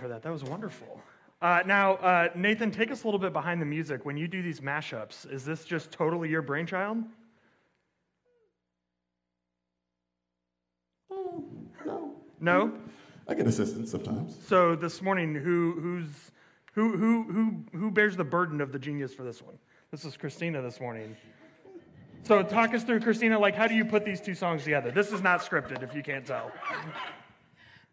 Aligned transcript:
for 0.00 0.08
that. 0.08 0.22
That 0.22 0.32
was 0.32 0.42
wonderful. 0.42 1.00
Uh, 1.42 1.62
now, 1.64 1.94
uh, 1.96 2.28
Nathan, 2.34 2.70
take 2.70 2.90
us 2.90 3.04
a 3.04 3.06
little 3.06 3.20
bit 3.20 3.32
behind 3.32 3.62
the 3.62 3.66
music. 3.66 4.04
When 4.04 4.16
you 4.16 4.28
do 4.28 4.42
these 4.42 4.60
mashups, 4.60 5.30
is 5.30 5.44
this 5.44 5.64
just 5.64 5.90
totally 5.90 6.28
your 6.28 6.42
brainchild? 6.42 6.98
Oh, 11.10 11.44
no. 11.86 12.12
No. 12.40 12.72
I 13.28 13.34
get 13.34 13.46
assistance 13.46 13.90
sometimes. 13.90 14.36
So 14.46 14.74
this 14.74 15.00
morning, 15.00 15.34
who 15.34 15.78
who's 15.80 16.32
who 16.72 16.96
who 16.96 17.22
who 17.24 17.78
who 17.78 17.90
bears 17.90 18.16
the 18.16 18.24
burden 18.24 18.60
of 18.60 18.72
the 18.72 18.78
genius 18.78 19.14
for 19.14 19.22
this 19.22 19.40
one? 19.40 19.56
This 19.90 20.04
is 20.04 20.16
Christina 20.16 20.60
this 20.60 20.80
morning. 20.80 21.16
So 22.22 22.42
talk 22.42 22.74
us 22.74 22.84
through, 22.84 23.00
Christina. 23.00 23.38
Like, 23.38 23.54
how 23.54 23.66
do 23.66 23.74
you 23.74 23.84
put 23.84 24.04
these 24.04 24.20
two 24.20 24.34
songs 24.34 24.64
together? 24.64 24.90
This 24.90 25.10
is 25.10 25.22
not 25.22 25.40
scripted, 25.40 25.82
if 25.82 25.94
you 25.94 26.02
can't 26.02 26.26
tell. 26.26 26.52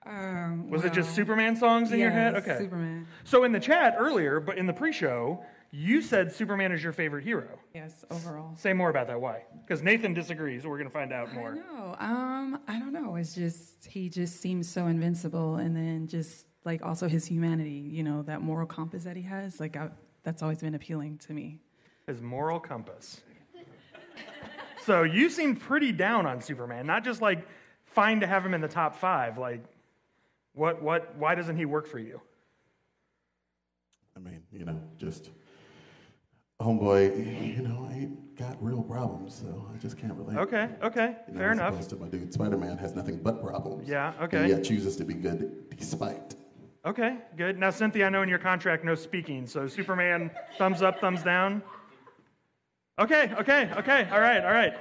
Um, 0.07 0.69
Was 0.69 0.85
it 0.85 0.93
just 0.93 1.13
Superman 1.13 1.55
songs 1.55 1.91
in 1.91 1.99
your 1.99 2.11
head? 2.11 2.35
Okay. 2.35 2.57
Superman. 2.57 3.07
So 3.23 3.43
in 3.43 3.51
the 3.51 3.59
chat 3.59 3.95
earlier, 3.97 4.39
but 4.39 4.57
in 4.57 4.65
the 4.65 4.73
pre-show, 4.73 5.43
you 5.71 6.01
said 6.01 6.31
Superman 6.31 6.71
is 6.71 6.81
your 6.81 6.93
favorite 6.93 7.23
hero. 7.25 7.59
Yes, 7.75 8.05
overall. 8.09 8.55
Say 8.55 8.71
more 8.71 8.89
about 8.89 9.07
that. 9.07 9.19
Why? 9.19 9.43
Because 9.65 9.83
Nathan 9.83 10.13
disagrees. 10.13 10.65
We're 10.65 10.77
going 10.77 10.87
to 10.87 10.93
find 10.93 11.11
out 11.11 11.33
more. 11.33 11.55
know. 11.55 11.95
Um, 11.99 12.59
I 12.67 12.79
don't 12.79 12.93
know. 12.93 13.15
It's 13.17 13.35
just 13.35 13.85
he 13.85 14.07
just 14.09 14.39
seems 14.39 14.69
so 14.69 14.87
invincible, 14.87 15.55
and 15.55 15.75
then 15.75 16.07
just 16.07 16.47
like 16.63 16.83
also 16.85 17.07
his 17.09 17.25
humanity. 17.25 17.69
You 17.91 18.03
know 18.03 18.21
that 18.23 18.41
moral 18.41 18.65
compass 18.65 19.03
that 19.03 19.17
he 19.17 19.23
has. 19.23 19.59
Like 19.59 19.75
I, 19.75 19.89
that's 20.23 20.41
always 20.41 20.59
been 20.59 20.75
appealing 20.75 21.17
to 21.19 21.33
me. 21.33 21.59
His 22.07 22.21
moral 22.21 22.61
compass. 22.61 23.19
so 24.85 25.03
you 25.03 25.29
seem 25.29 25.55
pretty 25.57 25.91
down 25.91 26.25
on 26.25 26.39
Superman. 26.41 26.87
Not 26.87 27.03
just 27.03 27.21
like 27.21 27.45
fine 27.83 28.21
to 28.21 28.27
have 28.27 28.45
him 28.45 28.53
in 28.53 28.61
the 28.61 28.67
top 28.69 28.95
five. 28.95 29.37
Like, 29.37 29.63
what? 30.57 30.81
What? 30.81 31.15
Why 31.17 31.35
doesn't 31.35 31.55
he 31.57 31.65
work 31.65 31.87
for 31.87 31.99
you? 31.99 32.19
I 34.15 34.19
mean, 34.19 34.41
you 34.51 34.65
know, 34.65 34.79
just 34.97 35.29
homeboy, 36.59 37.55
you 37.55 37.61
know, 37.61 37.87
I 37.89 37.93
ain't 37.93 38.35
got 38.35 38.61
real 38.63 38.81
problems, 38.81 39.35
so 39.35 39.69
I 39.73 39.77
just 39.77 39.97
can't 39.97 40.13
relate. 40.13 40.37
Okay. 40.37 40.69
Okay. 40.81 41.15
You 41.27 41.33
know, 41.33 41.39
Fair 41.39 41.51
enough. 41.51 41.73
opposed 41.73 41.91
to 41.91 41.95
my 41.97 42.07
dude, 42.07 42.33
Spider-Man 42.33 42.77
has 42.79 42.95
nothing 42.95 43.17
but 43.17 43.43
problems. 43.43 43.87
Yeah, 43.87 44.13
And 44.19 44.23
okay. 44.23 44.47
yet 44.49 44.63
chooses 44.63 44.95
to 44.97 45.05
be 45.05 45.13
good 45.13 45.69
despite. 45.77 46.35
Okay. 46.85 47.17
Good. 47.35 47.59
Now, 47.59 47.69
Cynthia, 47.69 48.07
I 48.07 48.09
know 48.09 48.23
in 48.23 48.29
your 48.29 48.39
contract 48.39 48.83
no 48.83 48.95
speaking. 48.95 49.45
So 49.45 49.67
Superman, 49.67 50.31
thumbs 50.57 50.81
up, 50.81 50.99
thumbs 50.99 51.21
down. 51.21 51.61
Okay. 52.99 53.31
Okay. 53.39 53.69
Okay. 53.77 54.07
All 54.11 54.19
right. 54.21 54.43
All 54.43 54.51
right. 54.51 54.73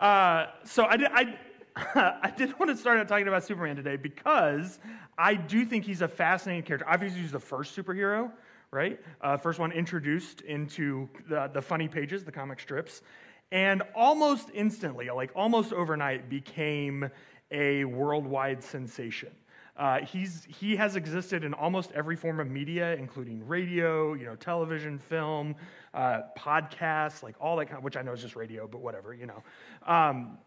Uh, 0.00 0.46
so 0.64 0.86
I 0.86 0.96
did. 0.96 1.08
I, 1.12 1.38
I 1.76 2.32
did 2.36 2.58
want 2.58 2.70
to 2.70 2.76
start 2.76 2.98
out 2.98 3.08
talking 3.08 3.28
about 3.28 3.44
Superman 3.44 3.76
today 3.76 3.96
because 3.96 4.78
I 5.18 5.34
do 5.34 5.64
think 5.64 5.84
he's 5.84 6.02
a 6.02 6.08
fascinating 6.08 6.64
character. 6.64 6.88
Obviously, 6.88 7.20
he's 7.20 7.32
the 7.32 7.38
first 7.38 7.76
superhero, 7.76 8.30
right? 8.70 8.98
Uh, 9.20 9.36
first 9.36 9.58
one 9.58 9.72
introduced 9.72 10.40
into 10.42 11.08
the, 11.28 11.50
the 11.52 11.62
funny 11.62 11.88
pages, 11.88 12.24
the 12.24 12.32
comic 12.32 12.60
strips, 12.60 13.02
and 13.50 13.82
almost 13.94 14.48
instantly, 14.54 15.10
like 15.10 15.30
almost 15.36 15.72
overnight, 15.72 16.28
became 16.30 17.10
a 17.50 17.84
worldwide 17.84 18.62
sensation. 18.62 19.30
Uh, 19.76 20.00
he's, 20.00 20.46
he 20.48 20.76
has 20.76 20.96
existed 20.96 21.44
in 21.44 21.54
almost 21.54 21.90
every 21.92 22.16
form 22.16 22.40
of 22.40 22.48
media, 22.48 22.94
including 22.96 23.46
radio, 23.46 24.12
you 24.14 24.26
know, 24.26 24.36
television, 24.36 24.98
film, 24.98 25.54
uh, 25.94 26.20
podcasts, 26.38 27.22
like 27.22 27.34
all 27.40 27.56
that 27.56 27.66
kind 27.66 27.78
of, 27.78 27.84
which 27.84 27.96
I 27.96 28.02
know 28.02 28.12
is 28.12 28.20
just 28.20 28.36
radio, 28.36 28.66
but 28.66 28.80
whatever, 28.80 29.14
you 29.14 29.26
know. 29.26 29.42
Um, 29.86 30.38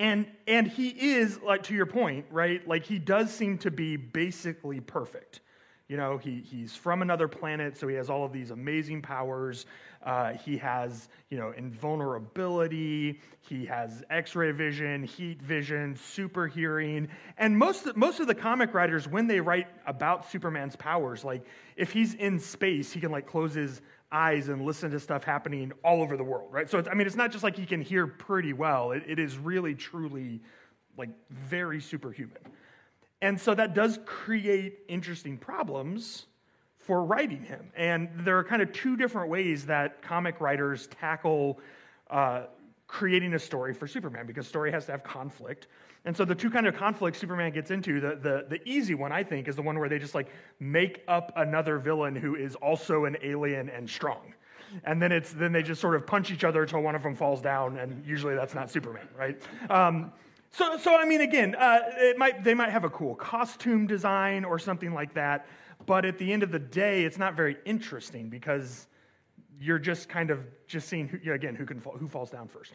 and 0.00 0.26
and 0.48 0.66
he 0.66 0.88
is 0.88 1.38
like 1.42 1.62
to 1.64 1.74
your 1.74 1.86
point 1.86 2.24
right 2.30 2.66
like 2.66 2.84
he 2.84 2.98
does 2.98 3.32
seem 3.32 3.58
to 3.58 3.70
be 3.70 3.96
basically 3.96 4.80
perfect. 4.80 5.40
You 5.88 5.96
know 5.98 6.16
he, 6.16 6.40
he's 6.40 6.74
from 6.74 7.02
another 7.02 7.28
planet 7.28 7.76
so 7.76 7.86
he 7.86 7.96
has 7.96 8.08
all 8.08 8.24
of 8.24 8.32
these 8.32 8.50
amazing 8.50 9.02
powers. 9.02 9.66
Uh, 10.02 10.32
he 10.32 10.56
has 10.56 11.10
you 11.28 11.36
know 11.36 11.52
invulnerability. 11.54 13.20
He 13.40 13.66
has 13.66 14.02
x-ray 14.08 14.52
vision 14.52 15.04
heat 15.04 15.42
vision 15.42 15.94
super 15.96 16.46
hearing. 16.46 17.06
And 17.36 17.56
most 17.56 17.94
most 17.94 18.20
of 18.20 18.26
the 18.26 18.34
comic 18.34 18.72
writers 18.72 19.06
when 19.06 19.26
they 19.26 19.40
write 19.40 19.68
about 19.86 20.30
superman's 20.30 20.76
powers 20.76 21.24
like 21.24 21.44
if 21.76 21.92
he's 21.92 22.14
in 22.14 22.38
space 22.38 22.90
he 22.90 23.00
can 23.00 23.10
like 23.10 23.26
close 23.26 23.52
his 23.52 23.82
eyes 24.12 24.48
and 24.48 24.64
listen 24.64 24.90
to 24.90 25.00
stuff 25.00 25.24
happening 25.24 25.72
all 25.84 26.02
over 26.02 26.16
the 26.16 26.24
world, 26.24 26.48
right? 26.52 26.68
So, 26.68 26.82
I 26.90 26.94
mean, 26.94 27.06
it's 27.06 27.16
not 27.16 27.30
just 27.30 27.44
like 27.44 27.56
he 27.56 27.66
can 27.66 27.80
hear 27.80 28.06
pretty 28.06 28.52
well. 28.52 28.92
It, 28.92 29.04
it 29.06 29.18
is 29.18 29.38
really, 29.38 29.74
truly, 29.74 30.40
like, 30.96 31.10
very 31.30 31.80
superhuman. 31.80 32.38
And 33.22 33.40
so 33.40 33.54
that 33.54 33.74
does 33.74 33.98
create 34.06 34.80
interesting 34.88 35.36
problems 35.36 36.26
for 36.78 37.04
writing 37.04 37.44
him. 37.44 37.70
And 37.76 38.08
there 38.20 38.38
are 38.38 38.44
kind 38.44 38.62
of 38.62 38.72
two 38.72 38.96
different 38.96 39.28
ways 39.28 39.66
that 39.66 40.02
comic 40.02 40.40
writers 40.40 40.88
tackle 40.88 41.60
uh, 42.08 42.44
creating 42.90 43.34
a 43.34 43.38
story 43.38 43.72
for 43.72 43.86
Superman, 43.86 44.26
because 44.26 44.48
story 44.48 44.72
has 44.72 44.84
to 44.84 44.90
have 44.90 45.04
conflict. 45.04 45.68
And 46.04 46.16
so 46.16 46.24
the 46.24 46.34
two 46.34 46.50
kind 46.50 46.66
of 46.66 46.74
conflicts 46.74 47.20
Superman 47.20 47.52
gets 47.52 47.70
into, 47.70 48.00
the, 48.00 48.16
the, 48.16 48.46
the 48.48 48.68
easy 48.68 48.96
one, 48.96 49.12
I 49.12 49.22
think, 49.22 49.46
is 49.46 49.54
the 49.54 49.62
one 49.62 49.78
where 49.78 49.88
they 49.88 50.00
just 50.00 50.14
like 50.14 50.26
make 50.58 51.04
up 51.06 51.32
another 51.36 51.78
villain 51.78 52.16
who 52.16 52.34
is 52.34 52.56
also 52.56 53.04
an 53.04 53.16
alien 53.22 53.68
and 53.68 53.88
strong. 53.88 54.34
And 54.82 55.00
then 55.00 55.12
it's 55.12 55.32
then 55.32 55.52
they 55.52 55.62
just 55.62 55.80
sort 55.80 55.94
of 55.94 56.04
punch 56.04 56.32
each 56.32 56.42
other 56.42 56.62
until 56.62 56.80
one 56.80 56.96
of 56.96 57.02
them 57.04 57.14
falls 57.14 57.40
down, 57.40 57.76
and 57.78 58.04
usually 58.04 58.34
that's 58.34 58.54
not 58.54 58.70
Superman, 58.70 59.08
right? 59.16 59.40
Um, 59.68 60.12
so, 60.50 60.76
so 60.76 60.96
I 60.96 61.04
mean, 61.04 61.20
again, 61.20 61.54
uh, 61.56 61.80
it 61.96 62.18
might 62.18 62.42
they 62.42 62.54
might 62.54 62.70
have 62.70 62.84
a 62.84 62.90
cool 62.90 63.14
costume 63.14 63.86
design 63.86 64.44
or 64.44 64.58
something 64.58 64.94
like 64.94 65.14
that, 65.14 65.46
but 65.86 66.04
at 66.04 66.18
the 66.18 66.32
end 66.32 66.42
of 66.42 66.50
the 66.50 66.58
day, 66.58 67.04
it's 67.04 67.18
not 67.18 67.34
very 67.34 67.56
interesting 67.64 68.28
because 68.28 68.86
you're 69.60 69.78
just 69.78 70.08
kind 70.08 70.30
of 70.30 70.40
just 70.66 70.88
seeing 70.88 71.06
who, 71.06 71.32
again 71.32 71.54
who 71.54 71.66
can 71.66 71.80
fall, 71.80 71.96
who 71.96 72.08
falls 72.08 72.30
down 72.30 72.48
first. 72.48 72.72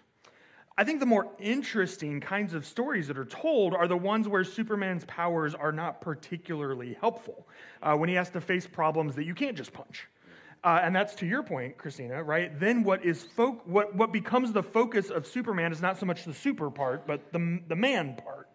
I 0.78 0.84
think 0.84 1.00
the 1.00 1.06
more 1.06 1.28
interesting 1.40 2.19
kinds 2.19 2.53
of 2.53 2.66
stories 2.66 3.07
that 3.07 3.18
are 3.18 3.25
told 3.25 3.73
are 3.73 3.88
the 3.88 3.96
ones 3.96 4.28
where 4.28 4.44
Superman's 4.44 5.06
powers 5.06 5.56
are 5.56 5.72
not 5.72 6.01
particularly 6.01 6.97
helpful. 7.00 7.47
Uh, 7.81 7.96
when 7.96 8.09
he 8.09 8.16
has 8.16 8.29
to 8.31 8.41
face 8.41 8.68
problems 8.68 9.16
that 9.16 9.23
you 9.23 9.34
can't 9.34 9.56
just 9.56 9.72
punch. 9.72 10.07
Uh, 10.66 10.79
and 10.84 10.96
that's 10.96 11.16
to 11.16 11.25
your 11.25 11.44
point, 11.44 11.78
Christina, 11.78 12.22
right? 12.23 12.59
Then 12.59 12.84
what 12.84 13.06
is 13.06 13.23
fo- 13.23 13.62
what, 13.66 13.96
what 13.96 14.12
becomes 14.12 14.52
the 14.52 14.63
focus 14.63 15.12
of 15.12 15.25
Superman 15.25 15.72
is 15.72 15.81
not 15.81 15.97
so 15.97 16.06
much 16.06 16.25
the 16.25 16.34
super 16.34 16.69
part, 16.69 17.07
but 17.07 17.31
the, 17.31 17.62
the 17.67 17.75
man 17.75 18.16
part. 18.16 18.50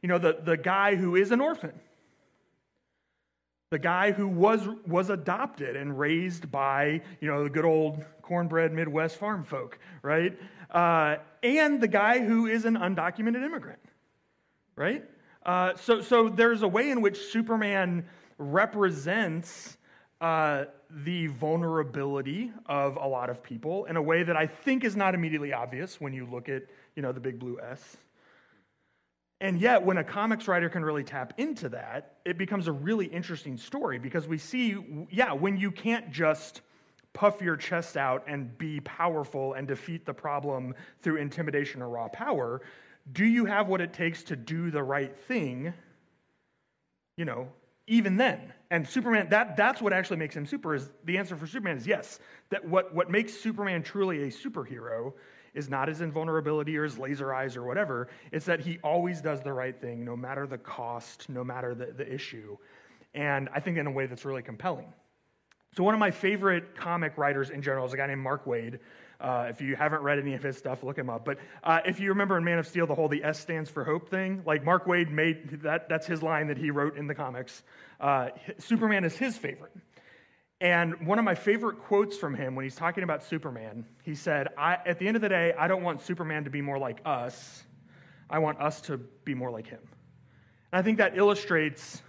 You 0.00 0.08
know, 0.08 0.18
the, 0.18 0.38
the 0.42 0.56
guy 0.56 0.94
who 0.94 1.16
is 1.16 1.30
an 1.30 1.40
orphan. 1.40 1.72
The 3.70 3.78
guy 3.78 4.12
who 4.12 4.28
was, 4.28 4.68
was 4.86 5.10
adopted 5.10 5.74
and 5.74 5.98
raised 5.98 6.50
by, 6.52 7.00
you 7.20 7.28
know, 7.28 7.42
the 7.42 7.50
good 7.50 7.64
old 7.64 8.04
cornbread 8.22 8.72
Midwest 8.72 9.16
farm 9.16 9.42
folk, 9.42 9.78
right? 10.02 10.38
Uh, 10.70 11.16
and 11.42 11.80
the 11.80 11.88
guy 11.88 12.20
who 12.20 12.46
is 12.46 12.64
an 12.64 12.76
undocumented 12.76 13.44
immigrant, 13.44 13.80
right? 14.76 15.04
Uh, 15.44 15.74
so, 15.76 16.00
so 16.00 16.28
there's 16.28 16.62
a 16.62 16.68
way 16.68 16.90
in 16.90 17.00
which 17.00 17.18
Superman 17.18 18.04
represents 18.38 19.78
uh, 20.20 20.66
the 20.90 21.26
vulnerability 21.26 22.52
of 22.66 22.96
a 22.96 23.06
lot 23.06 23.30
of 23.30 23.42
people 23.42 23.84
in 23.86 23.96
a 23.96 24.02
way 24.02 24.22
that 24.22 24.36
I 24.36 24.46
think 24.46 24.84
is 24.84 24.96
not 24.96 25.14
immediately 25.14 25.52
obvious 25.52 26.00
when 26.00 26.12
you 26.12 26.26
look 26.26 26.48
at, 26.48 26.62
you 26.94 27.02
know, 27.02 27.12
the 27.12 27.20
big 27.20 27.38
blue 27.38 27.58
S. 27.60 27.96
And 29.40 29.60
yet, 29.60 29.84
when 29.84 29.98
a 29.98 30.04
comics 30.04 30.48
writer 30.48 30.70
can 30.70 30.82
really 30.82 31.04
tap 31.04 31.34
into 31.36 31.68
that, 31.68 32.16
it 32.24 32.38
becomes 32.38 32.68
a 32.68 32.72
really 32.72 33.06
interesting 33.06 33.58
story 33.58 33.98
because 33.98 34.26
we 34.26 34.38
see, 34.38 35.06
yeah, 35.10 35.32
when 35.32 35.58
you 35.58 35.70
can't 35.70 36.10
just 36.10 36.62
puff 37.12 37.42
your 37.42 37.56
chest 37.56 37.96
out 37.98 38.24
and 38.26 38.56
be 38.56 38.80
powerful 38.80 39.52
and 39.54 39.68
defeat 39.68 40.06
the 40.06 40.14
problem 40.14 40.74
through 41.02 41.16
intimidation 41.16 41.82
or 41.82 41.88
raw 41.88 42.08
power, 42.08 42.62
do 43.12 43.24
you 43.24 43.44
have 43.44 43.68
what 43.68 43.80
it 43.80 43.92
takes 43.92 44.22
to 44.22 44.36
do 44.36 44.70
the 44.70 44.82
right 44.82 45.16
thing, 45.16 45.72
you 47.16 47.24
know, 47.26 47.48
even 47.86 48.16
then? 48.16 48.52
And 48.70 48.88
Superman, 48.88 49.28
that, 49.30 49.56
that's 49.56 49.82
what 49.82 49.92
actually 49.92 50.16
makes 50.16 50.34
him 50.34 50.46
super, 50.46 50.74
is 50.74 50.90
the 51.04 51.18
answer 51.18 51.36
for 51.36 51.46
Superman 51.46 51.76
is 51.76 51.86
yes. 51.86 52.20
That 52.50 52.64
what, 52.64 52.94
what 52.94 53.10
makes 53.10 53.34
Superman 53.34 53.82
truly 53.82 54.24
a 54.24 54.26
superhero 54.28 55.12
is 55.56 55.68
not 55.68 55.88
his 55.88 56.00
invulnerability 56.00 56.76
or 56.76 56.84
his 56.84 56.98
laser 56.98 57.34
eyes 57.34 57.56
or 57.56 57.64
whatever. 57.64 58.08
It's 58.30 58.46
that 58.46 58.60
he 58.60 58.78
always 58.84 59.20
does 59.20 59.40
the 59.40 59.52
right 59.52 59.78
thing, 59.80 60.04
no 60.04 60.16
matter 60.16 60.46
the 60.46 60.58
cost, 60.58 61.28
no 61.28 61.42
matter 61.42 61.74
the, 61.74 61.86
the 61.86 62.12
issue. 62.12 62.56
And 63.14 63.48
I 63.54 63.60
think 63.60 63.78
in 63.78 63.86
a 63.86 63.90
way 63.90 64.06
that's 64.06 64.24
really 64.24 64.42
compelling. 64.42 64.92
So, 65.76 65.82
one 65.82 65.94
of 65.94 66.00
my 66.00 66.10
favorite 66.10 66.76
comic 66.76 67.18
writers 67.18 67.50
in 67.50 67.60
general 67.62 67.86
is 67.86 67.92
a 67.92 67.96
guy 67.96 68.06
named 68.06 68.22
Mark 68.22 68.44
Waid. 68.44 68.78
Uh, 69.20 69.46
if 69.48 69.60
you 69.60 69.76
haven't 69.76 70.02
read 70.02 70.18
any 70.18 70.34
of 70.34 70.42
his 70.42 70.56
stuff, 70.56 70.82
look 70.82 70.98
him 70.98 71.08
up. 71.08 71.24
But 71.24 71.38
uh, 71.64 71.80
if 71.86 72.00
you 72.00 72.10
remember 72.10 72.36
in 72.36 72.44
Man 72.44 72.58
of 72.58 72.66
Steel, 72.66 72.86
the 72.86 72.94
whole 72.94 73.08
the 73.08 73.24
S 73.24 73.40
stands 73.40 73.70
for 73.70 73.82
hope 73.84 74.10
thing, 74.10 74.42
like 74.44 74.64
Mark 74.64 74.86
Waid 74.86 75.10
made 75.10 75.62
that, 75.62 75.88
that's 75.88 76.06
his 76.06 76.22
line 76.22 76.48
that 76.48 76.58
he 76.58 76.70
wrote 76.70 76.96
in 76.96 77.06
the 77.06 77.14
comics. 77.14 77.62
Uh, 77.98 78.28
Superman 78.58 79.04
is 79.04 79.16
his 79.16 79.36
favorite. 79.36 79.72
And 80.60 81.06
one 81.06 81.18
of 81.18 81.24
my 81.24 81.34
favorite 81.34 81.78
quotes 81.78 82.16
from 82.16 82.34
him 82.34 82.54
when 82.54 82.64
he's 82.64 82.76
talking 82.76 83.04
about 83.04 83.22
Superman, 83.22 83.84
he 84.02 84.14
said, 84.14 84.48
At 84.56 84.98
the 84.98 85.06
end 85.06 85.16
of 85.16 85.22
the 85.22 85.28
day, 85.28 85.52
I 85.58 85.68
don't 85.68 85.82
want 85.82 86.00
Superman 86.00 86.44
to 86.44 86.50
be 86.50 86.62
more 86.62 86.78
like 86.78 87.00
us. 87.04 87.64
I 88.30 88.38
want 88.38 88.60
us 88.60 88.80
to 88.82 88.96
be 88.96 89.34
more 89.34 89.50
like 89.50 89.66
him. 89.66 89.80
And 90.72 90.80
I 90.80 90.82
think 90.82 90.98
that 90.98 91.16
illustrates 91.16 92.02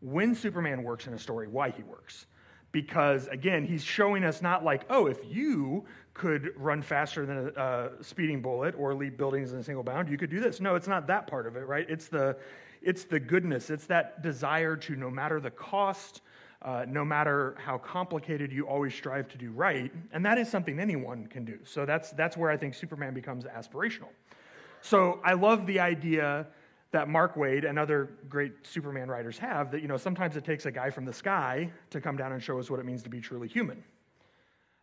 when 0.00 0.34
Superman 0.34 0.82
works 0.82 1.06
in 1.06 1.14
a 1.14 1.18
story, 1.18 1.48
why 1.48 1.70
he 1.70 1.82
works. 1.82 2.26
Because 2.70 3.26
again, 3.28 3.64
he's 3.64 3.82
showing 3.82 4.22
us 4.22 4.42
not 4.42 4.62
like, 4.62 4.84
oh, 4.90 5.06
if 5.06 5.18
you 5.24 5.84
could 6.12 6.52
run 6.56 6.82
faster 6.82 7.24
than 7.24 7.52
a, 7.56 7.90
speeding 8.02 8.42
bullet 8.42 8.74
or 8.76 8.94
leap 8.94 9.16
buildings 9.16 9.52
in 9.52 9.58
a 9.58 9.64
single 9.64 9.82
bound, 9.82 10.10
you 10.10 10.18
could 10.18 10.30
do 10.30 10.40
this. 10.40 10.60
No, 10.60 10.74
it's 10.74 10.88
not 10.88 11.06
that 11.06 11.26
part 11.26 11.46
of 11.46 11.56
it, 11.56 11.66
right? 11.66 11.86
It's 11.88 12.08
the, 12.08 12.36
it's 12.82 13.04
the 13.04 13.18
goodness, 13.18 13.70
it's 13.70 13.86
that 13.86 14.22
desire 14.22 14.76
to, 14.76 14.94
no 14.96 15.10
matter 15.10 15.40
the 15.40 15.50
cost, 15.50 16.20
uh, 16.62 16.84
no 16.88 17.04
matter 17.04 17.56
how 17.58 17.78
complicated, 17.78 18.50
you 18.52 18.66
always 18.66 18.94
strive 18.94 19.28
to 19.28 19.38
do 19.38 19.50
right. 19.52 19.92
And 20.12 20.24
that 20.24 20.38
is 20.38 20.50
something 20.50 20.80
anyone 20.80 21.26
can 21.26 21.44
do. 21.44 21.58
So 21.64 21.86
that's, 21.86 22.10
that's 22.12 22.36
where 22.36 22.50
I 22.50 22.56
think 22.56 22.74
Superman 22.74 23.14
becomes 23.14 23.44
aspirational. 23.44 24.08
So 24.80 25.20
I 25.24 25.34
love 25.34 25.66
the 25.66 25.78
idea 25.80 26.46
that 26.90 27.08
Mark 27.08 27.34
Waid 27.34 27.68
and 27.68 27.78
other 27.78 28.10
great 28.28 28.66
Superman 28.66 29.08
writers 29.08 29.38
have 29.38 29.70
that, 29.70 29.82
you 29.82 29.88
know, 29.88 29.96
sometimes 29.96 30.36
it 30.36 30.44
takes 30.44 30.66
a 30.66 30.70
guy 30.70 30.90
from 30.90 31.04
the 31.04 31.12
sky 31.12 31.70
to 31.90 32.00
come 32.00 32.16
down 32.16 32.32
and 32.32 32.42
show 32.42 32.58
us 32.58 32.70
what 32.70 32.80
it 32.80 32.86
means 32.86 33.02
to 33.02 33.10
be 33.10 33.20
truly 33.20 33.46
human. 33.46 33.82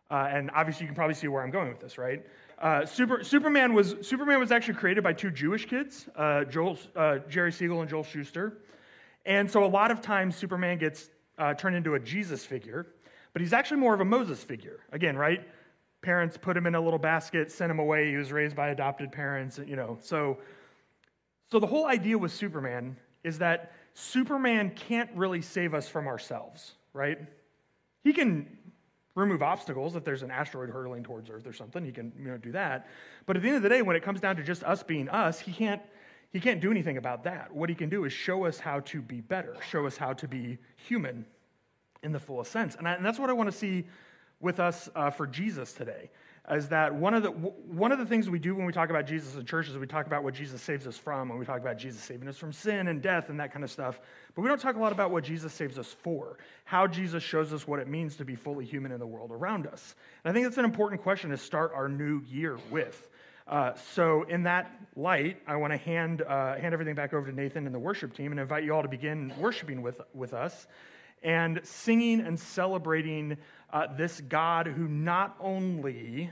Uh, 0.08 0.28
and 0.30 0.50
obviously, 0.54 0.84
you 0.84 0.88
can 0.88 0.94
probably 0.94 1.14
see 1.14 1.26
where 1.26 1.42
I'm 1.42 1.50
going 1.50 1.68
with 1.68 1.80
this, 1.80 1.98
right? 1.98 2.24
Uh, 2.60 2.86
Super, 2.86 3.24
Superman, 3.24 3.74
was, 3.74 3.96
Superman 4.02 4.38
was 4.38 4.52
actually 4.52 4.74
created 4.74 5.02
by 5.02 5.12
two 5.12 5.32
Jewish 5.32 5.66
kids, 5.66 6.08
uh, 6.14 6.44
Joel, 6.44 6.78
uh, 6.94 7.18
Jerry 7.28 7.50
Siegel 7.50 7.80
and 7.80 7.90
Joel 7.90 8.04
Shuster. 8.04 8.58
And 9.24 9.50
so 9.50 9.64
a 9.64 9.66
lot 9.66 9.90
of 9.90 10.00
times, 10.00 10.36
Superman 10.36 10.78
gets 10.78 11.10
uh, 11.38 11.54
turned 11.54 11.76
into 11.76 11.94
a 11.94 12.00
Jesus 12.00 12.44
figure, 12.44 12.86
but 13.32 13.42
he's 13.42 13.52
actually 13.52 13.78
more 13.78 13.94
of 13.94 14.00
a 14.00 14.04
Moses 14.04 14.42
figure. 14.42 14.80
Again, 14.92 15.16
right? 15.16 15.46
Parents 16.02 16.36
put 16.36 16.56
him 16.56 16.66
in 16.66 16.74
a 16.74 16.80
little 16.80 16.98
basket, 16.98 17.50
sent 17.50 17.70
him 17.70 17.78
away. 17.78 18.10
He 18.10 18.16
was 18.16 18.32
raised 18.32 18.56
by 18.56 18.68
adopted 18.68 19.12
parents, 19.12 19.58
you 19.66 19.76
know. 19.76 19.98
So 20.00 20.38
so, 21.50 21.60
the 21.60 21.66
whole 21.66 21.86
idea 21.86 22.18
with 22.18 22.32
Superman 22.32 22.96
is 23.22 23.38
that 23.38 23.72
Superman 23.94 24.72
can't 24.74 25.10
really 25.14 25.40
save 25.40 25.74
us 25.74 25.88
from 25.88 26.08
ourselves, 26.08 26.72
right? 26.92 27.18
He 28.02 28.12
can 28.12 28.58
remove 29.14 29.42
obstacles 29.42 29.96
if 29.96 30.04
there's 30.04 30.22
an 30.22 30.30
asteroid 30.30 30.70
hurtling 30.70 31.02
towards 31.04 31.30
Earth 31.30 31.46
or 31.46 31.52
something. 31.52 31.84
He 31.84 31.92
can 31.92 32.12
you 32.18 32.26
know, 32.26 32.36
do 32.36 32.52
that. 32.52 32.88
But 33.26 33.36
at 33.36 33.42
the 33.42 33.48
end 33.48 33.56
of 33.58 33.62
the 33.62 33.68
day, 33.68 33.82
when 33.82 33.96
it 33.96 34.02
comes 34.02 34.20
down 34.20 34.36
to 34.36 34.42
just 34.42 34.64
us 34.64 34.82
being 34.82 35.08
us, 35.08 35.38
he 35.38 35.52
can't, 35.52 35.80
he 36.32 36.40
can't 36.40 36.60
do 36.60 36.70
anything 36.70 36.96
about 36.96 37.24
that. 37.24 37.52
What 37.52 37.68
he 37.68 37.74
can 37.74 37.88
do 37.88 38.04
is 38.04 38.12
show 38.12 38.44
us 38.44 38.58
how 38.58 38.80
to 38.80 39.00
be 39.00 39.20
better, 39.20 39.56
show 39.68 39.86
us 39.86 39.96
how 39.96 40.12
to 40.14 40.28
be 40.28 40.58
human 40.76 41.24
in 42.02 42.12
the 42.12 42.20
fullest 42.20 42.52
sense. 42.52 42.74
And, 42.76 42.88
I, 42.88 42.94
and 42.94 43.04
that's 43.04 43.18
what 43.18 43.30
I 43.30 43.32
want 43.32 43.50
to 43.50 43.56
see 43.56 43.86
with 44.40 44.60
us 44.60 44.88
uh, 44.94 45.10
for 45.10 45.26
Jesus 45.26 45.72
today 45.72 46.10
is 46.52 46.68
that 46.68 46.94
one 46.94 47.12
of 47.12 47.22
the 47.22 47.30
one 47.30 47.90
of 47.90 47.98
the 47.98 48.06
things 48.06 48.30
we 48.30 48.38
do 48.38 48.54
when 48.54 48.66
we 48.66 48.72
talk 48.72 48.88
about 48.88 49.04
Jesus 49.04 49.34
in 49.34 49.44
church 49.44 49.68
is 49.68 49.76
we 49.76 49.86
talk 49.86 50.06
about 50.06 50.22
what 50.22 50.34
Jesus 50.34 50.62
saves 50.62 50.86
us 50.86 50.96
from, 50.96 51.30
and 51.30 51.38
we 51.40 51.44
talk 51.44 51.60
about 51.60 51.76
Jesus 51.76 52.00
saving 52.02 52.28
us 52.28 52.36
from 52.36 52.52
sin 52.52 52.88
and 52.88 53.02
death 53.02 53.30
and 53.30 53.40
that 53.40 53.52
kind 53.52 53.64
of 53.64 53.70
stuff. 53.70 53.98
But 54.34 54.42
we 54.42 54.48
don't 54.48 54.60
talk 54.60 54.76
a 54.76 54.78
lot 54.78 54.92
about 54.92 55.10
what 55.10 55.24
Jesus 55.24 55.52
saves 55.52 55.78
us 55.78 55.92
for, 56.02 56.38
how 56.64 56.86
Jesus 56.86 57.22
shows 57.22 57.52
us 57.52 57.66
what 57.66 57.80
it 57.80 57.88
means 57.88 58.16
to 58.16 58.24
be 58.24 58.36
fully 58.36 58.64
human 58.64 58.92
in 58.92 59.00
the 59.00 59.06
world 59.06 59.32
around 59.32 59.66
us. 59.66 59.96
And 60.24 60.30
I 60.30 60.34
think 60.34 60.46
that's 60.46 60.58
an 60.58 60.64
important 60.64 61.02
question 61.02 61.30
to 61.30 61.36
start 61.36 61.72
our 61.74 61.88
new 61.88 62.22
year 62.28 62.58
with. 62.70 63.08
Uh, 63.46 63.72
so, 63.94 64.24
in 64.24 64.42
that 64.42 64.72
light, 64.96 65.40
I 65.46 65.54
want 65.56 65.72
to 65.72 65.76
hand 65.76 66.22
uh, 66.22 66.56
hand 66.56 66.74
everything 66.74 66.96
back 66.96 67.14
over 67.14 67.30
to 67.30 67.32
Nathan 67.32 67.66
and 67.66 67.74
the 67.74 67.78
worship 67.78 68.12
team, 68.14 68.32
and 68.32 68.40
invite 68.40 68.64
you 68.64 68.74
all 68.74 68.82
to 68.82 68.88
begin 68.88 69.32
worshiping 69.38 69.82
with 69.82 70.00
with 70.14 70.34
us 70.34 70.66
and 71.22 71.60
singing 71.62 72.20
and 72.20 72.38
celebrating 72.38 73.36
uh, 73.72 73.86
this 73.96 74.20
God 74.22 74.66
who 74.66 74.88
not 74.88 75.36
only 75.40 76.30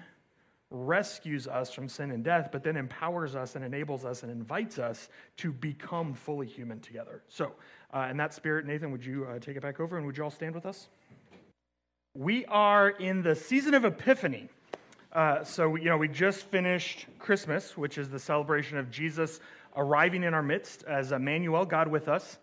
rescues 0.70 1.46
us 1.46 1.72
from 1.72 1.88
sin 1.88 2.10
and 2.10 2.24
death, 2.24 2.48
but 2.50 2.64
then 2.64 2.76
empowers 2.76 3.36
us 3.36 3.54
and 3.54 3.64
enables 3.64 4.04
us 4.04 4.22
and 4.22 4.32
invites 4.32 4.78
us 4.78 5.08
to 5.36 5.52
become 5.52 6.14
fully 6.14 6.46
human 6.46 6.80
together. 6.80 7.22
So, 7.28 7.52
uh, 7.92 8.08
in 8.10 8.16
that 8.16 8.34
spirit, 8.34 8.66
Nathan, 8.66 8.90
would 8.90 9.04
you 9.04 9.24
uh, 9.24 9.38
take 9.38 9.56
it 9.56 9.62
back 9.62 9.78
over 9.78 9.96
and 9.96 10.04
would 10.06 10.16
you 10.16 10.24
all 10.24 10.30
stand 10.30 10.54
with 10.54 10.66
us? 10.66 10.88
We 12.14 12.44
are 12.46 12.90
in 12.90 13.22
the 13.22 13.36
season 13.36 13.74
of 13.74 13.84
Epiphany. 13.84 14.48
Uh, 15.14 15.44
so, 15.44 15.76
you 15.76 15.84
know, 15.84 15.96
we 15.96 16.08
just 16.08 16.42
finished 16.46 17.06
Christmas, 17.20 17.76
which 17.76 17.98
is 17.98 18.08
the 18.08 18.18
celebration 18.18 18.78
of 18.78 18.90
Jesus 18.90 19.38
arriving 19.76 20.24
in 20.24 20.34
our 20.34 20.42
midst 20.42 20.82
as 20.84 21.12
Emmanuel, 21.12 21.64
God 21.64 21.86
with 21.86 22.08
us. 22.08 22.38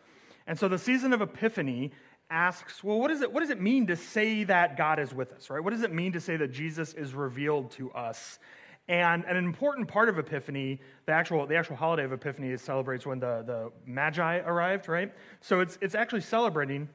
And 0.47 0.57
so 0.57 0.69
the 0.69 0.77
season 0.77 1.11
of 1.11 1.21
Epiphany 1.21 1.91
asks, 2.29 2.81
well, 2.81 2.97
what, 2.97 3.11
is 3.11 3.21
it, 3.21 3.31
what 3.31 3.41
does 3.41 3.49
it 3.49 3.59
mean 3.59 3.87
to 3.87 3.97
say 3.97 4.45
that 4.45 4.77
God 4.77 4.99
is 4.99 5.13
with 5.13 5.33
us, 5.33 5.49
right? 5.49 5.61
What 5.61 5.71
does 5.71 5.83
it 5.83 5.91
mean 5.91 6.13
to 6.13 6.21
say 6.21 6.37
that 6.37 6.53
Jesus 6.53 6.93
is 6.93 7.13
revealed 7.13 7.71
to 7.71 7.91
us? 7.91 8.39
And 8.87 9.25
an 9.25 9.35
important 9.35 9.89
part 9.89 10.07
of 10.07 10.17
Epiphany, 10.17 10.79
the 11.05 11.11
actual, 11.11 11.45
the 11.45 11.55
actual 11.55 11.75
holiday 11.75 12.05
of 12.05 12.13
Epiphany, 12.13 12.51
is 12.51 12.61
celebrates 12.61 13.05
when 13.05 13.19
the, 13.19 13.43
the 13.45 13.71
Magi 13.85 14.39
arrived, 14.39 14.87
right? 14.87 15.13
So 15.41 15.59
it's, 15.59 15.77
it's 15.81 15.93
actually 15.93 16.21
celebrating 16.21 16.87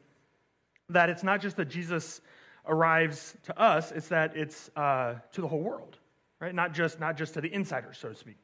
that 0.88 1.10
it's 1.10 1.22
not 1.22 1.42
just 1.42 1.56
that 1.58 1.66
Jesus 1.66 2.22
arrives 2.66 3.36
to 3.44 3.58
us, 3.58 3.92
it's 3.92 4.08
that 4.08 4.36
it's 4.36 4.70
uh, 4.76 5.14
to 5.32 5.40
the 5.40 5.48
whole 5.48 5.60
world, 5.60 5.96
right? 6.40 6.54
Not 6.54 6.74
just, 6.74 7.00
not 7.00 7.16
just 7.16 7.34
to 7.34 7.40
the 7.40 7.52
insiders, 7.52 7.98
so 7.98 8.08
to 8.08 8.14
speak. 8.14 8.36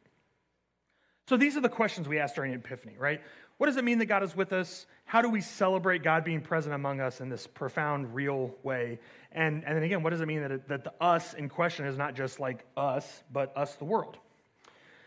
So 1.28 1.36
these 1.36 1.56
are 1.56 1.60
the 1.60 1.68
questions 1.68 2.08
we 2.08 2.18
ask 2.18 2.34
during 2.34 2.52
Epiphany, 2.52 2.96
right? 2.98 3.20
What 3.58 3.66
does 3.66 3.76
it 3.76 3.84
mean 3.84 3.98
that 3.98 4.06
God 4.06 4.22
is 4.24 4.34
with 4.34 4.52
us? 4.52 4.86
How 5.04 5.22
do 5.22 5.28
we 5.28 5.40
celebrate 5.40 6.02
God 6.02 6.24
being 6.24 6.40
present 6.40 6.74
among 6.74 7.00
us 7.00 7.20
in 7.20 7.28
this 7.28 7.46
profound, 7.46 8.14
real 8.14 8.54
way? 8.62 8.98
And, 9.30 9.64
and 9.64 9.76
then 9.76 9.84
again, 9.84 10.02
what 10.02 10.10
does 10.10 10.20
it 10.20 10.26
mean 10.26 10.40
that, 10.40 10.50
it, 10.50 10.68
that 10.68 10.84
the 10.84 10.92
us 11.00 11.34
in 11.34 11.48
question 11.48 11.86
is 11.86 11.96
not 11.96 12.14
just 12.14 12.40
like 12.40 12.64
us, 12.76 13.22
but 13.32 13.56
us, 13.56 13.76
the 13.76 13.84
world? 13.84 14.18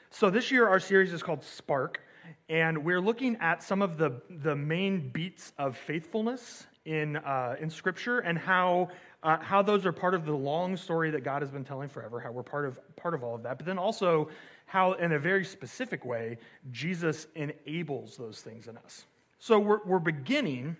So 0.10 0.30
this 0.30 0.52
year, 0.52 0.70
our 0.70 0.80
series 0.80 1.12
is 1.12 1.22
called 1.22 1.44
Spark, 1.44 2.00
and 2.48 2.86
we're 2.86 3.02
looking 3.02 3.36
at 3.42 3.62
some 3.62 3.82
of 3.82 3.98
the, 3.98 4.22
the 4.30 4.56
main 4.56 5.10
beats 5.10 5.52
of 5.58 5.76
faithfulness 5.76 6.66
in, 6.86 7.18
uh, 7.18 7.56
in 7.60 7.70
Scripture 7.70 8.20
and 8.20 8.38
how, 8.38 8.90
uh, 9.24 9.38
how 9.38 9.62
those 9.62 9.86
are 9.86 9.92
part 9.92 10.14
of 10.14 10.26
the 10.26 10.36
long 10.36 10.78
story 10.78 11.12
that 11.12 11.24
God 11.24 11.42
has 11.42 11.52
been 11.52 11.64
telling 11.64 11.90
forever, 11.90 12.20
how 12.20 12.32
we're 12.32 12.44
part 12.44 12.66
of, 12.66 12.80
part 12.96 13.14
of 13.14 13.24
all 13.24 13.36
of 13.36 13.44
that. 13.44 13.58
But 13.58 13.66
then 13.66 13.78
also, 13.78 14.30
how, 14.66 14.94
in 14.94 15.12
a 15.14 15.20
very 15.20 15.46
specific 15.46 16.06
way, 16.06 16.38
Jesus 16.72 17.28
enables 17.36 18.18
those 18.18 18.42
things 18.42 18.68
in 18.68 18.78
us. 18.78 19.06
So 19.40 19.60
we're, 19.60 19.80
we're 19.86 20.00
beginning, 20.00 20.76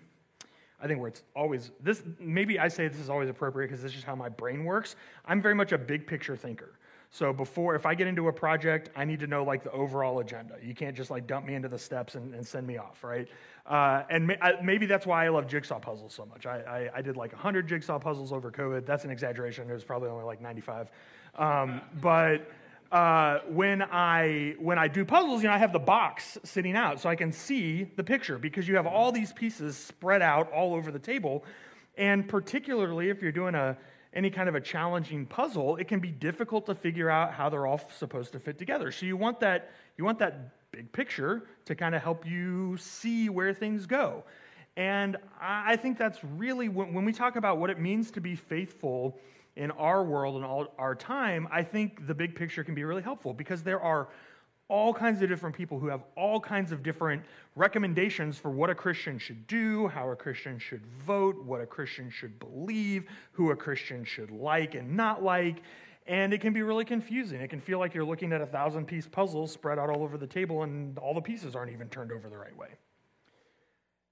I 0.82 0.86
think 0.86 1.00
where 1.00 1.08
it's 1.08 1.22
always, 1.34 1.70
this, 1.80 2.02
maybe 2.18 2.58
I 2.58 2.68
say 2.68 2.88
this 2.88 3.00
is 3.00 3.10
always 3.10 3.28
appropriate 3.28 3.68
because 3.68 3.82
this 3.82 3.94
is 3.94 4.02
how 4.02 4.14
my 4.14 4.28
brain 4.28 4.64
works. 4.64 4.96
I'm 5.24 5.40
very 5.40 5.54
much 5.54 5.72
a 5.72 5.78
big 5.78 6.06
picture 6.06 6.36
thinker. 6.36 6.78
So 7.16 7.32
before, 7.32 7.74
if 7.74 7.86
I 7.86 7.94
get 7.94 8.08
into 8.08 8.28
a 8.28 8.32
project, 8.32 8.90
I 8.94 9.06
need 9.06 9.20
to 9.20 9.26
know 9.26 9.42
like 9.42 9.64
the 9.64 9.72
overall 9.72 10.18
agenda. 10.18 10.56
You 10.62 10.74
can't 10.74 10.94
just 10.94 11.10
like 11.10 11.26
dump 11.26 11.46
me 11.46 11.54
into 11.54 11.66
the 11.66 11.78
steps 11.78 12.14
and, 12.14 12.34
and 12.34 12.46
send 12.46 12.66
me 12.66 12.76
off, 12.76 13.02
right? 13.02 13.26
Uh, 13.64 14.02
and 14.10 14.36
I, 14.42 14.60
maybe 14.62 14.84
that's 14.84 15.06
why 15.06 15.24
I 15.24 15.30
love 15.30 15.46
jigsaw 15.48 15.78
puzzles 15.78 16.12
so 16.12 16.26
much. 16.26 16.44
I, 16.44 16.90
I, 16.92 16.98
I, 16.98 17.00
did 17.00 17.16
like 17.16 17.32
100 17.32 17.66
jigsaw 17.66 17.98
puzzles 17.98 18.34
over 18.34 18.50
COVID. 18.50 18.84
That's 18.84 19.04
an 19.04 19.10
exaggeration. 19.10 19.70
It 19.70 19.72
was 19.72 19.82
probably 19.82 20.10
only 20.10 20.24
like 20.24 20.42
95. 20.42 20.90
Um, 21.36 21.80
but 22.02 22.50
uh, 22.92 23.38
when 23.48 23.80
I 23.80 24.54
when 24.58 24.78
I 24.78 24.86
do 24.86 25.02
puzzles, 25.06 25.42
you 25.42 25.48
know, 25.48 25.54
I 25.54 25.58
have 25.58 25.72
the 25.72 25.78
box 25.78 26.36
sitting 26.44 26.76
out 26.76 27.00
so 27.00 27.08
I 27.08 27.16
can 27.16 27.32
see 27.32 27.84
the 27.96 28.04
picture 28.04 28.36
because 28.36 28.68
you 28.68 28.76
have 28.76 28.86
all 28.86 29.10
these 29.10 29.32
pieces 29.32 29.74
spread 29.74 30.20
out 30.20 30.52
all 30.52 30.74
over 30.74 30.90
the 30.90 30.98
table, 30.98 31.46
and 31.96 32.28
particularly 32.28 33.08
if 33.08 33.22
you're 33.22 33.32
doing 33.32 33.54
a 33.54 33.74
any 34.16 34.30
kind 34.30 34.48
of 34.48 34.54
a 34.54 34.60
challenging 34.60 35.26
puzzle, 35.26 35.76
it 35.76 35.86
can 35.86 36.00
be 36.00 36.10
difficult 36.10 36.64
to 36.66 36.74
figure 36.74 37.10
out 37.10 37.34
how 37.34 37.50
they're 37.50 37.66
all 37.66 37.80
supposed 37.98 38.32
to 38.32 38.40
fit 38.40 38.58
together. 38.58 38.90
So 38.90 39.04
you 39.04 39.16
want 39.16 39.38
that 39.40 39.70
you 39.98 40.04
want 40.04 40.18
that 40.18 40.72
big 40.72 40.90
picture 40.90 41.44
to 41.66 41.74
kind 41.74 41.94
of 41.94 42.02
help 42.02 42.26
you 42.26 42.76
see 42.78 43.28
where 43.28 43.52
things 43.52 43.86
go. 43.86 44.24
And 44.76 45.16
I 45.40 45.76
think 45.76 45.98
that's 45.98 46.18
really 46.24 46.68
when, 46.68 46.92
when 46.92 47.04
we 47.04 47.12
talk 47.12 47.36
about 47.36 47.58
what 47.58 47.70
it 47.70 47.78
means 47.78 48.10
to 48.12 48.20
be 48.20 48.34
faithful 48.34 49.18
in 49.56 49.70
our 49.72 50.02
world 50.02 50.36
and 50.36 50.44
all 50.44 50.66
our 50.78 50.94
time, 50.94 51.46
I 51.50 51.62
think 51.62 52.06
the 52.06 52.14
big 52.14 52.34
picture 52.34 52.64
can 52.64 52.74
be 52.74 52.84
really 52.84 53.02
helpful 53.02 53.32
because 53.32 53.62
there 53.62 53.80
are 53.80 54.08
all 54.68 54.92
kinds 54.92 55.22
of 55.22 55.28
different 55.28 55.54
people 55.54 55.78
who 55.78 55.86
have 55.86 56.02
all 56.16 56.40
kinds 56.40 56.72
of 56.72 56.82
different 56.82 57.22
recommendations 57.54 58.36
for 58.36 58.50
what 58.50 58.68
a 58.68 58.74
Christian 58.74 59.18
should 59.18 59.46
do, 59.46 59.86
how 59.88 60.10
a 60.10 60.16
Christian 60.16 60.58
should 60.58 60.84
vote, 61.06 61.42
what 61.44 61.60
a 61.60 61.66
Christian 61.66 62.10
should 62.10 62.38
believe, 62.38 63.04
who 63.32 63.50
a 63.50 63.56
Christian 63.56 64.04
should 64.04 64.30
like 64.30 64.74
and 64.74 64.96
not 64.96 65.22
like. 65.22 65.62
And 66.08 66.32
it 66.32 66.40
can 66.40 66.52
be 66.52 66.62
really 66.62 66.84
confusing. 66.84 67.40
It 67.40 67.48
can 67.48 67.60
feel 67.60 67.78
like 67.78 67.94
you're 67.94 68.04
looking 68.04 68.32
at 68.32 68.40
a 68.40 68.46
thousand 68.46 68.86
piece 68.86 69.06
puzzle 69.06 69.46
spread 69.46 69.78
out 69.78 69.88
all 69.88 70.02
over 70.02 70.18
the 70.18 70.26
table 70.26 70.62
and 70.62 70.98
all 70.98 71.14
the 71.14 71.20
pieces 71.20 71.54
aren't 71.54 71.72
even 71.72 71.88
turned 71.88 72.12
over 72.12 72.28
the 72.28 72.36
right 72.36 72.56
way. 72.56 72.68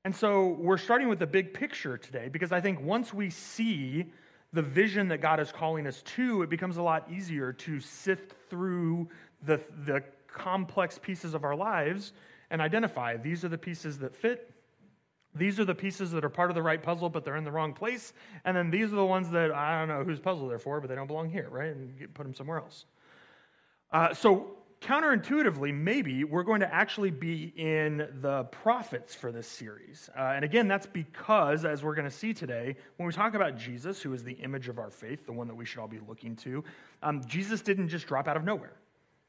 And 0.05 0.15
so 0.15 0.57
we're 0.61 0.79
starting 0.79 1.09
with 1.09 1.19
the 1.19 1.27
big 1.27 1.55
picture 1.55 1.97
today 1.97 2.29
because 2.29 2.53
I 2.53 2.61
think 2.61 2.81
once 2.81 3.15
we 3.15 3.31
see 3.31 4.07
the 4.53 4.63
vision 4.63 5.09
that 5.09 5.19
God 5.19 5.41
is 5.41 5.51
calling 5.51 5.87
us 5.87 6.03
to, 6.03 6.43
it 6.43 6.51
becomes 6.51 6.77
a 6.77 6.83
lot 6.83 7.11
easier 7.11 7.53
to 7.53 7.81
sift 7.81 8.35
through 8.49 9.09
the, 9.47 9.61
the 9.85 10.03
complex 10.35 10.99
pieces 10.99 11.33
of 11.33 11.45
our 11.45 11.57
lives 11.57 12.13
and 12.51 12.61
identify 12.61 13.17
these 13.17 13.45
are 13.45 13.49
the 13.49 13.59
pieces 13.59 13.99
that 13.99 14.15
fit. 14.15 14.51
These 15.35 15.59
are 15.59 15.65
the 15.65 15.75
pieces 15.75 16.11
that 16.13 16.25
are 16.25 16.29
part 16.29 16.51
of 16.51 16.55
the 16.55 16.63
right 16.63 16.83
puzzle, 16.83 17.09
but 17.09 17.25
they're 17.25 17.37
in 17.37 17.45
the 17.45 17.51
wrong 17.51 17.73
place. 17.73 18.13
And 18.45 18.57
then 18.57 18.71
these 18.71 18.93
are 18.93 18.97
the 18.97 19.05
ones 19.05 19.31
that 19.31 19.51
I 19.51 19.79
don't 19.79 19.89
know 19.89 20.05
whose 20.05 20.21
puzzle 20.21 20.47
they're 20.47 20.59
for, 20.59 20.81
but 20.81 20.89
they 20.89 20.95
don't 20.95 21.09
belong 21.09 21.31
here, 21.31 21.49
right? 21.51 21.75
And 21.75 22.15
put 22.15 22.25
them 22.25 22.35
somewhere 22.35 22.59
else. 22.59 22.85
Uh, 23.91 24.15
so 24.15 24.59
counterintuitively, 24.81 25.75
maybe 25.75 26.25
we're 26.25 26.43
going 26.43 26.61
to 26.61 26.73
actually 26.73 27.11
be 27.11 27.53
in 27.57 28.07
the 28.21 28.45
prophets 28.45 29.15
for 29.15 29.33
this 29.33 29.49
series. 29.49 30.11
Uh, 30.17 30.33
and 30.37 30.45
again, 30.45 30.69
that's 30.69 30.87
because, 30.87 31.65
as 31.65 31.83
we're 31.83 31.95
going 31.95 32.09
to 32.09 32.17
see 32.17 32.35
today, 32.35 32.77
when 32.99 33.07
we 33.07 33.13
talk 33.13 33.35
about 33.35 33.57
Jesus, 33.57 34.03
who 34.03 34.13
is 34.13 34.23
the 34.23 34.35
image 34.35 34.69
of 34.69 34.79
our 34.79 34.91
faith, 34.91 35.27
the 35.27 35.33
one 35.33 35.49
that 35.49 35.55
we 35.55 35.65
should 35.65 35.81
all 35.81 35.89
be 35.89 36.01
looking 36.07 36.37
to, 36.37 36.63
um, 37.03 37.23
Jesus 37.27 37.63
didn't 37.63 37.89
just 37.89 38.07
drop 38.07 38.29
out 38.29 38.37
of 38.37 38.45
nowhere. 38.45 38.75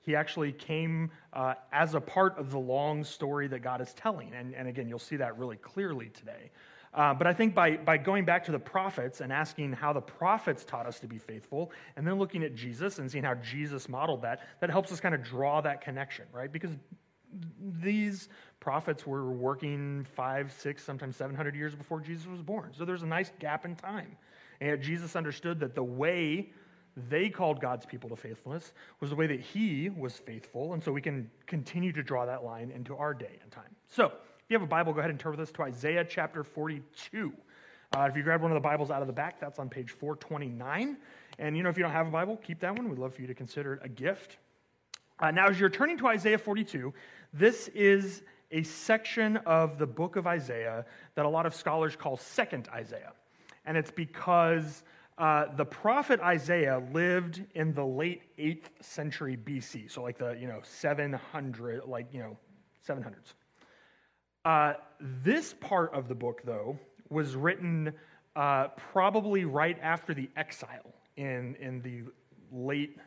He 0.05 0.15
actually 0.15 0.51
came 0.51 1.09
uh, 1.33 1.55
as 1.71 1.95
a 1.95 2.01
part 2.01 2.37
of 2.37 2.51
the 2.51 2.59
long 2.59 3.03
story 3.03 3.47
that 3.47 3.59
God 3.59 3.81
is 3.81 3.93
telling. 3.93 4.33
And, 4.33 4.53
and 4.53 4.67
again, 4.67 4.87
you'll 4.87 4.99
see 4.99 5.15
that 5.15 5.37
really 5.37 5.57
clearly 5.57 6.09
today. 6.09 6.51
Uh, 6.93 7.13
but 7.13 7.27
I 7.27 7.33
think 7.33 7.53
by, 7.53 7.75
by 7.75 7.97
going 7.97 8.23
back 8.23 8.45
to 8.45 8.51
the 8.51 8.59
prophets 8.59 9.19
and 9.19 9.33
asking 9.33 9.73
how 9.73 9.91
the 9.91 10.01
prophets 10.01 10.63
taught 10.63 10.85
us 10.85 10.99
to 11.01 11.07
be 11.07 11.17
faithful, 11.17 11.71
and 11.97 12.07
then 12.07 12.15
looking 12.15 12.43
at 12.43 12.55
Jesus 12.55 12.99
and 12.99 13.11
seeing 13.11 13.23
how 13.23 13.33
Jesus 13.35 13.89
modeled 13.89 14.21
that, 14.21 14.47
that 14.61 14.69
helps 14.69 14.91
us 14.93 15.01
kind 15.01 15.13
of 15.13 15.21
draw 15.21 15.59
that 15.61 15.81
connection, 15.81 16.25
right? 16.31 16.51
Because 16.51 16.71
these 17.81 18.29
prophets 18.61 19.05
were 19.05 19.31
working 19.31 20.05
five, 20.15 20.51
six, 20.51 20.83
sometimes 20.83 21.17
700 21.17 21.53
years 21.55 21.75
before 21.75 21.99
Jesus 21.99 22.27
was 22.27 22.41
born. 22.41 22.71
So 22.77 22.85
there's 22.85 23.03
a 23.03 23.07
nice 23.07 23.31
gap 23.39 23.65
in 23.65 23.75
time. 23.75 24.15
And 24.61 24.81
Jesus 24.81 25.17
understood 25.17 25.59
that 25.59 25.75
the 25.75 25.83
way 25.83 26.53
they 27.09 27.29
called 27.29 27.59
God's 27.59 27.85
people 27.85 28.09
to 28.09 28.15
faithfulness 28.15 28.73
was 29.01 29.09
the 29.09 29.15
way 29.15 29.27
that 29.27 29.39
he 29.39 29.89
was 29.89 30.13
faithful. 30.13 30.73
And 30.73 30.83
so 30.83 30.91
we 30.91 31.01
can 31.01 31.29
continue 31.45 31.91
to 31.91 32.03
draw 32.03 32.25
that 32.25 32.43
line 32.43 32.71
into 32.71 32.95
our 32.95 33.13
day 33.13 33.39
and 33.41 33.51
time. 33.51 33.75
So, 33.87 34.05
if 34.05 34.51
you 34.51 34.55
have 34.55 34.63
a 34.63 34.67
Bible, 34.67 34.93
go 34.93 34.99
ahead 34.99 35.09
and 35.09 35.19
turn 35.19 35.31
with 35.31 35.39
us 35.39 35.51
to 35.53 35.63
Isaiah 35.63 36.05
chapter 36.07 36.43
42. 36.43 37.33
Uh, 37.95 38.07
if 38.09 38.15
you 38.15 38.23
grab 38.23 38.41
one 38.41 38.51
of 38.51 38.55
the 38.55 38.61
Bibles 38.61 38.91
out 38.91 39.01
of 39.01 39.07
the 39.07 39.13
back, 39.13 39.39
that's 39.39 39.57
on 39.57 39.69
page 39.69 39.91
429. 39.91 40.97
And 41.39 41.57
you 41.57 41.63
know, 41.63 41.69
if 41.69 41.77
you 41.77 41.83
don't 41.83 41.91
have 41.91 42.07
a 42.07 42.11
Bible, 42.11 42.37
keep 42.37 42.59
that 42.59 42.75
one. 42.75 42.89
We'd 42.89 42.99
love 42.99 43.15
for 43.15 43.21
you 43.21 43.27
to 43.27 43.33
consider 43.33 43.73
it 43.73 43.79
a 43.83 43.89
gift. 43.89 44.37
Uh, 45.19 45.31
now, 45.31 45.47
as 45.47 45.59
you're 45.59 45.69
turning 45.69 45.97
to 45.97 46.07
Isaiah 46.07 46.37
42, 46.37 46.93
this 47.33 47.69
is 47.69 48.21
a 48.51 48.63
section 48.63 49.37
of 49.37 49.77
the 49.77 49.87
book 49.87 50.15
of 50.15 50.27
Isaiah 50.27 50.85
that 51.15 51.25
a 51.25 51.29
lot 51.29 51.45
of 51.45 51.55
scholars 51.55 51.95
call 51.95 52.17
Second 52.17 52.69
Isaiah. 52.73 53.13
And 53.65 53.77
it's 53.77 53.91
because 53.91 54.83
uh, 55.17 55.45
the 55.55 55.65
prophet 55.65 56.19
Isaiah 56.19 56.83
lived 56.91 57.41
in 57.55 57.73
the 57.73 57.85
late 57.85 58.23
8th 58.37 58.65
century 58.81 59.37
BC, 59.37 59.89
so 59.89 60.03
like 60.03 60.17
the, 60.17 60.37
you 60.39 60.47
know, 60.47 60.59
700, 60.63 61.85
like, 61.85 62.07
you 62.11 62.19
know, 62.19 62.37
700s. 62.87 63.33
Uh, 64.43 64.73
this 64.99 65.53
part 65.53 65.93
of 65.93 66.09
the 66.09 66.15
book, 66.15 66.41
though, 66.43 66.77
was 67.09 67.35
written 67.35 67.93
uh, 68.35 68.67
probably 68.91 69.45
right 69.45 69.77
after 69.81 70.13
the 70.13 70.29
exile 70.35 70.93
in, 71.15 71.55
in 71.61 71.81
the 71.81 72.03
late, 72.51 72.97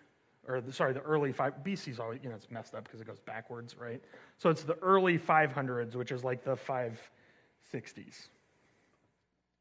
or 0.46 0.62
the, 0.62 0.72
sorry, 0.72 0.94
the 0.94 1.00
early 1.00 1.32
five, 1.32 1.52
BC's 1.62 2.00
always, 2.00 2.20
you 2.22 2.30
know, 2.30 2.36
it's 2.36 2.50
messed 2.50 2.74
up 2.74 2.84
because 2.84 3.02
it 3.02 3.06
goes 3.06 3.20
backwards, 3.20 3.76
right? 3.76 4.02
So 4.38 4.48
it's 4.48 4.62
the 4.62 4.78
early 4.78 5.18
500s, 5.18 5.94
which 5.94 6.10
is 6.10 6.24
like 6.24 6.42
the 6.42 6.56
560s. 6.56 8.28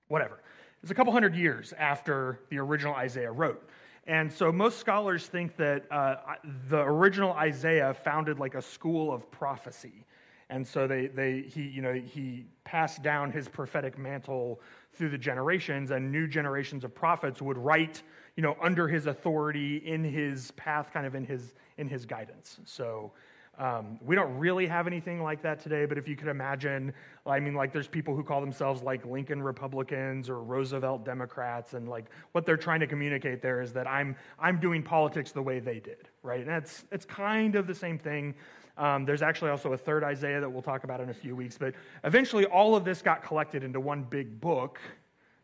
Whatever. 0.07 0.39
It's 0.87 0.91
a 0.93 0.95
couple 0.95 1.11
hundred 1.11 1.35
years 1.35 1.73
after 1.77 2.39
the 2.49 2.59
original 2.59 2.95
Isaiah 2.95 3.29
wrote. 3.29 3.61
And 4.05 4.31
so 4.31 4.53
most 4.53 4.77
scholars 4.77 5.27
think 5.27 5.57
that 5.57 5.83
uh, 5.91 6.15
the 6.69 6.79
original 6.79 7.33
Isaiah 7.33 7.93
founded 7.93 8.39
like 8.39 8.55
a 8.55 8.61
school 8.61 9.11
of 9.11 9.29
prophecy 9.29 10.05
and 10.49 10.65
so 10.65 10.87
they, 10.87 11.07
they, 11.07 11.41
he, 11.41 11.63
you 11.63 11.81
know, 11.81 11.93
he 11.93 12.45
passed 12.63 13.03
down 13.03 13.31
his 13.31 13.49
prophetic 13.49 13.97
mantle 13.97 14.61
through 14.93 15.09
the 15.09 15.17
generations, 15.17 15.91
and 15.91 16.11
new 16.11 16.25
generations 16.27 16.83
of 16.83 16.95
prophets 16.95 17.41
would 17.41 17.57
write, 17.57 18.01
you 18.35 18.43
know, 18.43 18.55
under 18.61 18.87
his 18.87 19.07
authority, 19.07 19.77
in 19.77 20.03
his 20.03 20.51
path, 20.51 20.89
kind 20.93 21.05
of 21.05 21.15
in 21.15 21.25
his, 21.25 21.53
in 21.77 21.87
his 21.87 22.05
guidance. 22.05 22.59
So 22.63 23.11
um, 23.57 23.99
we 24.05 24.15
don't 24.15 24.37
really 24.37 24.67
have 24.67 24.85
anything 24.85 25.23
like 25.23 25.41
that 25.41 25.59
today, 25.59 25.85
but 25.85 25.97
if 25.97 26.07
you 26.07 26.15
could 26.15 26.27
imagine, 26.27 26.93
I 27.25 27.39
mean, 27.39 27.55
like 27.55 27.73
there's 27.73 27.87
people 27.87 28.15
who 28.15 28.23
call 28.23 28.39
themselves 28.39 28.83
like 28.83 29.03
Lincoln 29.03 29.41
Republicans 29.41 30.29
or 30.29 30.43
Roosevelt 30.43 31.03
Democrats, 31.03 31.73
and 31.73 31.89
like 31.89 32.05
what 32.33 32.45
they're 32.45 32.55
trying 32.55 32.79
to 32.81 32.87
communicate 32.87 33.41
there 33.41 33.61
is 33.61 33.73
that 33.73 33.87
I'm 33.87 34.15
I'm 34.39 34.59
doing 34.59 34.83
politics 34.83 35.31
the 35.31 35.41
way 35.41 35.59
they 35.59 35.79
did, 35.79 36.09
right? 36.21 36.41
And 36.41 36.51
it's 36.51 36.85
it's 36.91 37.05
kind 37.05 37.55
of 37.55 37.65
the 37.65 37.73
same 37.73 37.97
thing. 37.97 38.35
Um, 38.77 39.05
there's 39.05 39.23
actually 39.23 39.49
also 39.49 39.73
a 39.73 39.77
third 39.77 40.03
Isaiah 40.03 40.39
that 40.39 40.49
we'll 40.49 40.61
talk 40.61 40.83
about 40.83 41.01
in 41.01 41.09
a 41.09 41.13
few 41.13 41.35
weeks. 41.35 41.57
But 41.57 41.73
eventually, 42.03 42.45
all 42.45 42.75
of 42.75 42.85
this 42.85 43.01
got 43.01 43.23
collected 43.23 43.63
into 43.63 43.79
one 43.79 44.03
big 44.03 44.39
book 44.39 44.79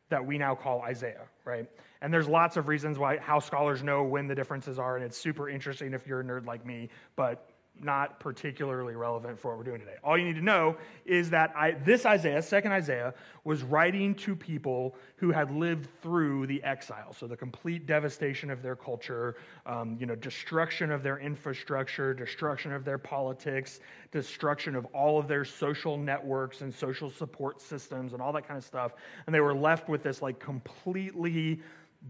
that 0.10 0.24
we 0.24 0.38
now 0.38 0.53
call 0.53 0.82
Isaiah, 0.82 1.25
right? 1.46 1.67
And 2.03 2.13
there's 2.13 2.27
lots 2.27 2.58
of 2.58 2.67
reasons 2.67 3.00
why 3.00 3.17
how 3.17 3.39
scholars 3.39 3.82
know 3.82 4.03
when 4.03 4.27
the 4.27 4.36
differences 4.36 4.77
are, 4.77 4.98
and 4.98 5.03
it's 5.03 5.17
super 5.17 5.50
interesting 5.50 5.93
if 5.93 6.05
you're 6.05 6.20
a 6.20 6.24
nerd 6.24 6.46
like 6.46 6.63
me. 6.63 6.89
But 7.15 7.50
not 7.82 8.20
particularly 8.20 8.96
relevant 8.96 9.39
for 9.39 9.50
what 9.50 9.58
we're 9.58 9.63
doing 9.63 9.80
today. 9.80 9.96
All 10.03 10.18
you 10.18 10.25
need 10.25 10.36
to 10.36 10.44
know 10.44 10.77
is 11.06 11.30
that 11.32 11.53
I, 11.56 11.72
this 11.72 12.06
Isaiah, 12.06 12.42
second 12.42 12.72
Isaiah, 12.72 13.13
was 13.44 13.63
writing 13.63 14.15
to 14.15 14.36
people 14.36 14.96
who 15.18 15.32
had 15.32 15.51
lived 15.51 15.89
through 16.01 16.48
the 16.48 16.63
exile. 16.63 17.13
So 17.13 17.27
the 17.27 17.36
complete 17.36 17.86
devastation 17.86 18.50
of 18.50 18.62
their 18.62 18.75
culture, 18.75 19.36
um, 19.65 19.98
you 20.00 20.06
know, 20.06 20.15
destruction 20.15 20.92
of 20.92 21.03
their 21.03 21.18
infrastructure, 21.20 22.13
destruction 22.13 22.72
of 22.72 22.86
their 22.86 22.98
politics, 22.98 23.80
destruction 24.12 24.75
of 24.75 24.86
all 24.88 25.20
of 25.20 25.27
their 25.27 25.44
social 25.44 25.98
networks 25.98 26.62
and 26.62 26.74
social 26.74 27.10
support 27.10 27.62
systems 27.62 28.13
and 28.13 28.22
all 28.22 28.32
that 28.34 28.48
kind 28.48 28.58
of 28.58 28.63
stuff. 28.63 28.94
And 29.25 29.34
they 29.34 29.42
were 29.42 29.56
left 29.56 29.89
with 29.89 30.03
this 30.03 30.22
like 30.22 30.39
completely 30.39 31.60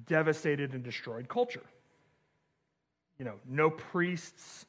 devastated 0.07 0.73
and 0.73 0.83
destroyed 0.83 1.27
culture. 1.29 1.63
You 3.17 3.25
know, 3.25 3.35
no 3.47 3.69
priests 3.69 4.65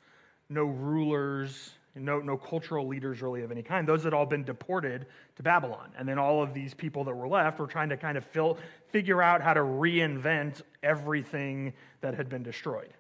no 0.49 0.65
rulers, 0.65 1.71
no, 1.95 2.19
no 2.21 2.37
cultural 2.37 2.87
leaders 2.87 3.23
really 3.23 3.43
of 3.43 3.51
any 3.51 3.63
kind. 3.63 3.87
Those 3.87 4.05
had 4.05 4.13
all 4.13 4.27
been 4.27 4.45
deported 4.45 5.07
to 5.37 5.43
Babylon. 5.43 5.91
And 5.97 6.09
then 6.09 6.19
all 6.19 6.43
of 6.43 6.53
these 6.53 6.75
people 6.75 7.05
that 7.05 7.15
were 7.15 7.29
left 7.29 7.59
were 7.59 7.67
trying 7.67 7.89
to 7.91 7.97
kind 7.97 8.19
of 8.19 8.25
fill, 8.25 8.59
figure 8.89 9.23
out 9.23 9.43
how 9.43 9.55
to 9.55 9.61
reinvent 9.61 10.63
everything 10.83 11.73
that 12.01 12.15
had 12.15 12.29
been 12.29 12.43
destroyed. 12.43 12.93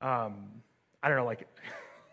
Um, 0.00 0.62
I 1.02 1.08
don't 1.08 1.18
know, 1.18 1.24
like, 1.24 1.46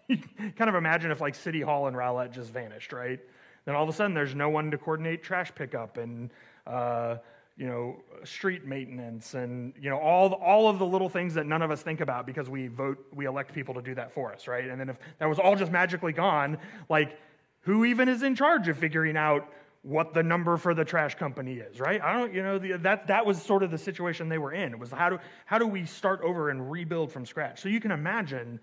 kind 0.58 0.70
of 0.70 0.76
imagine 0.76 1.12
if 1.12 1.22
like 1.22 1.36
City 1.36 1.62
Hall 1.62 1.88
and 1.88 1.96
Rowlett 1.96 2.32
just 2.32 2.52
vanished, 2.52 2.92
right? 2.92 3.20
Then 3.66 3.76
all 3.76 3.84
of 3.84 3.90
a 3.90 3.94
sudden 3.94 4.14
there's 4.14 4.36
no 4.36 4.50
one 4.50 4.72
to 4.72 4.78
coordinate 4.78 5.24
trash 5.24 5.54
pickup 5.56 5.98
and, 5.98 6.32
uh, 6.68 7.18
you 7.56 7.68
know, 7.68 7.98
street 8.24 8.66
maintenance 8.66 9.36
and, 9.36 9.74
you 9.80 9.90
know, 9.90 9.98
all, 9.98 10.34
all 10.34 10.68
of 10.68 10.80
the 10.80 10.86
little 10.86 11.10
things 11.10 11.36
that 11.36 11.46
none 11.46 11.62
of 11.62 11.70
us 11.70 11.84
think 11.84 12.02
about 12.02 12.26
because 12.26 12.50
we 12.50 12.68
vote, 12.68 12.98
we 13.14 13.26
elect 13.26 13.54
people 13.54 13.76
to 13.76 13.82
do 13.82 13.94
that 13.94 14.12
for 14.12 14.34
us, 14.34 14.48
right? 14.48 14.68
And 14.68 14.80
then 14.80 14.90
if 14.90 14.98
that 15.20 15.30
was 15.30 15.38
all 15.38 15.56
just 15.56 15.72
magically 15.72 16.14
gone, 16.14 16.58
like, 16.90 17.20
who 17.62 17.86
even 17.86 18.10
is 18.10 18.24
in 18.24 18.36
charge 18.36 18.68
of 18.68 18.78
figuring 18.78 19.16
out 19.16 19.48
what 19.84 20.14
the 20.14 20.24
number 20.24 20.58
for 20.58 20.74
the 20.74 20.84
trash 20.84 21.16
company 21.16 21.56
is, 21.56 21.80
right? 21.80 22.02
I 22.02 22.14
don't, 22.14 22.34
you 22.34 22.42
know, 22.42 22.58
the, 22.58 22.78
that, 22.80 23.08
that 23.08 23.26
was 23.26 23.42
sort 23.42 23.64
of 23.64 23.70
the 23.70 23.78
situation 23.78 24.30
they 24.30 24.38
were 24.38 24.54
in. 24.54 24.72
It 24.72 24.80
was 24.80 24.90
how 24.90 25.10
do, 25.10 25.20
how 25.46 25.60
do 25.60 25.68
we 25.68 25.86
start 25.86 26.22
over 26.22 26.50
and 26.50 26.72
rebuild 26.72 27.12
from 27.12 27.26
scratch? 27.26 27.62
So 27.62 27.70
you 27.70 27.80
can 27.80 27.92
imagine 27.92 28.60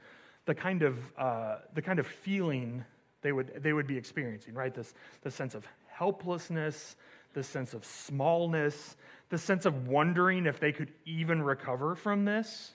the 0.47 0.55
kind 0.55 0.83
of, 0.83 0.99
uh, 1.17 1.59
the 1.75 1.83
kind 1.83 1.99
of 1.99 2.07
feeling 2.07 2.85
they 3.23 3.33
would, 3.33 3.63
they 3.63 3.73
would 3.75 3.87
be 3.87 3.97
experiencing, 3.97 4.55
right? 4.55 4.75
This, 4.75 4.95
this 5.23 5.35
sense 5.35 5.55
of 5.55 5.67
helplessness, 5.89 6.97
the 7.33 7.43
sense 7.43 7.75
of 7.75 7.85
smallness, 7.85 8.97
the 9.29 9.39
sense 9.39 9.67
of 9.67 9.89
wondering 9.89 10.47
if 10.47 10.61
they 10.61 10.73
could 10.73 10.93
even 11.05 11.43
recover 11.43 11.95
from 11.95 12.25
this, 12.25 12.73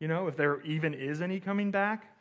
you 0.00 0.08
know, 0.08 0.26
if 0.26 0.36
there 0.36 0.60
even 0.62 0.94
is 0.94 1.22
any 1.22 1.40
coming 1.40 1.70
back. 1.70 2.12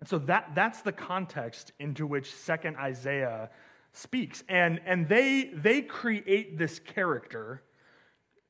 And 0.00 0.08
so 0.08 0.18
that, 0.20 0.52
that's 0.54 0.82
the 0.82 0.92
context 0.92 1.72
into 1.78 2.06
which 2.06 2.32
second 2.32 2.76
Isaiah 2.76 3.50
speaks. 3.92 4.42
And, 4.48 4.80
and 4.86 5.08
they, 5.08 5.50
they 5.54 5.82
create 5.82 6.58
this 6.58 6.78
character 6.78 7.62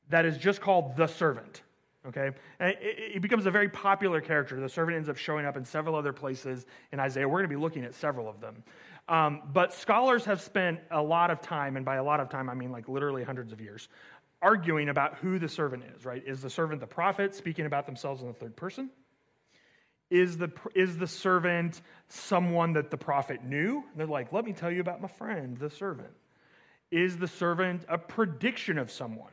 that 0.09 0.25
is 0.25 0.37
just 0.37 0.61
called 0.61 0.95
the 0.95 1.07
servant. 1.07 1.61
Okay? 2.07 2.31
And 2.59 2.71
it, 2.81 3.15
it, 3.15 3.21
becomes 3.21 3.45
a 3.45 3.51
very 3.51 3.69
popular 3.69 4.21
character. 4.21 4.59
The 4.59 4.69
servant 4.69 4.95
ends 4.97 5.07
up 5.09 5.17
showing 5.17 5.45
up 5.45 5.55
in 5.55 5.63
several 5.63 5.95
other 5.95 6.13
places 6.13 6.65
in 6.91 6.99
Isaiah. 6.99 7.27
We're 7.27 7.39
going 7.39 7.49
to 7.49 7.55
be 7.55 7.61
looking 7.61 7.83
at 7.83 7.93
several 7.93 8.27
of 8.27 8.41
them. 8.41 8.63
Um, 9.07 9.41
but 9.51 9.73
scholars 9.73 10.25
have 10.25 10.41
spent 10.41 10.79
a 10.89 11.01
lot 11.01 11.31
of 11.31 11.41
time, 11.41 11.75
and 11.75 11.85
by 11.85 11.95
a 11.95 12.03
lot 12.03 12.19
of 12.19 12.29
time, 12.29 12.49
I 12.49 12.53
mean 12.53 12.71
like 12.71 12.87
literally 12.87 13.23
hundreds 13.23 13.51
of 13.51 13.59
years, 13.59 13.89
arguing 14.41 14.89
about 14.89 15.15
who 15.15 15.37
the 15.37 15.49
servant 15.49 15.83
is, 15.95 16.05
right? 16.05 16.23
Is 16.25 16.41
the 16.41 16.49
servant 16.49 16.79
the 16.81 16.87
prophet 16.87 17.35
speaking 17.35 17.65
about 17.65 17.85
themselves 17.85 18.21
in 18.21 18.27
the 18.27 18.33
third 18.33 18.55
person? 18.55 18.89
Is 20.09 20.37
the, 20.37 20.51
is 20.75 20.97
the 20.97 21.07
servant 21.07 21.81
someone 22.09 22.73
that 22.73 22.91
the 22.91 22.97
prophet 22.97 23.43
knew? 23.43 23.83
And 23.91 23.99
they're 23.99 24.07
like, 24.07 24.33
let 24.33 24.43
me 24.43 24.51
tell 24.51 24.71
you 24.71 24.81
about 24.81 25.01
my 25.01 25.07
friend, 25.07 25.57
the 25.57 25.69
servant. 25.69 26.11
Is 26.91 27.17
the 27.17 27.27
servant 27.27 27.85
a 27.87 27.97
prediction 27.97 28.77
of 28.77 28.91
someone? 28.91 29.31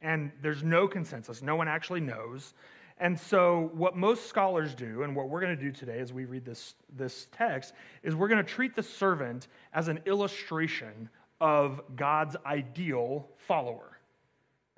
And 0.00 0.30
there's 0.40 0.62
no 0.62 0.86
consensus. 0.86 1.42
No 1.42 1.56
one 1.56 1.66
actually 1.66 2.00
knows. 2.00 2.54
And 2.98 3.18
so, 3.18 3.70
what 3.74 3.96
most 3.96 4.26
scholars 4.26 4.74
do, 4.74 5.02
and 5.02 5.16
what 5.16 5.28
we're 5.28 5.40
going 5.40 5.56
to 5.56 5.62
do 5.62 5.72
today 5.72 5.98
as 5.98 6.12
we 6.12 6.24
read 6.24 6.44
this, 6.44 6.74
this 6.96 7.28
text, 7.32 7.74
is 8.02 8.14
we're 8.14 8.28
going 8.28 8.44
to 8.44 8.50
treat 8.50 8.76
the 8.76 8.82
servant 8.82 9.48
as 9.72 9.88
an 9.88 10.00
illustration 10.06 11.08
of 11.40 11.80
God's 11.96 12.36
ideal 12.46 13.28
follower. 13.36 13.98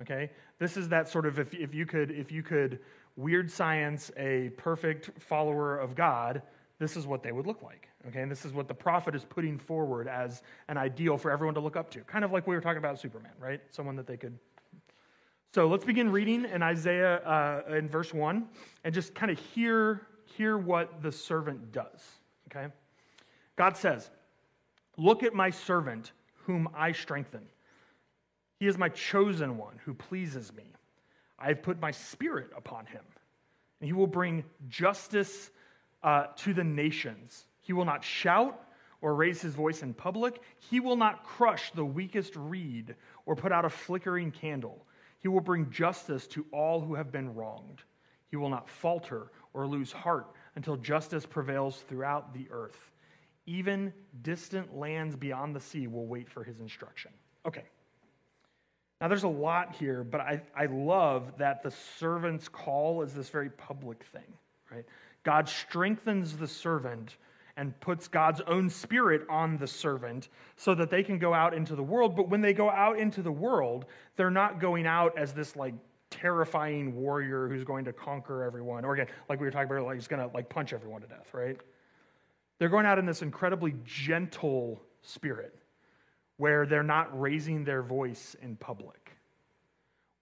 Okay? 0.01 0.31
This 0.59 0.77
is 0.77 0.89
that 0.89 1.07
sort 1.07 1.25
of, 1.25 1.39
if, 1.39 1.53
if, 1.53 1.73
you 1.73 1.85
could, 1.85 2.11
if 2.11 2.31
you 2.31 2.41
could 2.41 2.79
weird 3.15 3.49
science, 3.49 4.11
a 4.17 4.49
perfect 4.57 5.11
follower 5.21 5.77
of 5.77 5.95
God, 5.95 6.41
this 6.79 6.97
is 6.97 7.07
what 7.07 7.23
they 7.23 7.31
would 7.31 7.47
look 7.47 7.61
like. 7.61 7.87
Okay, 8.07 8.21
and 8.21 8.29
this 8.29 8.45
is 8.45 8.53
what 8.53 8.67
the 8.67 8.73
prophet 8.73 9.15
is 9.15 9.25
putting 9.25 9.57
forward 9.57 10.07
as 10.07 10.43
an 10.67 10.77
ideal 10.77 11.17
for 11.17 11.31
everyone 11.31 11.55
to 11.55 11.59
look 11.59 11.75
up 11.75 11.89
to. 11.91 12.01
Kind 12.01 12.23
of 12.23 12.31
like 12.31 12.45
we 12.45 12.53
were 12.53 12.61
talking 12.61 12.77
about 12.77 12.99
Superman, 12.99 13.31
right? 13.39 13.61
Someone 13.71 13.95
that 13.95 14.05
they 14.05 14.17
could. 14.17 14.37
So 15.53 15.67
let's 15.67 15.85
begin 15.85 16.11
reading 16.11 16.45
in 16.45 16.61
Isaiah 16.61 17.17
uh, 17.17 17.75
in 17.75 17.87
verse 17.87 18.13
1 18.13 18.47
and 18.83 18.93
just 18.93 19.15
kind 19.15 19.31
of 19.31 19.39
hear, 19.39 20.07
hear 20.25 20.57
what 20.57 21.01
the 21.01 21.11
servant 21.11 21.71
does. 21.71 22.03
Okay? 22.49 22.67
God 23.55 23.77
says, 23.77 24.09
Look 24.97 25.23
at 25.23 25.33
my 25.33 25.49
servant 25.49 26.11
whom 26.33 26.69
I 26.75 26.91
strengthen. 26.91 27.41
He 28.59 28.67
is 28.67 28.77
my 28.77 28.89
chosen 28.89 29.57
one 29.57 29.77
who 29.83 29.93
pleases 29.93 30.53
me. 30.53 30.73
I 31.37 31.49
have 31.49 31.61
put 31.61 31.79
my 31.81 31.91
spirit 31.91 32.49
upon 32.55 32.85
him, 32.85 33.03
and 33.79 33.87
he 33.87 33.93
will 33.93 34.07
bring 34.07 34.43
justice 34.69 35.51
uh, 36.03 36.27
to 36.37 36.53
the 36.53 36.63
nations. 36.63 37.47
He 37.59 37.73
will 37.73 37.83
not 37.83 38.03
shout 38.03 38.61
or 39.01 39.15
raise 39.15 39.41
his 39.41 39.53
voice 39.53 39.83
in 39.83 39.93
public. 39.93 40.41
He 40.59 40.79
will 40.79 40.95
not 40.95 41.23
crush 41.23 41.71
the 41.71 41.83
weakest 41.83 42.35
reed 42.35 42.95
or 43.25 43.35
put 43.35 43.51
out 43.51 43.65
a 43.65 43.69
flickering 43.69 44.31
candle. 44.31 44.84
He 45.25 45.29
will 45.29 45.41
bring 45.41 45.71
justice 45.71 46.27
to 46.27 46.45
all 46.51 46.79
who 46.79 46.93
have 46.93 47.11
been 47.11 47.33
wronged. 47.33 47.81
He 48.29 48.35
will 48.35 48.47
not 48.47 48.69
falter 48.69 49.31
or 49.53 49.65
lose 49.65 49.91
heart 49.91 50.27
until 50.55 50.77
justice 50.77 51.25
prevails 51.25 51.83
throughout 51.89 52.31
the 52.31 52.45
earth. 52.51 52.91
Even 53.47 53.91
distant 54.21 54.77
lands 54.77 55.15
beyond 55.15 55.55
the 55.55 55.59
sea 55.59 55.87
will 55.87 56.05
wait 56.05 56.29
for 56.29 56.43
his 56.43 56.59
instruction. 56.59 57.09
Okay. 57.43 57.63
Now, 59.01 59.07
there's 59.07 59.23
a 59.23 59.27
lot 59.27 59.75
here, 59.75 60.03
but 60.03 60.21
I, 60.21 60.43
I 60.55 60.67
love 60.67 61.35
that 61.39 61.63
the 61.63 61.71
servant's 61.71 62.47
call 62.47 63.01
is 63.01 63.15
this 63.15 63.29
very 63.29 63.49
public 63.49 64.03
thing, 64.13 64.31
right? 64.71 64.85
God 65.23 65.49
strengthens 65.49 66.37
the 66.37 66.47
servant 66.47 67.17
and 67.57 67.79
puts 67.79 68.07
God's 68.07 68.41
own 68.47 68.69
spirit 68.69 69.25
on 69.29 69.57
the 69.57 69.67
servant 69.67 70.29
so 70.55 70.75
that 70.75 70.89
they 70.89 71.03
can 71.03 71.17
go 71.17 71.33
out 71.33 71.53
into 71.53 71.75
the 71.75 71.83
world. 71.83 72.15
But 72.15 72.29
when 72.29 72.41
they 72.41 72.53
go 72.53 72.69
out 72.69 72.99
into 72.99 73.21
the 73.21 73.31
world, 73.31 73.85
they're 74.15 74.31
not 74.31 74.59
going 74.59 74.85
out 74.85 75.17
as 75.17 75.33
this 75.33 75.55
like 75.55 75.73
terrifying 76.09 76.95
warrior 76.95 77.47
who's 77.47 77.63
going 77.63 77.85
to 77.85 77.93
conquer 77.93 78.43
everyone. 78.43 78.83
Or 78.85 78.93
again, 78.93 79.07
like 79.29 79.39
we 79.39 79.45
were 79.45 79.51
talking 79.51 79.71
about, 79.71 79.85
like 79.85 79.95
he's 79.95 80.07
going 80.07 80.27
to 80.27 80.33
like 80.33 80.49
punch 80.49 80.73
everyone 80.73 81.01
to 81.01 81.07
death, 81.07 81.33
right? 81.33 81.57
They're 82.59 82.69
going 82.69 82.85
out 82.85 82.99
in 82.99 83.05
this 83.05 83.21
incredibly 83.21 83.75
gentle 83.83 84.81
spirit 85.01 85.57
where 86.37 86.65
they're 86.65 86.83
not 86.83 87.19
raising 87.19 87.63
their 87.63 87.81
voice 87.81 88.35
in 88.41 88.55
public 88.57 89.04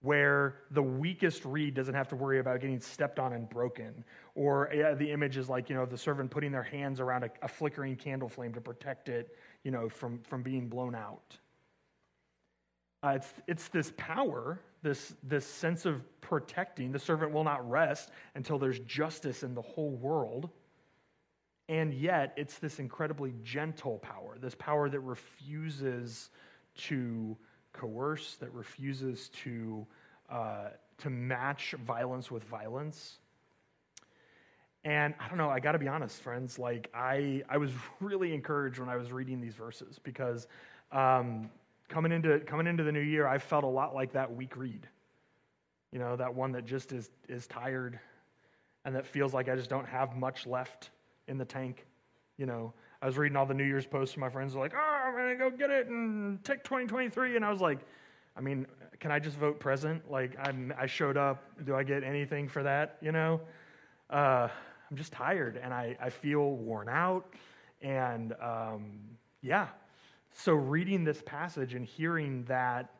where 0.04 0.56
the 0.70 0.82
weakest 0.82 1.46
reed 1.46 1.72
doesn't 1.72 1.94
have 1.94 2.08
to 2.08 2.14
worry 2.14 2.38
about 2.38 2.60
getting 2.60 2.78
stepped 2.78 3.18
on 3.18 3.32
and 3.32 3.48
broken. 3.48 4.04
Or 4.34 4.70
yeah, 4.74 4.92
the 4.92 5.10
image 5.10 5.38
is 5.38 5.48
like, 5.48 5.70
you 5.70 5.74
know, 5.74 5.86
the 5.86 5.96
servant 5.96 6.30
putting 6.30 6.52
their 6.52 6.62
hands 6.62 7.00
around 7.00 7.24
a, 7.24 7.30
a, 7.40 7.48
flickering 7.48 7.96
candle 7.96 8.28
flame 8.28 8.52
to 8.52 8.60
protect 8.60 9.08
it, 9.08 9.34
you 9.62 9.70
know, 9.70 9.88
from, 9.88 10.20
from 10.20 10.42
being 10.42 10.68
blown 10.68 10.94
out. 10.94 11.38
Uh, 13.02 13.12
it's, 13.16 13.32
it's 13.46 13.68
this 13.68 13.94
power, 13.96 14.60
this, 14.82 15.14
this 15.22 15.46
sense 15.46 15.86
of 15.86 16.02
protecting. 16.20 16.92
The 16.92 16.98
servant 16.98 17.32
will 17.32 17.44
not 17.44 17.68
rest 17.68 18.10
until 18.34 18.58
there's 18.58 18.80
justice 18.80 19.42
in 19.42 19.54
the 19.54 19.62
whole 19.62 19.92
world. 19.92 20.50
And 21.70 21.94
yet, 21.94 22.34
it's 22.36 22.58
this 22.58 22.78
incredibly 22.78 23.32
gentle 23.42 23.98
power, 24.00 24.36
this 24.38 24.54
power 24.54 24.90
that 24.90 25.00
refuses 25.00 26.28
to 26.76 27.38
coerce, 27.74 28.36
that 28.36 28.52
refuses 28.52 29.28
to, 29.42 29.86
uh, 30.30 30.68
to 30.98 31.10
match 31.10 31.74
violence 31.84 32.30
with 32.30 32.42
violence. 32.44 33.18
And 34.84 35.14
I 35.20 35.28
don't 35.28 35.38
know, 35.38 35.50
I 35.50 35.60
got 35.60 35.72
to 35.72 35.78
be 35.78 35.88
honest, 35.88 36.22
friends. 36.22 36.58
Like, 36.58 36.90
I, 36.94 37.42
I 37.48 37.58
was 37.58 37.70
really 38.00 38.32
encouraged 38.32 38.78
when 38.78 38.88
I 38.88 38.96
was 38.96 39.12
reading 39.12 39.40
these 39.40 39.54
verses 39.54 39.98
because 40.02 40.46
um, 40.92 41.50
coming, 41.88 42.12
into, 42.12 42.40
coming 42.40 42.66
into 42.66 42.82
the 42.82 42.92
new 42.92 43.00
year, 43.00 43.26
I 43.26 43.38
felt 43.38 43.64
a 43.64 43.68
lot 43.68 43.94
like 43.94 44.12
that 44.12 44.34
weak 44.34 44.56
reed. 44.56 44.88
You 45.92 45.98
know, 45.98 46.16
that 46.16 46.34
one 46.34 46.52
that 46.52 46.64
just 46.64 46.92
is, 46.92 47.10
is 47.28 47.46
tired 47.46 48.00
and 48.84 48.94
that 48.94 49.06
feels 49.06 49.32
like 49.32 49.48
I 49.48 49.56
just 49.56 49.70
don't 49.70 49.86
have 49.86 50.16
much 50.16 50.46
left 50.46 50.90
in 51.26 51.38
the 51.38 51.44
tank. 51.44 51.86
You 52.36 52.46
know, 52.46 52.74
I 53.00 53.06
was 53.06 53.16
reading 53.16 53.36
all 53.36 53.46
the 53.46 53.54
New 53.54 53.64
Year's 53.64 53.86
posts, 53.86 54.14
and 54.14 54.20
my 54.20 54.28
friends 54.28 54.54
like, 54.54 54.74
"Oh, 54.74 54.93
I'm 55.04 55.14
gonna 55.14 55.36
go 55.36 55.50
get 55.50 55.70
it 55.70 55.88
and 55.88 56.42
take 56.44 56.64
2023," 56.64 57.36
and 57.36 57.44
I 57.44 57.50
was 57.50 57.60
like, 57.60 57.80
"I 58.36 58.40
mean, 58.40 58.66
can 59.00 59.12
I 59.12 59.18
just 59.18 59.36
vote 59.36 59.60
present? 59.60 60.10
Like, 60.10 60.34
I'm, 60.38 60.72
I 60.78 60.86
showed 60.86 61.16
up. 61.16 61.44
Do 61.64 61.76
I 61.76 61.82
get 61.82 62.02
anything 62.02 62.48
for 62.48 62.62
that? 62.62 62.96
You 63.02 63.12
know?" 63.12 63.40
Uh, 64.08 64.48
I'm 64.90 64.96
just 64.96 65.12
tired, 65.12 65.58
and 65.62 65.74
I, 65.74 65.96
I 66.00 66.10
feel 66.10 66.52
worn 66.52 66.88
out, 66.88 67.34
and 67.82 68.32
um, 68.40 69.00
yeah. 69.42 69.68
So 70.32 70.54
reading 70.54 71.04
this 71.04 71.22
passage 71.26 71.74
and 71.74 71.84
hearing 71.84 72.44
that 72.44 72.90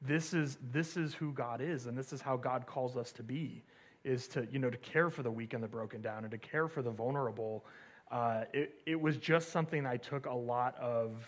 this 0.00 0.34
is 0.34 0.58
this 0.72 0.96
is 0.96 1.14
who 1.14 1.32
God 1.32 1.60
is, 1.60 1.86
and 1.86 1.96
this 1.96 2.12
is 2.12 2.20
how 2.20 2.36
God 2.36 2.66
calls 2.66 2.96
us 2.96 3.12
to 3.12 3.22
be, 3.22 3.62
is 4.02 4.26
to 4.28 4.48
you 4.50 4.58
know 4.58 4.70
to 4.70 4.78
care 4.78 5.10
for 5.10 5.22
the 5.22 5.30
weak 5.30 5.54
and 5.54 5.62
the 5.62 5.68
broken 5.68 6.02
down, 6.02 6.24
and 6.24 6.30
to 6.32 6.38
care 6.38 6.66
for 6.66 6.82
the 6.82 6.90
vulnerable 6.90 7.64
uh, 8.12 8.44
it, 8.52 8.74
it 8.84 9.00
was 9.00 9.16
just 9.16 9.50
something 9.50 9.86
I 9.86 9.96
took 9.96 10.26
a 10.26 10.34
lot 10.34 10.76
of 10.76 11.24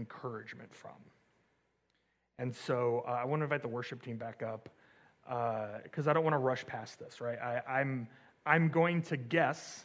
encouragement 0.00 0.74
from. 0.74 0.96
And 2.38 2.54
so 2.54 3.04
uh, 3.06 3.10
I 3.10 3.24
want 3.26 3.40
to 3.40 3.44
invite 3.44 3.62
the 3.62 3.68
worship 3.68 4.02
team 4.02 4.16
back 4.16 4.42
up 4.42 4.68
because 5.84 6.06
uh, 6.06 6.10
I 6.10 6.12
don't 6.14 6.24
want 6.24 6.34
to 6.34 6.38
rush 6.38 6.66
past 6.66 6.98
this, 6.98 7.20
right? 7.20 7.38
I, 7.38 7.60
I'm, 7.68 8.08
I'm 8.46 8.68
going 8.68 9.02
to 9.02 9.16
guess 9.16 9.84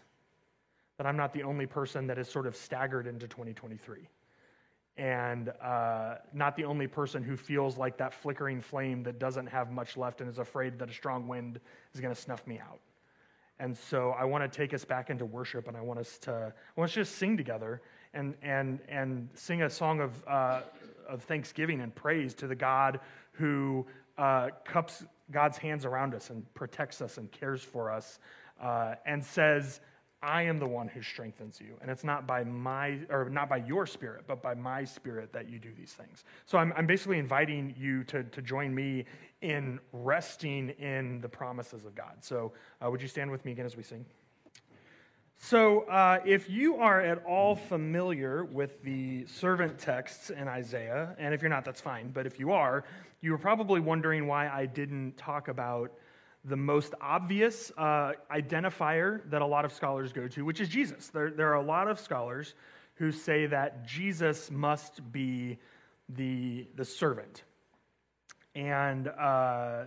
that 0.97 1.06
I'm 1.06 1.17
not 1.17 1.34
the 1.34 1.43
only 1.43 1.65
person 1.65 2.08
that 2.08 2.17
is 2.17 2.30
sort 2.30 2.47
of 2.47 2.56
staggered 2.56 3.08
into 3.08 3.28
2023 3.28 4.08
and 4.97 5.49
uh, 5.62 6.15
not 6.34 6.56
the 6.56 6.63
only 6.63 6.88
person 6.88 7.21
who 7.21 7.36
feels 7.36 7.78
like 7.78 7.97
that 7.97 8.13
flickering 8.13 8.62
flame 8.62 9.04
that 9.04 9.19
doesn't 9.19 9.47
have 9.47 9.71
much 9.71 9.97
left 9.97 10.21
and 10.21 10.30
is 10.30 10.39
afraid 10.39 10.80
that 10.80 10.89
a 10.89 10.93
strong 10.93 11.28
wind 11.28 11.60
is 11.93 11.99
going 11.99 12.13
to 12.13 12.19
snuff 12.19 12.47
me 12.47 12.60
out. 12.60 12.80
And 13.60 13.78
so 13.78 14.12
I 14.12 14.23
want 14.25 14.49
to 14.49 14.58
take 14.58 14.73
us 14.73 14.84
back 14.84 15.10
into 15.10 15.25
worship, 15.25 15.67
and 15.67 15.78
I 15.78 15.82
want 15.82 15.99
us 15.99 16.17
to 16.19 16.32
I 16.32 16.80
want 16.80 16.89
us 16.89 16.93
to 16.93 17.01
just 17.01 17.15
sing 17.15 17.38
together 17.38 17.82
and 18.15 18.36
and 18.41 18.80
and 18.89 19.30
sing 19.34 19.62
a 19.62 19.69
song 19.69 19.99
of 19.99 20.23
uh, 20.28 20.62
of 21.08 21.21
thanksgiving 21.23 21.82
and 21.82 21.93
praise 21.93 22.34
to 22.36 22.47
the 22.47 22.56
God 22.56 22.99
who 23.34 23.86
uh, 24.17 24.49
cups 24.65 25.04
God's 25.32 25.58
hands 25.58 25.86
around 25.86 26.13
us 26.13 26.30
and 26.30 26.51
protects 26.54 27.01
us 27.01 27.17
and 27.17 27.32
cares 27.32 27.62
for 27.62 27.91
us, 27.91 28.19
uh, 28.62 28.95
and 29.06 29.23
says, 29.23 29.82
I 30.21 30.43
am 30.43 30.60
the 30.60 30.67
one 30.67 30.88
who 30.88 31.01
strengthens 31.01 31.60
you. 31.60 31.75
And 31.82 31.91
it's 31.91 32.04
not 32.04 32.25
by 32.25 32.43
my, 32.43 32.99
or 33.10 33.30
not 33.30 33.49
by 33.49 33.58
your 33.58 33.86
spirit, 33.86 34.23
but 34.28 34.41
by 34.41 34.54
my 34.56 34.84
spirit 34.84 35.32
that 35.34 35.49
you 35.49 35.60
do 35.60 35.69
these 35.78 35.93
things. 35.93 36.23
So 36.45 36.58
I'm, 36.58 36.73
I'm 36.75 36.88
basically 36.88 37.19
inviting 37.19 37.75
you 37.78 38.04
to, 38.06 38.23
to 38.23 38.41
join 38.41 38.73
me 38.73 39.06
in 39.41 39.80
resting 39.91 40.69
in 40.69 41.21
the 41.21 41.30
promises 41.30 41.86
of 41.86 41.95
God. 41.95 42.17
So 42.21 42.54
uh, 42.84 42.89
would 42.89 43.01
you 43.01 43.08
stand 43.08 43.30
with 43.30 43.45
me 43.45 43.51
again 43.51 43.65
as 43.65 43.75
we 43.75 43.84
sing? 43.84 44.06
So, 45.38 45.82
uh, 45.82 46.19
if 46.26 46.50
you 46.50 46.78
are 46.78 47.02
at 47.02 47.24
all 47.26 47.56
familiar 47.56 48.45
with 48.45 48.82
the 48.84 49.26
servant 49.28 49.78
texts 49.78 50.30
in 50.30 50.48
Isaiah, 50.48 51.15
and 51.19 51.34
if 51.34 51.41
you're 51.41 51.50
not, 51.50 51.65
that's 51.65 51.82
fine, 51.82 52.10
but 52.10 52.26
if 52.26 52.39
you 52.39 52.52
are, 52.52 52.86
you 53.21 53.34
are 53.34 53.38
probably 53.38 53.80
wondering 53.80 54.28
why 54.28 54.48
I 54.48 54.65
didn't 54.65 55.17
talk 55.17 55.48
about 55.48 55.91
the 56.45 56.56
most 56.56 56.93
obvious 57.02 57.71
uh, 57.78 58.13
identifier 58.32 59.30
that 59.30 59.41
a 59.41 59.45
lot 59.45 59.65
of 59.65 59.74
scholars 59.74 60.13
go 60.13 60.28
to, 60.28 60.45
which 60.45 60.62
is 60.62 60.69
Jesus. 60.69 61.10
There, 61.10 61.32
there 61.32 61.50
are 61.52 61.56
a 61.56 61.65
lot 61.65 61.88
of 61.88 62.00
scholars 62.00 62.54
who 62.95 63.12
say 63.12 63.45
that 63.48 63.86
Jesus 63.86 64.50
must 64.50 65.12
be 65.12 65.58
the, 66.10 66.65
the 66.76 66.86
servant. 66.86 67.43
And, 68.56 69.10
uh, 69.10 69.86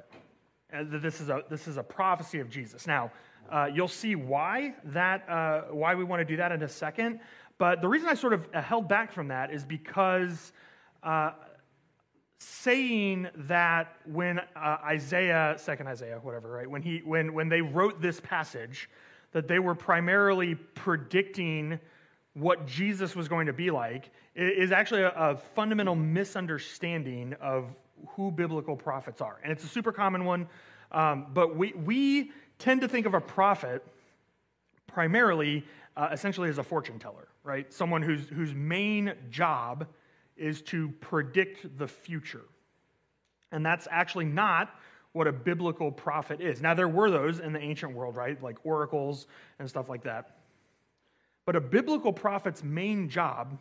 this, 0.85 1.21
is 1.21 1.31
a, 1.31 1.43
this 1.49 1.67
is 1.67 1.79
a 1.79 1.83
prophecy 1.83 2.41
of 2.41 2.51
Jesus. 2.51 2.87
Now, 2.87 3.11
uh, 3.51 3.69
you'll 3.73 3.89
see 3.89 4.15
why, 4.15 4.75
that, 4.85 5.29
uh, 5.29 5.63
why 5.71 5.95
we 5.95 6.05
want 6.05 6.21
to 6.21 6.25
do 6.25 6.37
that 6.37 6.53
in 6.53 6.63
a 6.63 6.69
second. 6.69 7.21
But 7.59 7.83
the 7.83 7.89
reason 7.89 8.09
I 8.09 8.15
sort 8.15 8.33
of 8.33 8.53
held 8.55 8.89
back 8.89 9.13
from 9.13 9.29
that 9.29 9.53
is 9.53 9.65
because 9.65 10.53
uh, 11.03 11.33
saying 12.39 13.29
that 13.35 13.97
when 14.07 14.39
uh, 14.39 14.79
Isaiah, 14.85 15.57
second 15.59 15.89
Isaiah, 15.89 16.21
whatever, 16.23 16.51
right, 16.51 16.71
when, 16.71 16.83
he, 16.83 17.03
when, 17.05 17.35
when 17.35 17.49
they 17.49 17.61
wrote 17.61 18.01
this 18.01 18.21
passage, 18.21 18.89
that 19.33 19.49
they 19.49 19.59
were 19.59 19.75
primarily 19.75 20.55
predicting 20.55 21.79
what 22.35 22.67
Jesus 22.67 23.17
was 23.17 23.29
going 23.29 23.47
to 23.47 23.53
be 23.53 23.71
like 23.71 24.11
is 24.35 24.71
actually 24.71 25.03
a, 25.03 25.11
a 25.11 25.37
fundamental 25.37 25.97
misunderstanding 25.97 27.35
of 27.41 27.75
who 28.11 28.31
biblical 28.31 28.77
prophets 28.77 29.21
are. 29.21 29.39
And 29.43 29.51
it's 29.53 29.65
a 29.65 29.69
super 29.69 29.91
common 29.91 30.25
one, 30.25 30.49
um, 30.93 31.27
but 31.35 31.57
we, 31.57 31.73
we 31.73 32.31
tend 32.59 32.81
to 32.81 32.89
think 32.89 33.07
of 33.07 33.15
a 33.15 33.21
prophet 33.21 33.85
primarily, 34.87 35.65
uh, 35.97 36.09
essentially, 36.13 36.49
as 36.49 36.59
a 36.59 36.63
fortune 36.63 36.99
teller, 36.99 37.29
right? 37.45 37.73
Someone 37.73 38.03
whose, 38.03 38.29
whose 38.29 38.55
main 38.55 39.15
job 39.31 39.87
is 40.37 40.63
to 40.63 40.89
predict 41.01 41.79
the 41.79 41.87
future. 41.87 42.45
And 43.53 43.65
that's 43.65 43.89
actually 43.91 44.27
not 44.27 44.71
what 45.13 45.27
a 45.27 45.33
biblical 45.33 45.91
prophet 45.91 46.41
is. 46.41 46.61
Now, 46.61 46.75
there 46.75 46.89
were 46.89 47.11
those 47.11 47.41
in 47.41 47.53
the 47.53 47.61
ancient 47.61 47.95
world, 47.95 48.17
right? 48.17 48.41
Like 48.43 48.59
oracles 48.65 49.27
and 49.59 49.69
stuff 49.69 49.89
like 49.89 50.05
that. 50.05 50.37
But 51.45 51.57
a 51.57 51.61
biblical 51.61 52.13
prophet's 52.13 52.63
main 52.63 53.09
job 53.09 53.59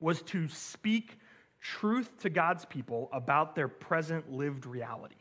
was 0.00 0.22
to 0.22 0.48
speak 0.48 1.18
truth 1.60 2.10
to 2.20 2.30
God's 2.30 2.64
people 2.64 3.08
about 3.12 3.54
their 3.54 3.68
present 3.68 4.30
lived 4.32 4.66
reality. 4.66 5.16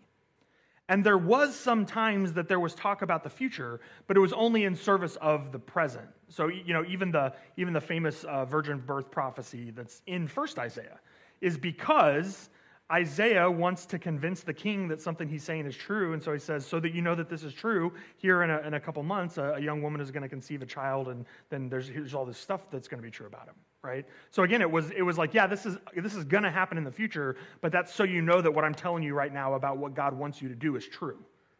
And 0.87 1.03
there 1.03 1.17
was 1.17 1.55
some 1.55 1.85
times 1.85 2.33
that 2.33 2.47
there 2.47 2.59
was 2.59 2.75
talk 2.75 3.01
about 3.01 3.23
the 3.23 3.29
future, 3.29 3.79
but 4.07 4.15
it 4.15 4.19
was 4.19 4.33
only 4.33 4.65
in 4.65 4.75
service 4.75 5.15
of 5.17 5.51
the 5.51 5.57
present. 5.57 6.07
So, 6.29 6.47
you 6.47 6.73
know, 6.73 6.85
even 6.87 7.11
the, 7.11 7.33
even 7.57 7.73
the 7.73 7.81
famous 7.81 8.23
uh, 8.25 8.45
virgin 8.45 8.79
birth 8.79 9.09
prophecy 9.09 9.71
that's 9.71 10.03
in 10.05 10.27
First 10.27 10.59
Isaiah 10.59 10.99
is 11.41 11.57
because 11.57 12.49
Isaiah 12.91 13.49
wants 13.49 13.87
to 13.87 13.97
convince 13.97 14.41
the 14.41 14.53
king 14.53 14.87
that 14.89 15.01
something 15.01 15.27
he's 15.27 15.43
saying 15.43 15.65
is 15.65 15.75
true. 15.75 16.13
And 16.13 16.21
so 16.21 16.31
he 16.31 16.39
says, 16.39 16.65
So 16.65 16.79
that 16.79 16.93
you 16.93 17.01
know 17.01 17.15
that 17.15 17.29
this 17.29 17.43
is 17.43 17.53
true, 17.53 17.91
here 18.17 18.43
in 18.43 18.51
a, 18.51 18.59
in 18.59 18.75
a 18.75 18.79
couple 18.79 19.01
months, 19.01 19.37
a, 19.37 19.53
a 19.55 19.59
young 19.59 19.81
woman 19.81 19.99
is 20.01 20.11
going 20.11 20.23
to 20.23 20.29
conceive 20.29 20.61
a 20.61 20.67
child, 20.67 21.07
and 21.07 21.25
then 21.49 21.67
there's, 21.67 21.87
here's 21.87 22.13
all 22.13 22.25
this 22.25 22.37
stuff 22.37 22.69
that's 22.69 22.87
going 22.87 23.01
to 23.01 23.05
be 23.05 23.11
true 23.11 23.25
about 23.25 23.47
him, 23.47 23.55
right? 23.85 24.05
So 24.31 24.43
again, 24.43 24.61
it 24.61 24.69
was, 24.69 24.89
it 24.91 25.03
was 25.03 25.17
like, 25.17 25.33
yeah, 25.33 25.47
this 25.47 25.65
is, 25.65 25.77
this 25.95 26.15
is 26.15 26.23
going 26.23 26.43
to 26.43 26.51
happen 26.51 26.77
in 26.77 26.83
the 26.83 26.91
future, 26.91 27.37
but 27.61 27.71
that's 27.71 27.93
so 27.93 28.03
you 28.03 28.21
know 28.21 28.41
that 28.41 28.51
what 28.51 28.65
I'm 28.65 28.73
telling 28.73 29.03
you 29.03 29.13
right 29.13 29.31
now 29.31 29.53
about 29.53 29.77
what 29.77 29.93
God 29.93 30.17
wants 30.17 30.41
you 30.41 30.49
to 30.49 30.55
do 30.55 30.75
is 30.75 30.87
true, 30.87 31.19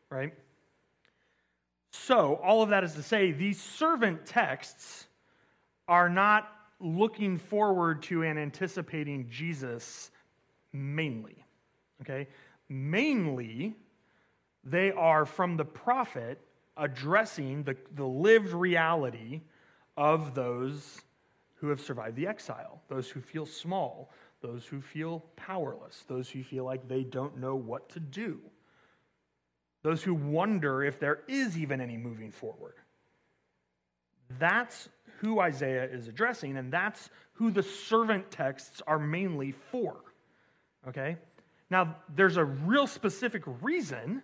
right? 0.09 0.33
So, 1.91 2.35
all 2.43 2.61
of 2.61 2.69
that 2.69 2.83
is 2.83 2.93
to 2.95 3.03
say, 3.03 3.31
these 3.31 3.61
servant 3.61 4.25
texts 4.25 5.07
are 5.87 6.09
not 6.09 6.51
looking 6.81 7.37
forward 7.37 8.03
to 8.03 8.23
and 8.23 8.37
anticipating 8.37 9.29
Jesus 9.29 10.11
mainly. 10.73 11.45
Okay? 12.01 12.27
Mainly, 12.67 13.75
they 14.63 14.91
are 14.91 15.25
from 15.25 15.55
the 15.55 15.63
prophet 15.63 16.39
addressing 16.75 17.63
the, 17.63 17.77
the 17.95 18.05
lived 18.05 18.51
reality 18.51 19.41
of 19.95 20.35
those 20.35 21.04
who 21.55 21.69
have 21.69 21.79
survived 21.79 22.15
the 22.15 22.27
exile, 22.27 22.81
those 22.89 23.09
who 23.09 23.21
feel 23.21 23.45
small, 23.45 24.11
those 24.41 24.65
who 24.65 24.81
feel 24.81 25.23
powerless, 25.35 26.03
those 26.07 26.29
who 26.29 26.43
feel 26.43 26.65
like 26.65 26.87
they 26.87 27.03
don't 27.03 27.37
know 27.37 27.55
what 27.55 27.89
to 27.89 27.99
do, 27.99 28.39
those 29.83 30.03
who 30.03 30.13
wonder 30.13 30.83
if 30.83 30.99
there 30.99 31.19
is 31.27 31.57
even 31.57 31.81
any 31.81 31.97
moving 31.97 32.31
forward. 32.31 32.75
That's 34.39 34.89
who 35.19 35.39
Isaiah 35.39 35.85
is 35.85 36.07
addressing, 36.07 36.57
and 36.57 36.71
that's 36.71 37.09
who 37.33 37.51
the 37.51 37.63
servant 37.63 38.31
texts 38.31 38.81
are 38.85 38.99
mainly 38.99 39.51
for. 39.51 39.97
Okay? 40.87 41.17
Now, 41.69 41.95
there's 42.15 42.37
a 42.37 42.45
real 42.45 42.87
specific 42.87 43.43
reason 43.61 44.21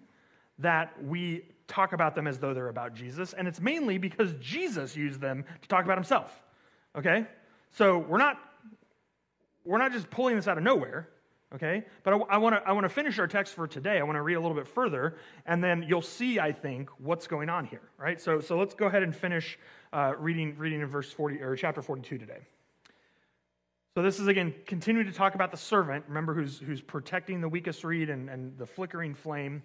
that 0.60 0.94
we 1.04 1.46
talk 1.68 1.94
about 1.94 2.16
them 2.16 2.28
as 2.28 2.38
though 2.40 2.54
they're 2.54 2.70
about 2.70 2.94
Jesus, 2.94 3.34
and 3.34 3.48
it's 3.48 3.60
mainly 3.60 3.98
because 3.98 4.34
Jesus 4.40 4.96
used 4.96 5.22
them 5.22 5.46
to 5.62 5.68
talk 5.68 5.86
about 5.86 5.98
himself. 5.98 6.44
Okay? 6.98 7.26
So 7.72 7.98
we're 7.98 8.18
not 8.18 8.38
we're 9.64 9.78
not 9.78 9.92
just 9.92 10.10
pulling 10.10 10.36
this 10.36 10.48
out 10.48 10.58
of 10.58 10.64
nowhere, 10.64 11.08
okay? 11.54 11.86
But 12.04 12.14
I, 12.14 12.18
I 12.18 12.38
want 12.38 12.84
to 12.84 12.90
finish 12.90 13.20
our 13.20 13.28
text 13.28 13.54
for 13.54 13.68
today. 13.68 14.00
I 14.00 14.04
want 14.04 14.16
to 14.16 14.22
read 14.22 14.34
a 14.34 14.42
little 14.42 14.58
bit 14.58 14.68
further, 14.68 15.18
and 15.46 15.64
then 15.64 15.86
you'll 15.88 16.02
see, 16.02 16.40
I 16.40 16.52
think, 16.52 16.90
what's 16.98 17.28
going 17.28 17.48
on 17.50 17.66
here, 17.66 17.84
right? 17.98 18.20
So 18.20 18.40
so 18.42 18.58
let's 18.58 18.74
go 18.74 18.88
ahead 18.88 19.04
and 19.04 19.16
finish 19.16 19.58
uh, 19.94 20.14
reading 20.18 20.58
reading 20.58 20.82
in 20.82 20.88
verse 20.88 21.12
forty 21.12 21.42
or 21.42 21.56
chapter 21.56 21.82
forty 21.82 22.02
two 22.02 22.18
today. 22.18 22.40
So 23.96 24.02
this 24.02 24.20
is 24.20 24.28
again 24.28 24.54
continuing 24.66 25.08
to 25.08 25.14
talk 25.14 25.36
about 25.36 25.52
the 25.52 25.58
servant, 25.58 26.06
remember 26.08 26.34
who's 26.34 26.60
who's 26.60 26.82
protecting 26.82 27.42
the 27.42 27.50
weakest 27.50 27.84
reed 27.84 28.10
and, 28.10 28.30
and 28.30 28.58
the 28.58 28.66
flickering 28.66 29.14
flame. 29.14 29.64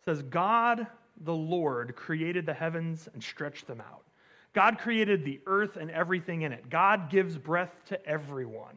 It 0.00 0.04
says, 0.04 0.22
God 0.22 0.86
the 1.20 1.34
Lord 1.34 1.94
created 1.94 2.46
the 2.46 2.54
heavens 2.54 3.08
and 3.12 3.22
stretched 3.22 3.66
them 3.66 3.80
out. 3.80 4.04
God 4.52 4.78
created 4.78 5.24
the 5.24 5.40
earth 5.46 5.76
and 5.76 5.90
everything 5.90 6.42
in 6.42 6.52
it. 6.52 6.68
God 6.68 7.10
gives 7.10 7.38
breath 7.38 7.74
to 7.86 8.06
everyone, 8.06 8.76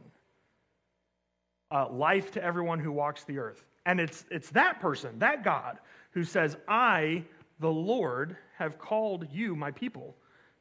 uh, 1.72 1.90
life 1.90 2.32
to 2.32 2.44
everyone 2.44 2.80
who 2.80 2.92
walks 2.92 3.24
the 3.26 3.38
earth. 3.38 3.66
And 3.86 4.00
it's, 4.00 4.26
it's 4.32 4.50
that 4.52 4.80
person, 4.80 5.20
that 5.20 5.44
God, 5.44 5.80
who 6.12 6.24
says, 6.24 6.58
I, 6.68 7.24
the 7.60 7.72
Lord, 7.72 8.38
have 8.58 8.80
called 8.80 9.28
you, 9.32 9.56
my 9.56 9.72
people, 9.72 10.16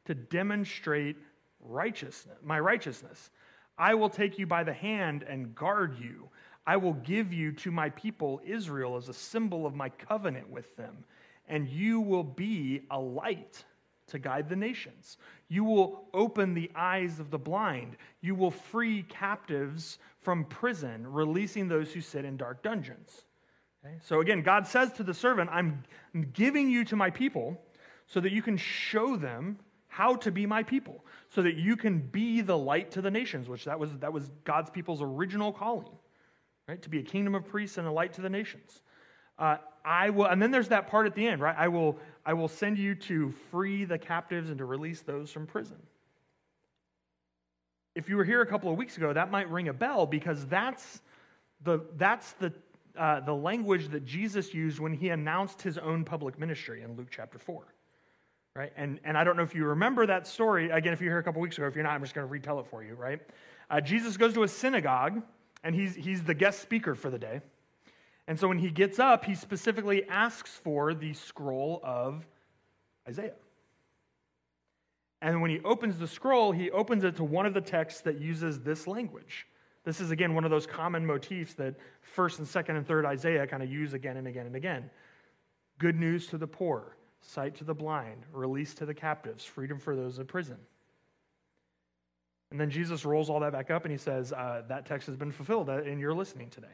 to 0.05 0.14
demonstrate 0.14 1.16
righteousness, 1.61 2.37
my 2.42 2.59
righteousness. 2.59 3.31
I 3.79 3.94
will 3.94 4.11
take 4.11 4.38
you 4.38 4.46
by 4.46 4.64
the 4.64 4.72
hand 4.72 5.22
and 5.22 5.55
guard 5.55 5.96
you. 5.98 6.29
I 6.66 6.77
will 6.77 6.94
give 6.94 7.33
you 7.33 7.53
to 7.53 7.70
my 7.70 7.90
people 7.90 8.40
Israel 8.44 8.96
as 8.96 9.09
a 9.09 9.14
symbol 9.14 9.66
of 9.66 9.74
my 9.74 9.88
covenant 9.90 10.48
with 10.50 10.77
them, 10.77 11.05
and 11.48 11.68
you 11.68 12.00
will 12.00 12.24
be 12.24 12.83
a 12.90 12.98
light 12.98 13.64
to 14.09 14.19
guide 14.19 14.49
the 14.49 14.57
nations. 14.57 15.17
You 15.49 15.64
will 15.64 16.09
open 16.12 16.55
the 16.55 16.71
eyes 16.75 17.21
of 17.21 17.31
the 17.31 17.38
blind. 17.38 17.97
You 18.21 18.35
will 18.35 18.51
free 18.51 19.03
captives 19.05 19.99
from 20.21 20.45
prison, 20.45 21.07
releasing 21.07 21.69
those 21.69 21.93
who 21.93 22.01
sit 22.01 22.25
in 22.25 22.37
dark 22.37 22.62
dungeons. 22.62 23.25
Okay? 23.85 23.97
So 24.03 24.21
again, 24.21 24.43
God 24.43 24.67
says 24.67 24.93
to 24.95 25.03
the 25.03 25.14
servant, 25.14 25.51
I'm 25.53 25.85
giving 26.33 26.71
you 26.71 26.85
to 26.87 26.97
my 26.97 27.11
people 27.11 27.61
so 28.07 28.21
that 28.21 28.33
you 28.33 28.43
can 28.43 28.57
show 28.57 29.17
them 29.17 29.59
how 29.95 30.17
to 30.17 30.33
be 30.33 30.45
my 30.45 30.62
people 30.62 31.05
so 31.29 31.40
that 31.40 31.55
you 31.55 31.77
can 31.77 32.01
be 32.01 32.40
the 32.40 32.59
light 32.59 32.90
to 32.90 33.01
the 33.01 33.11
nations 33.11 33.49
which 33.49 33.64
that 33.64 33.79
was 33.79 33.97
that 33.99 34.12
was 34.12 34.29
god's 34.43 34.69
people's 34.69 35.01
original 35.01 35.53
calling 35.53 35.97
right 36.67 36.83
to 36.83 36.88
be 36.88 36.99
a 36.99 37.03
kingdom 37.03 37.37
of 37.37 37.47
priests 37.47 37.79
and 37.79 37.87
a 37.87 37.93
light 37.93 38.12
to 38.12 38.21
the 38.21 38.29
nations 38.29 38.83
uh, 39.38 39.57
i 39.85 40.11
will 40.11 40.27
and 40.27 40.40
then 40.40 40.51
there's 40.51 40.68
that 40.68 40.88
part 40.88 41.07
at 41.07 41.14
the 41.14 41.27
end 41.27 41.40
right 41.40 41.57
i 41.59 41.68
will 41.68 41.99
i 42.25 42.33
will 42.33 42.49
send 42.49 42.79
you 42.79 42.94
to 42.94 43.33
free 43.51 43.85
the 43.85 43.99
captives 43.99 44.51
and 44.51 44.59
to 44.59 44.64
release 44.64 45.03
those 45.03 45.31
from 45.31 45.47
prison 45.47 45.77
if 47.94 48.09
you 48.09 48.16
were 48.16 48.25
here 48.25 48.42
a 48.42 48.47
couple 48.47 48.70
of 48.70 48.77
weeks 48.77 48.97
ago 48.97 49.12
that 49.12 49.31
might 49.31 49.51
ring 49.51 49.68
a 49.68 49.73
bell 49.73 50.07
because 50.07 50.47
that's 50.47 51.01
the 51.62 51.81
that's 51.97 52.33
the 52.35 52.53
uh, 52.97 53.20
the 53.20 53.35
language 53.35 53.88
that 53.88 54.05
jesus 54.05 54.55
used 54.55 54.79
when 54.79 54.92
he 54.92 55.09
announced 55.09 55.61
his 55.61 55.79
own 55.79 56.05
public 56.05 56.38
ministry 56.38 56.83
in 56.83 56.97
luke 56.97 57.09
chapter 57.11 57.38
4 57.38 57.64
right? 58.57 58.73
And, 58.77 59.01
and 59.05 59.18
I 59.18 59.25
don't 59.25 59.37
know 59.37 59.42
if 59.42 59.55
you 59.55 59.64
remember 59.64 60.07
that 60.07 60.27
story. 60.27 60.70
Again, 60.70 60.92
if 60.92 61.01
you're 61.01 61.11
here 61.11 61.18
a 61.18 61.25
couple 61.25 61.40
weeks 61.40 61.59
ago, 61.59 61.66
if 61.66 61.75
you're 61.75 61.83
not, 61.83 61.92
I'm 61.92 62.03
just 62.03 62.14
going 62.14 62.27
to 62.27 62.31
retell 62.31 62.61
it 62.61 62.66
for 62.66 62.85
you, 62.85 62.94
right? 62.94 63.20
Uh, 63.68 63.81
Jesus 63.81 64.16
goes 64.16 64.33
to 64.35 64.44
a 64.44 64.49
synagogue, 64.49 65.23
and 65.64 65.75
he's, 65.75 65.94
he's 65.97 66.23
the 66.23 66.35
guest 66.35 66.61
speaker 66.62 66.94
for 66.94 67.11
the 67.11 67.18
day. 67.18 67.40
And 68.26 68.38
so 68.38 68.48
when 68.48 68.58
he 68.58 68.70
gets 68.70 68.98
up, 68.98 69.24
he 69.24 69.34
specifically 69.34 70.08
asks 70.08 70.50
for 70.50 70.94
the 70.94 71.12
scroll 71.12 71.80
of 71.82 72.26
Isaiah. 73.06 73.34
And 75.20 75.40
when 75.40 75.50
he 75.50 75.60
opens 75.60 75.98
the 75.98 76.06
scroll, 76.06 76.52
he 76.52 76.70
opens 76.70 77.04
it 77.04 77.16
to 77.16 77.24
one 77.24 77.46
of 77.46 77.54
the 77.54 77.60
texts 77.60 78.00
that 78.02 78.20
uses 78.20 78.60
this 78.60 78.87
language. 78.87 79.46
This 79.84 80.00
is, 80.00 80.10
again, 80.10 80.34
one 80.34 80.44
of 80.44 80.50
those 80.50 80.66
common 80.66 81.04
motifs 81.04 81.54
that 81.54 81.74
1st 82.16 82.38
and 82.38 82.46
2nd 82.46 82.76
and 82.76 82.87
3rd 82.87 83.06
Isaiah 83.06 83.46
kind 83.46 83.62
of 83.62 83.70
use 83.70 83.92
again 83.92 84.16
and 84.16 84.26
again 84.26 84.46
and 84.46 84.56
again. 84.56 84.90
Good 85.78 85.96
news 85.96 86.26
to 86.28 86.38
the 86.38 86.46
poor, 86.46 86.96
sight 87.20 87.54
to 87.56 87.64
the 87.64 87.74
blind, 87.74 88.24
release 88.32 88.74
to 88.74 88.87
the 88.87 88.94
captives, 88.94 89.44
freedom 89.44 89.78
for 89.78 89.94
those 89.94 90.18
in 90.18 90.26
prison. 90.26 90.56
And 92.50 92.60
then 92.60 92.70
Jesus 92.70 93.04
rolls 93.04 93.28
all 93.28 93.40
that 93.40 93.52
back 93.52 93.70
up 93.70 93.84
and 93.84 93.92
he 93.92 93.98
says, 93.98 94.32
uh, 94.32 94.62
That 94.68 94.87
text 94.87 95.06
has 95.08 95.16
been 95.16 95.32
fulfilled 95.32 95.68
in 95.68 95.98
your 95.98 96.14
listening 96.14 96.50
today. 96.50 96.68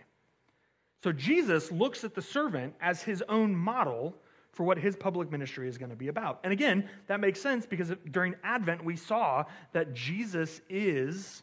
So 1.02 1.12
Jesus 1.12 1.72
looks 1.72 2.04
at 2.04 2.14
the 2.14 2.22
servant 2.22 2.74
as 2.80 3.02
his 3.02 3.22
own 3.28 3.54
model 3.54 4.14
for 4.52 4.64
what 4.64 4.78
his 4.78 4.96
public 4.96 5.30
ministry 5.30 5.68
is 5.68 5.78
going 5.78 5.90
to 5.90 5.96
be 5.96 6.08
about. 6.08 6.40
And 6.44 6.52
again, 6.52 6.88
that 7.06 7.20
makes 7.20 7.40
sense 7.40 7.66
because 7.66 7.92
during 8.10 8.34
Advent 8.42 8.84
we 8.84 8.96
saw 8.96 9.44
that 9.72 9.94
Jesus 9.94 10.60
is 10.68 11.42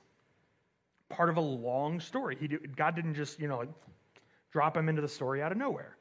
part 1.10 1.30
of 1.30 1.38
a 1.38 1.42
long 1.42 2.00
story. 2.00 2.38
He, 2.40 2.48
God 2.48 2.96
didn't 2.96 3.16
just, 3.16 3.40
you 3.40 3.48
know, 3.48 3.60
like, 3.60 3.70
drop 4.52 4.76
him 4.76 4.90
into 4.90 5.02
the 5.02 5.08
story 5.08 5.42
out 5.42 5.52
of 5.52 5.58
nowhere. 5.58 5.96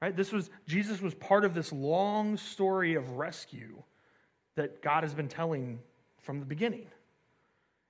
Right? 0.00 0.16
This 0.16 0.32
was 0.32 0.50
Jesus 0.66 1.00
was 1.00 1.14
part 1.14 1.44
of 1.44 1.54
this 1.54 1.72
long 1.72 2.36
story 2.36 2.94
of 2.94 3.12
rescue 3.12 3.82
that 4.54 4.82
God 4.82 5.02
has 5.02 5.14
been 5.14 5.28
telling 5.28 5.80
from 6.20 6.40
the 6.40 6.46
beginning. 6.46 6.86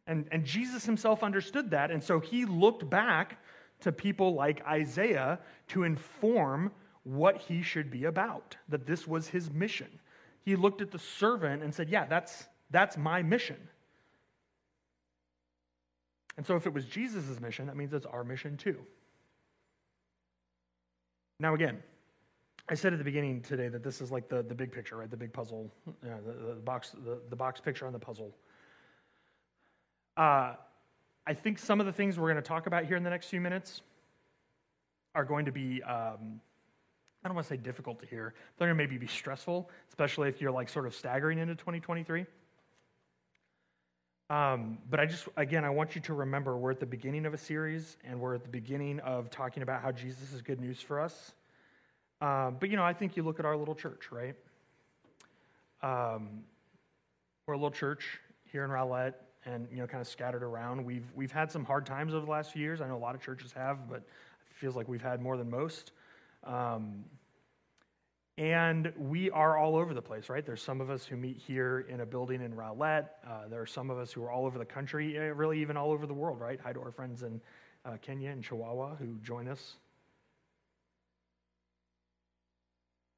And, 0.06 0.26
and 0.30 0.44
Jesus 0.44 0.84
himself 0.84 1.22
understood 1.22 1.70
that, 1.70 1.90
and 1.90 2.02
so 2.02 2.20
he 2.20 2.44
looked 2.44 2.88
back 2.88 3.38
to 3.84 3.92
people 3.92 4.34
like 4.34 4.66
Isaiah 4.66 5.38
to 5.68 5.84
inform 5.84 6.72
what 7.04 7.38
he 7.38 7.62
should 7.62 7.90
be 7.90 8.04
about, 8.04 8.56
that 8.68 8.86
this 8.86 9.06
was 9.06 9.28
his 9.28 9.50
mission. 9.50 9.88
He 10.42 10.56
looked 10.56 10.80
at 10.80 10.90
the 10.90 10.98
servant 10.98 11.62
and 11.62 11.72
said, 11.72 11.88
Yeah, 11.88 12.06
that's, 12.06 12.46
that's 12.70 12.96
my 12.96 13.22
mission. 13.22 13.56
And 16.36 16.44
so 16.44 16.56
if 16.56 16.66
it 16.66 16.72
was 16.72 16.84
Jesus' 16.86 17.40
mission, 17.40 17.66
that 17.66 17.76
means 17.76 17.92
it's 17.92 18.06
our 18.06 18.24
mission 18.24 18.56
too. 18.56 18.78
Now, 21.38 21.54
again, 21.54 21.82
I 22.68 22.74
said 22.74 22.92
at 22.92 22.98
the 22.98 23.04
beginning 23.04 23.42
today 23.42 23.68
that 23.68 23.84
this 23.84 24.00
is 24.00 24.10
like 24.10 24.28
the, 24.28 24.42
the 24.42 24.54
big 24.54 24.72
picture, 24.72 24.96
right? 24.96 25.10
The 25.10 25.16
big 25.16 25.32
puzzle, 25.32 25.70
yeah, 26.04 26.16
the, 26.26 26.54
the, 26.54 26.60
box, 26.60 26.92
the, 27.04 27.20
the 27.28 27.36
box 27.36 27.60
picture 27.60 27.86
on 27.86 27.92
the 27.92 27.98
puzzle. 27.98 28.34
Uh, 30.16 30.54
I 31.26 31.34
think 31.34 31.58
some 31.58 31.80
of 31.80 31.86
the 31.86 31.92
things 31.92 32.18
we're 32.18 32.30
going 32.30 32.42
to 32.42 32.48
talk 32.48 32.66
about 32.66 32.84
here 32.84 32.96
in 32.96 33.02
the 33.02 33.10
next 33.10 33.28
few 33.28 33.40
minutes 33.40 33.80
are 35.14 35.24
going 35.24 35.46
to 35.46 35.52
be 35.52 35.82
um, 35.82 36.40
I 37.24 37.28
don't 37.28 37.36
want 37.36 37.46
to 37.46 37.54
say 37.54 37.56
difficult 37.56 38.00
to 38.00 38.06
hear. 38.06 38.34
They're 38.58 38.68
going 38.68 38.76
to 38.76 38.82
maybe 38.82 38.98
be 38.98 39.06
stressful, 39.06 39.70
especially 39.88 40.28
if 40.28 40.42
you're 40.42 40.50
like 40.50 40.68
sort 40.68 40.86
of 40.86 40.94
staggering 40.94 41.38
into 41.38 41.54
2023. 41.54 42.26
Um, 44.28 44.78
but 44.90 45.00
I 45.00 45.06
just, 45.06 45.26
again, 45.36 45.64
I 45.64 45.70
want 45.70 45.94
you 45.94 46.02
to 46.02 46.14
remember 46.14 46.56
we're 46.56 46.70
at 46.70 46.80
the 46.80 46.86
beginning 46.86 47.24
of 47.24 47.32
a 47.32 47.38
series 47.38 47.96
and 48.04 48.20
we're 48.20 48.34
at 48.34 48.42
the 48.42 48.50
beginning 48.50 49.00
of 49.00 49.30
talking 49.30 49.62
about 49.62 49.80
how 49.80 49.90
Jesus 49.90 50.32
is 50.34 50.42
good 50.42 50.60
news 50.60 50.80
for 50.80 51.00
us. 51.00 51.32
Um, 52.20 52.58
but, 52.60 52.68
you 52.68 52.76
know, 52.76 52.84
I 52.84 52.92
think 52.92 53.16
you 53.16 53.22
look 53.22 53.38
at 53.38 53.46
our 53.46 53.56
little 53.56 53.74
church, 53.74 54.10
right? 54.10 54.34
Um, 55.82 56.44
we're 57.46 57.54
a 57.54 57.58
little 57.58 57.70
church 57.70 58.20
here 58.44 58.64
in 58.64 58.70
Rowlett 58.70 59.14
and, 59.46 59.68
you 59.70 59.78
know, 59.78 59.86
kind 59.86 60.00
of 60.00 60.08
scattered 60.08 60.42
around. 60.42 60.84
We've, 60.84 61.06
we've 61.14 61.32
had 61.32 61.50
some 61.50 61.64
hard 61.64 61.86
times 61.86 62.14
over 62.14 62.24
the 62.24 62.30
last 62.30 62.52
few 62.52 62.62
years. 62.62 62.80
I 62.80 62.88
know 62.88 62.96
a 62.96 62.98
lot 62.98 63.14
of 63.14 63.20
churches 63.20 63.52
have, 63.52 63.88
but 63.88 63.98
it 63.98 64.56
feels 64.56 64.76
like 64.76 64.88
we've 64.88 65.02
had 65.02 65.20
more 65.20 65.36
than 65.36 65.50
most. 65.50 65.92
Um, 66.44 67.04
and 68.36 68.92
we 68.98 69.30
are 69.30 69.56
all 69.56 69.76
over 69.76 69.94
the 69.94 70.02
place, 70.02 70.28
right? 70.28 70.44
There's 70.44 70.62
some 70.62 70.80
of 70.80 70.90
us 70.90 71.06
who 71.06 71.16
meet 71.16 71.36
here 71.38 71.86
in 71.88 72.00
a 72.00 72.06
building 72.06 72.42
in 72.42 72.52
Rowlett. 72.54 73.06
Uh, 73.24 73.48
there 73.48 73.60
are 73.60 73.66
some 73.66 73.90
of 73.90 73.98
us 73.98 74.12
who 74.12 74.24
are 74.24 74.30
all 74.30 74.44
over 74.44 74.58
the 74.58 74.64
country, 74.64 75.16
eh, 75.16 75.20
really 75.20 75.60
even 75.60 75.76
all 75.76 75.92
over 75.92 76.06
the 76.06 76.14
world, 76.14 76.40
right? 76.40 76.58
Hi 76.60 76.72
to 76.72 76.80
our 76.80 76.90
friends 76.90 77.22
in 77.22 77.40
uh, 77.84 77.96
Kenya 78.02 78.30
and 78.30 78.42
Chihuahua 78.42 78.96
who 78.96 79.18
join 79.22 79.46
us. 79.46 79.76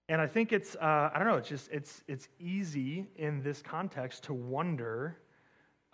And 0.08 0.20
I 0.20 0.26
think 0.26 0.52
it's, 0.52 0.76
uh, 0.76 1.10
I 1.12 1.18
don't 1.18 1.26
know, 1.26 1.36
it's 1.36 1.48
just, 1.48 1.68
it's, 1.72 2.02
it's 2.06 2.28
easy 2.38 3.06
in 3.16 3.42
this 3.42 3.62
context 3.62 4.24
to 4.24 4.34
wonder 4.34 5.16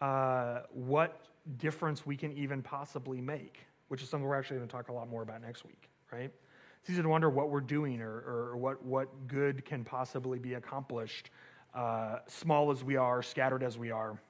uh, 0.03 0.63
what 0.73 1.21
difference 1.59 2.05
we 2.05 2.17
can 2.17 2.37
even 2.37 2.61
possibly 2.61 3.21
make, 3.21 3.61
which 3.87 4.03
is 4.03 4.09
something 4.09 4.29
we're 4.29 4.35
actually 4.35 4.57
going 4.57 4.69
to 4.69 4.73
talk 4.73 4.89
a 4.89 4.93
lot 4.93 5.09
more 5.09 5.23
about 5.23 5.41
next 5.41 5.65
week, 5.65 5.89
right? 6.13 6.31
It's 6.81 6.91
easy 6.91 7.03
to 7.03 7.09
wonder 7.09 7.31
what 7.31 7.51
we're 7.51 7.61
doing 7.61 8.01
or, 8.01 8.25
or 8.27 8.57
what, 8.57 8.85
what 8.85 9.29
good 9.29 9.65
can 9.65 9.85
possibly 9.85 10.41
be 10.41 10.55
accomplished, 10.55 11.31
uh, 11.73 12.19
small 12.27 12.73
as 12.73 12.83
we 12.83 12.97
are, 12.97 13.23
scattered 13.23 13.63
as 13.63 13.79
we 13.79 13.93
are. 13.93 14.21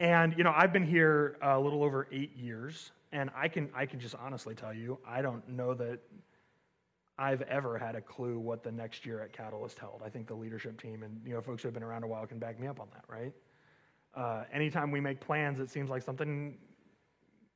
And, 0.00 0.34
you 0.36 0.42
know, 0.42 0.52
I've 0.54 0.72
been 0.72 0.84
here 0.84 1.36
a 1.40 1.58
little 1.58 1.84
over 1.84 2.08
eight 2.10 2.36
years, 2.36 2.90
and 3.12 3.30
I 3.36 3.46
can, 3.46 3.70
I 3.72 3.86
can 3.86 4.00
just 4.00 4.16
honestly 4.16 4.56
tell 4.56 4.74
you, 4.74 4.98
I 5.06 5.22
don't 5.22 5.48
know 5.48 5.74
that 5.74 6.00
I've 7.16 7.42
ever 7.42 7.78
had 7.78 7.94
a 7.94 8.00
clue 8.00 8.40
what 8.40 8.64
the 8.64 8.72
next 8.72 9.06
year 9.06 9.20
at 9.20 9.32
Catalyst 9.32 9.78
held. 9.78 10.02
I 10.04 10.08
think 10.08 10.26
the 10.26 10.34
leadership 10.34 10.82
team 10.82 11.04
and, 11.04 11.20
you 11.24 11.34
know, 11.34 11.40
folks 11.40 11.62
who 11.62 11.68
have 11.68 11.74
been 11.74 11.84
around 11.84 12.02
a 12.02 12.08
while 12.08 12.26
can 12.26 12.40
back 12.40 12.58
me 12.58 12.66
up 12.66 12.80
on 12.80 12.88
that, 12.92 13.04
right? 13.08 13.32
Uh, 14.16 14.44
anytime 14.52 14.90
we 14.90 15.00
make 15.00 15.20
plans, 15.20 15.60
it 15.60 15.70
seems 15.70 15.90
like 15.90 16.02
something 16.02 16.56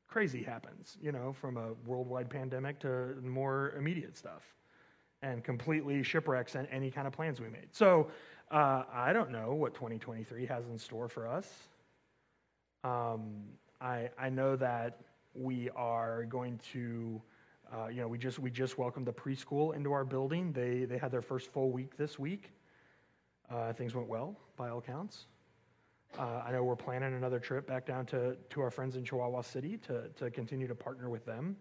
crazy 0.07 0.43
happens, 0.43 0.99
you 1.01 1.11
know, 1.11 1.33
from 1.33 1.57
a 1.57 1.73
worldwide 1.87 2.29
pandemic 2.29 2.79
to 2.81 3.15
more 3.23 3.73
immediate 3.79 4.17
stuff 4.17 4.43
and 5.23 5.43
completely 5.43 6.03
shipwrecks 6.03 6.57
any 6.71 6.91
kind 6.91 7.07
of 7.07 7.13
plans 7.13 7.41
we 7.41 7.49
made. 7.49 7.69
So 7.73 8.11
uh, 8.51 8.85
I 8.93 9.13
don't 9.13 9.31
know 9.31 9.55
what 9.55 9.75
2023 9.75 10.47
has 10.47 10.67
in 10.67 10.79
store 10.79 11.09
for 11.09 11.27
us. 11.29 11.51
Um, 12.85 13.43
I, 13.81 14.11
I 14.19 14.29
know 14.31 14.57
that 14.57 15.01
we 15.35 15.71
are 15.77 16.25
going 16.25 16.59
to, 16.73 17.23
uh, 17.73 17.87
you 17.89 18.01
know, 18.01 18.09
we 18.09 18.19
just, 18.19 18.39
we 18.39 18.51
just 18.51 18.79
welcomed 18.79 19.07
the 19.07 19.13
preschool 19.13 19.75
into 19.77 19.93
our 19.93 20.05
building. 20.05 20.53
They, 20.53 20.85
they 20.85 20.99
had 20.99 21.11
their 21.11 21.23
first 21.23 21.51
full 21.53 21.71
week 21.71 21.97
this 21.97 22.19
week. 22.19 22.53
Uh, 23.51 23.73
things 23.73 23.95
went 23.95 24.09
well 24.09 24.37
by 24.57 24.71
all 24.71 24.79
accounts. 24.79 25.27
Uh, 26.19 26.43
I 26.47 26.53
know 26.53 26.65
we're 26.65 26.77
planning 26.77 27.15
another 27.15 27.39
trip 27.39 27.67
back 27.67 27.87
down 27.87 28.05
to, 28.07 28.37
to 28.51 28.61
our 28.61 28.71
friends 28.71 28.97
in 28.97 29.05
Chihuahua 29.05 29.43
City 29.43 29.79
to, 29.87 30.09
to 30.17 30.31
continue 30.31 30.67
to 30.67 30.75
partner 30.75 31.09
with 31.09 31.25
them. 31.25 31.57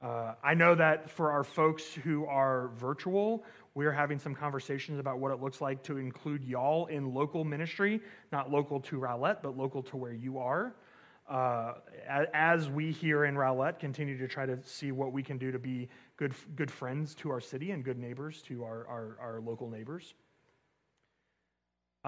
Uh, 0.00 0.34
I 0.44 0.54
know 0.54 0.76
that 0.76 1.10
for 1.10 1.32
our 1.32 1.42
folks 1.42 1.92
who 1.92 2.24
are 2.26 2.68
virtual, 2.76 3.44
we're 3.74 3.92
having 3.92 4.18
some 4.18 4.34
conversations 4.34 5.00
about 5.00 5.18
what 5.18 5.32
it 5.32 5.40
looks 5.40 5.60
like 5.60 5.82
to 5.84 5.98
include 5.98 6.44
y'all 6.44 6.86
in 6.86 7.12
local 7.12 7.44
ministry, 7.44 8.00
not 8.30 8.50
local 8.50 8.80
to 8.80 8.98
Rowlett, 8.98 9.42
but 9.42 9.56
local 9.56 9.82
to 9.84 9.96
where 9.96 10.12
you 10.12 10.38
are. 10.38 10.76
Uh, 11.28 11.74
as 12.32 12.70
we 12.70 12.92
here 12.92 13.24
in 13.24 13.36
Rowlett 13.36 13.80
continue 13.80 14.16
to 14.18 14.28
try 14.28 14.46
to 14.46 14.58
see 14.62 14.92
what 14.92 15.12
we 15.12 15.22
can 15.22 15.36
do 15.36 15.50
to 15.50 15.58
be 15.58 15.88
good, 16.16 16.32
good 16.56 16.70
friends 16.70 17.14
to 17.16 17.30
our 17.30 17.40
city 17.40 17.72
and 17.72 17.84
good 17.84 17.98
neighbors 17.98 18.40
to 18.42 18.62
our, 18.62 18.86
our, 18.86 19.16
our 19.20 19.40
local 19.40 19.68
neighbors. 19.68 20.14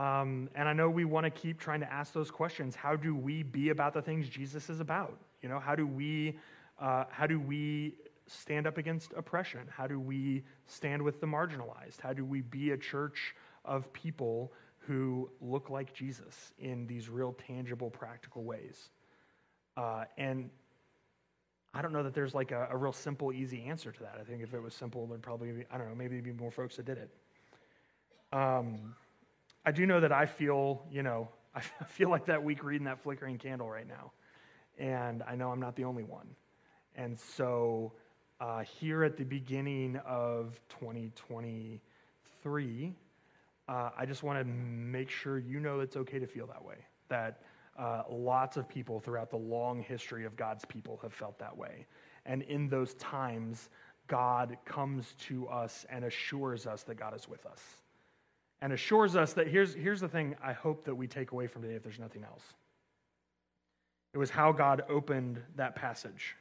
Um, 0.01 0.49
and 0.55 0.67
I 0.67 0.73
know 0.73 0.89
we 0.89 1.05
want 1.05 1.25
to 1.25 1.31
keep 1.31 1.61
trying 1.61 1.81
to 1.81 1.93
ask 1.93 2.15
those 2.15 2.31
questions. 2.31 2.75
How 2.75 2.97
do 2.97 3.15
we 3.15 3.43
be 3.43 3.69
about 3.69 3.93
the 3.93 4.01
things 4.01 4.31
Jesus 4.31 4.71
is 4.71 4.81
about? 4.81 5.19
You 5.43 5.51
know, 5.51 5.59
how 5.59 5.75
do 5.75 5.87
we, 5.87 6.39
uh, 6.81 7.05
how 7.11 7.27
do 7.27 7.39
we 7.39 7.97
stand 8.27 8.67
up 8.67 8.79
against 8.79 9.13
oppression? 9.15 9.61
How 9.69 9.87
do 9.87 10.01
we 10.01 10.43
stand 10.65 11.03
with 11.03 11.21
the 11.21 11.27
marginalized? 11.27 12.01
How 12.01 12.15
do 12.15 12.25
we 12.25 12.41
be 12.41 12.71
a 12.71 12.79
church 12.79 13.35
of 13.67 13.93
people 13.93 14.55
who 14.79 15.29
look 15.43 15.69
like 15.69 15.93
Jesus 15.93 16.55
in 16.59 16.87
these 16.87 17.11
real, 17.11 17.35
tangible, 17.47 17.91
practical 17.91 18.43
ways? 18.43 18.89
Uh, 19.77 20.05
and 20.17 20.49
I 21.75 21.83
don't 21.83 21.93
know 21.93 22.05
that 22.05 22.15
there's 22.15 22.35
like 22.35 22.53
a, 22.53 22.69
a, 22.71 22.77
real 22.77 22.95
simple, 22.95 23.35
easy 23.35 23.65
answer 23.65 23.93
to 23.93 24.01
that. 24.01 24.17
I 24.19 24.25
think 24.25 24.43
if 24.43 24.55
it 24.55 24.63
was 24.63 24.73
simple, 24.73 25.07
there'd 25.07 25.21
probably 25.21 25.53
be, 25.53 25.65
I 25.71 25.77
don't 25.77 25.91
know, 25.91 25.95
maybe 25.95 26.19
be 26.23 26.33
more 26.33 26.51
folks 26.51 26.77
that 26.77 26.87
did 26.87 26.97
it. 26.97 27.11
Um, 28.33 28.95
I 29.65 29.73
do 29.73 29.87
know 29.87 30.01
that 30.01 30.13
I 30.13 30.27
feel, 30.27 30.83
you 30.91 31.03
know, 31.03 31.31
I 31.55 31.63
feel 31.87 32.09
like 32.09 32.27
that 32.27 32.43
week 32.43 32.65
reading 32.65 32.87
that 32.87 33.03
flickering 33.03 33.37
candle 33.39 33.69
right 33.69 33.87
now. 33.87 34.13
And 34.79 35.23
I 35.23 35.35
know 35.35 35.51
I'm 35.51 35.61
not 35.61 35.77
the 35.77 35.85
only 35.85 36.05
one. 36.05 36.29
And 36.97 37.19
so 37.19 37.93
uh, 38.41 38.61
here 38.61 39.05
at 39.05 39.19
the 39.19 39.25
beginning 39.25 40.01
of 40.07 40.59
2023, 40.71 42.95
uh, 43.69 43.91
I 43.97 44.07
just 44.07 44.23
want 44.23 44.39
to 44.39 44.45
make 44.45 45.11
sure 45.11 45.39
you 45.39 45.61
know 45.61 45.81
it's 45.81 45.97
okay 45.97 46.19
to 46.19 46.27
feel 46.27 46.47
that 46.47 46.65
way. 46.65 46.77
That 47.09 47.43
uh, 47.79 48.05
lots 48.11 48.57
of 48.57 48.67
people 48.69 48.99
throughout 48.99 49.29
the 49.31 49.37
long 49.37 49.83
history 49.83 50.25
of 50.25 50.35
God's 50.37 50.65
people 50.65 50.99
have 51.03 51.13
felt 51.13 51.39
that 51.39 51.55
way. 51.57 51.87
And 52.25 52.43
in 52.43 52.69
those 52.69 52.95
times, 52.95 53.69
God 54.07 54.57
comes 54.65 55.15
to 55.29 55.47
us 55.49 55.85
and 55.91 56.07
assures 56.07 56.67
us 56.67 56.83
that 56.85 56.95
God 56.97 57.15
is 57.15 57.29
with 57.29 57.45
us 57.45 57.80
and 58.63 58.73
assures 58.73 59.17
us 59.17 59.33
that 59.35 59.49
here's, 59.49 59.75
here's 59.75 60.01
the 60.01 60.09
thing 60.09 60.37
I 60.43 60.53
hope 60.53 60.85
that 60.85 60.95
we 60.95 61.07
take 61.07 61.33
away 61.33 61.47
from 61.47 61.63
today 61.63 61.75
if 61.75 61.83
there's 61.83 61.99
nothing 61.99 62.25
else. 62.25 62.43
It 64.13 64.19
was 64.19 64.31
how 64.31 64.53
God 64.53 64.83
opened 64.89 65.41
that 65.57 65.75
passage 65.75 66.37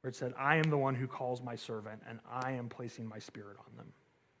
where 0.00 0.08
it 0.08 0.14
said, 0.14 0.32
I 0.38 0.56
am 0.56 0.70
the 0.70 0.78
one 0.78 0.94
who 0.94 1.06
calls 1.06 1.42
my 1.42 1.56
servant, 1.56 2.00
and 2.08 2.20
I 2.30 2.52
am 2.52 2.68
placing 2.68 3.06
my 3.06 3.18
spirit 3.18 3.56
on 3.58 3.76
them, 3.76 3.86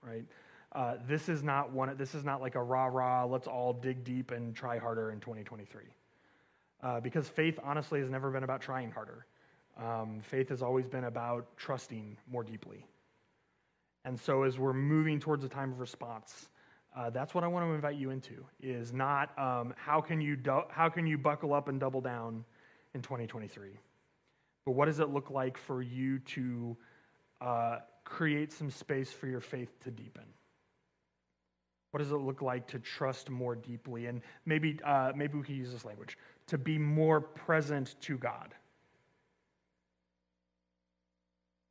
right? 0.02 0.24
Uh, 0.72 0.94
this 1.08 1.28
is 1.28 1.42
not 1.42 1.72
one. 1.72 1.94
This 1.96 2.14
is 2.14 2.24
not 2.24 2.40
like 2.40 2.54
a 2.54 2.62
rah 2.62 2.86
rah. 2.86 3.24
Let's 3.24 3.46
all 3.46 3.72
dig 3.72 4.04
deep 4.04 4.30
and 4.30 4.54
try 4.54 4.78
harder 4.78 5.10
in 5.10 5.18
2023, 5.18 5.82
uh, 6.82 7.00
because 7.00 7.28
faith 7.28 7.58
honestly 7.64 8.00
has 8.00 8.10
never 8.10 8.30
been 8.30 8.44
about 8.44 8.60
trying 8.60 8.90
harder. 8.90 9.26
Um, 9.78 10.20
faith 10.22 10.48
has 10.50 10.62
always 10.62 10.86
been 10.86 11.04
about 11.04 11.56
trusting 11.56 12.16
more 12.30 12.44
deeply. 12.44 12.84
And 14.04 14.18
so, 14.18 14.42
as 14.42 14.58
we're 14.58 14.72
moving 14.72 15.18
towards 15.18 15.42
a 15.44 15.48
time 15.48 15.72
of 15.72 15.80
response, 15.80 16.48
uh, 16.98 17.10
that's 17.10 17.32
what 17.32 17.44
I 17.44 17.46
want 17.46 17.64
to 17.64 17.72
invite 17.74 17.96
you 17.96 18.10
into. 18.10 18.44
Is 18.60 18.92
not 18.92 19.38
um, 19.38 19.72
how 19.76 20.00
can 20.00 20.20
you 20.20 20.34
do- 20.34 20.64
how 20.68 20.88
can 20.88 21.06
you 21.06 21.16
buckle 21.16 21.54
up 21.54 21.68
and 21.68 21.78
double 21.78 22.00
down 22.00 22.44
in 22.94 23.02
2023, 23.02 23.70
but 24.66 24.72
what 24.72 24.86
does 24.86 24.98
it 24.98 25.08
look 25.10 25.30
like 25.30 25.56
for 25.56 25.80
you 25.80 26.18
to 26.20 26.76
uh, 27.40 27.78
create 28.04 28.52
some 28.52 28.70
space 28.70 29.12
for 29.12 29.28
your 29.28 29.40
faith 29.40 29.70
to 29.84 29.92
deepen? 29.92 30.24
What 31.92 31.98
does 31.98 32.10
it 32.10 32.16
look 32.16 32.42
like 32.42 32.66
to 32.68 32.80
trust 32.80 33.30
more 33.30 33.54
deeply? 33.54 34.06
And 34.06 34.20
maybe 34.44 34.80
uh, 34.84 35.12
maybe 35.14 35.38
we 35.38 35.44
can 35.44 35.54
use 35.54 35.70
this 35.70 35.84
language 35.84 36.18
to 36.48 36.58
be 36.58 36.78
more 36.78 37.20
present 37.20 37.94
to 38.02 38.18
God. 38.18 38.54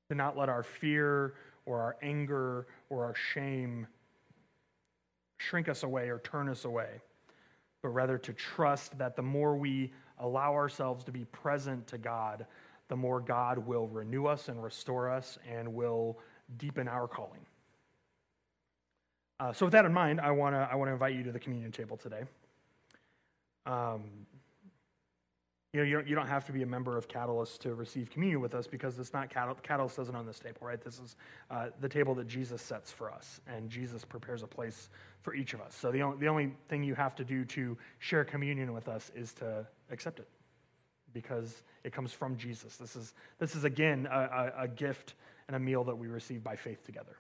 To 0.10 0.16
not 0.16 0.38
let 0.38 0.48
our 0.48 0.64
fear 0.64 1.34
or 1.66 1.82
our 1.82 1.98
anger 2.02 2.68
or 2.90 3.04
our 3.04 3.16
shame 3.34 3.88
shrink 5.48 5.70
us 5.70 5.84
away 5.84 6.10
or 6.10 6.20
turn 6.20 6.50
us 6.50 6.66
away, 6.66 7.02
but 7.82 7.90
rather 7.90 8.18
to 8.18 8.34
trust 8.34 8.98
that 8.98 9.16
the 9.16 9.22
more 9.22 9.56
we 9.56 9.92
allow 10.20 10.54
ourselves 10.54 11.04
to 11.06 11.12
be 11.12 11.26
present 11.26 11.88
to 11.88 11.98
God, 11.98 12.46
the 12.90 12.96
more 12.96 13.20
God 13.20 13.58
will 13.60 13.88
renew 13.88 14.26
us 14.26 14.50
and 14.50 14.62
restore 14.64 15.10
us 15.10 15.38
and 15.50 15.74
will 15.74 16.20
deepen 16.58 16.88
our 16.88 17.08
calling. 17.08 17.46
Uh, 19.40 19.54
so, 19.54 19.66
with 19.68 19.74
that 19.74 19.86
in 19.86 19.94
mind, 19.94 20.20
I 20.20 20.32
want 20.32 20.56
to 20.56 20.68
I 20.72 20.76
want 20.76 20.90
to 20.90 20.94
invite 20.94 21.14
you 21.14 21.24
to 21.24 21.32
the 21.32 21.40
communion 21.40 21.72
table 21.72 21.96
today. 21.96 22.24
Um, 23.66 24.04
you 25.78 25.84
know, 25.84 25.90
you 25.90 25.96
don't, 25.96 26.08
you 26.08 26.16
don't 26.16 26.28
have 26.28 26.44
to 26.48 26.52
be 26.52 26.64
a 26.64 26.66
member 26.66 26.98
of 26.98 27.08
Catalyst 27.08 27.62
to 27.62 27.76
receive 27.76 28.10
communion 28.10 28.42
with 28.42 28.56
us 28.56 28.66
because 28.66 28.98
it's 28.98 29.14
not 29.14 29.30
Catalyst 29.30 29.96
doesn't 29.96 30.16
own 30.16 30.26
this 30.26 30.40
table, 30.40 30.62
right? 30.62 30.84
This 30.84 30.96
is 30.98 31.16
uh, 31.52 31.68
the 31.82 31.88
table 31.88 32.16
that 32.16 32.28
Jesus 32.28 32.64
sets 32.64 32.92
for 32.92 33.12
us, 33.12 33.40
and 33.48 33.70
Jesus 33.70 34.04
prepares 34.04 34.42
a 34.42 34.48
place 34.48 34.90
for 35.22 35.36
each 35.36 35.54
of 35.54 35.62
us. 35.62 35.76
So 35.76 35.92
the 35.92 36.02
only, 36.02 36.18
the 36.18 36.28
only 36.28 36.52
thing 36.68 36.84
you 36.84 36.96
have 36.96 37.16
to 37.18 37.24
do 37.24 37.46
to 37.46 37.78
share 38.00 38.26
communion 38.26 38.74
with 38.74 38.88
us 38.88 39.12
is 39.16 39.34
to 39.34 39.68
accept 39.92 40.18
it 40.18 40.28
because 41.14 41.62
it 41.84 41.94
comes 41.94 42.12
from 42.12 42.38
Jesus. 42.38 42.78
This 42.78 42.96
is, 42.96 43.14
this 43.38 43.56
is 43.56 43.64
again, 43.64 44.08
a, 44.10 44.18
a, 44.18 44.64
a 44.64 44.68
gift 44.68 45.14
and 45.48 45.56
a 45.56 45.60
meal 45.60 45.84
that 45.84 45.96
we 45.96 46.08
receive 46.08 46.44
by 46.44 46.56
faith 46.56 46.84
together. 46.88 47.18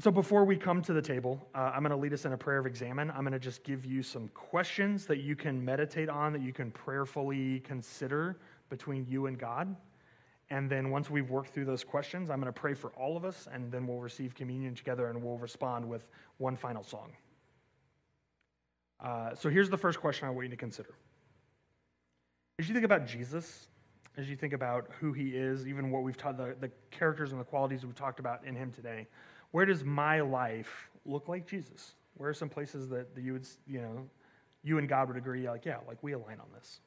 So 0.00 0.10
before 0.10 0.44
we 0.44 0.56
come 0.56 0.82
to 0.82 0.92
the 0.92 1.00
table, 1.00 1.40
uh, 1.54 1.70
I'm 1.72 1.82
going 1.82 1.90
to 1.90 1.96
lead 1.96 2.12
us 2.12 2.24
in 2.24 2.32
a 2.32 2.36
prayer 2.36 2.58
of 2.58 2.66
examen. 2.66 3.12
I'm 3.12 3.20
going 3.20 3.32
to 3.32 3.38
just 3.38 3.62
give 3.62 3.86
you 3.86 4.02
some 4.02 4.26
questions 4.34 5.06
that 5.06 5.18
you 5.18 5.36
can 5.36 5.64
meditate 5.64 6.08
on, 6.08 6.32
that 6.32 6.42
you 6.42 6.52
can 6.52 6.72
prayerfully 6.72 7.60
consider 7.60 8.40
between 8.70 9.06
you 9.08 9.26
and 9.26 9.38
God. 9.38 9.76
And 10.50 10.68
then 10.68 10.90
once 10.90 11.10
we've 11.10 11.30
worked 11.30 11.54
through 11.54 11.66
those 11.66 11.84
questions, 11.84 12.28
I'm 12.28 12.40
going 12.40 12.52
to 12.52 12.60
pray 12.60 12.74
for 12.74 12.90
all 12.96 13.16
of 13.16 13.24
us, 13.24 13.46
and 13.52 13.70
then 13.70 13.86
we'll 13.86 14.00
receive 14.00 14.34
communion 14.34 14.74
together 14.74 15.06
and 15.10 15.22
we'll 15.22 15.38
respond 15.38 15.88
with 15.88 16.08
one 16.38 16.56
final 16.56 16.82
song. 16.82 17.12
Uh, 18.98 19.34
so 19.36 19.48
here's 19.48 19.70
the 19.70 19.78
first 19.78 20.00
question 20.00 20.26
I 20.26 20.30
want 20.32 20.46
you 20.46 20.50
to 20.50 20.56
consider. 20.56 20.94
As 22.58 22.68
you 22.68 22.74
think 22.74 22.84
about 22.84 23.06
Jesus, 23.06 23.68
as 24.16 24.28
you 24.28 24.36
think 24.36 24.52
about 24.52 24.88
who 25.00 25.12
he 25.12 25.30
is, 25.30 25.66
even 25.66 25.90
what 25.90 26.02
we've 26.02 26.16
taught, 26.16 26.36
the, 26.36 26.54
the 26.60 26.70
characters 26.90 27.32
and 27.32 27.40
the 27.40 27.44
qualities 27.44 27.84
we've 27.84 27.94
talked 27.94 28.20
about 28.20 28.44
in 28.44 28.54
him 28.54 28.70
today, 28.70 29.06
where 29.50 29.66
does 29.66 29.84
my 29.84 30.20
life 30.20 30.88
look 31.04 31.28
like 31.28 31.46
Jesus? 31.46 31.94
Where 32.16 32.30
are 32.30 32.34
some 32.34 32.48
places 32.48 32.88
that, 32.90 33.08
you 33.20 33.32
would, 33.32 33.46
you 33.66 33.80
know, 33.80 34.06
you 34.62 34.78
and 34.78 34.88
God 34.88 35.08
would 35.08 35.16
agree, 35.16 35.48
like, 35.48 35.64
yeah, 35.64 35.78
like 35.86 36.02
we 36.02 36.12
align 36.12 36.38
on 36.40 36.46
this? 36.54 36.80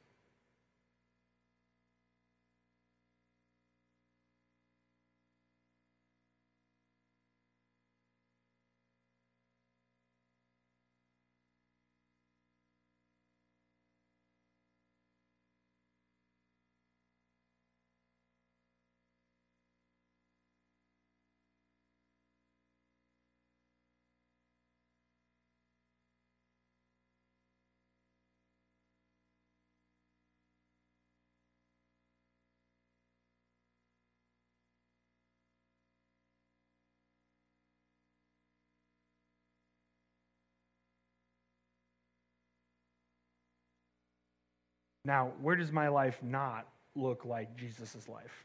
Now, 45.08 45.32
where 45.40 45.56
does 45.56 45.72
my 45.72 45.88
life 45.88 46.18
not 46.22 46.68
look 46.94 47.24
like 47.24 47.56
Jesus' 47.56 48.06
life? 48.10 48.44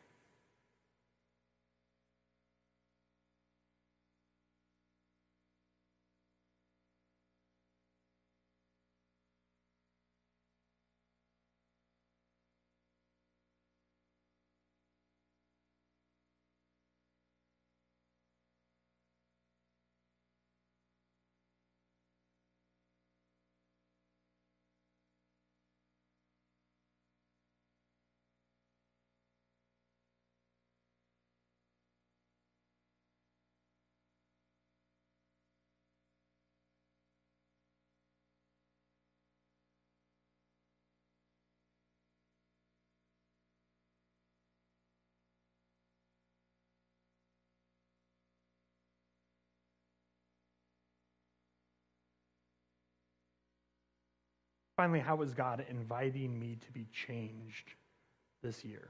Finally, 54.84 55.00
how 55.00 55.22
is 55.22 55.34
God 55.34 55.66
inviting 55.70 56.38
me 56.38 56.58
to 56.66 56.72
be 56.74 56.86
changed 56.92 57.72
this 58.42 58.66
year? 58.66 58.90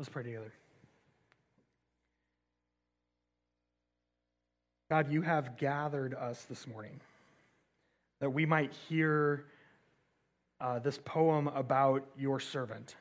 Let's 0.00 0.08
pray 0.08 0.22
together. 0.22 0.50
God, 4.88 5.12
you 5.12 5.20
have 5.20 5.58
gathered 5.58 6.14
us 6.14 6.46
this 6.48 6.66
morning 6.66 6.98
that 8.18 8.30
we 8.30 8.46
might 8.46 8.72
hear 8.88 9.44
uh, 10.58 10.78
this 10.78 10.98
poem 11.04 11.48
about 11.48 12.06
your 12.18 12.40
servant, 12.40 12.96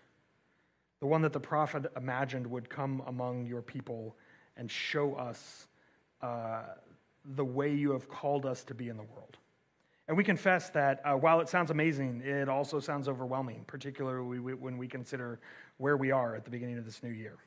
the 0.99 1.05
one 1.05 1.21
that 1.21 1.31
the 1.31 1.39
prophet 1.39 1.89
imagined 1.95 2.45
would 2.45 2.69
come 2.69 3.01
among 3.07 3.45
your 3.45 3.61
people 3.61 4.17
and 4.57 4.69
show 4.69 5.15
us 5.15 5.67
uh, 6.21 6.63
the 7.33 7.45
way 7.45 7.73
you 7.73 7.93
have 7.93 8.09
called 8.09 8.45
us 8.45 8.65
to 8.65 8.73
be 8.73 8.89
in 8.89 8.97
the 8.97 9.03
world. 9.03 9.37
And 10.09 10.17
we 10.17 10.25
confess 10.25 10.69
that 10.71 11.01
uh, 11.05 11.13
while 11.13 11.39
it 11.39 11.47
sounds 11.47 11.69
amazing, 11.69 12.23
it 12.25 12.49
also 12.49 12.81
sounds 12.81 13.07
overwhelming, 13.07 13.63
particularly 13.67 14.39
when 14.39 14.77
we 14.77 14.87
consider 14.87 15.39
where 15.79 15.97
we 15.97 16.11
are 16.11 16.35
at 16.35 16.43
the 16.43 16.51
beginning 16.51 16.77
of 16.77 16.85
this 16.85 17.01
new 17.01 17.09
year. 17.09 17.37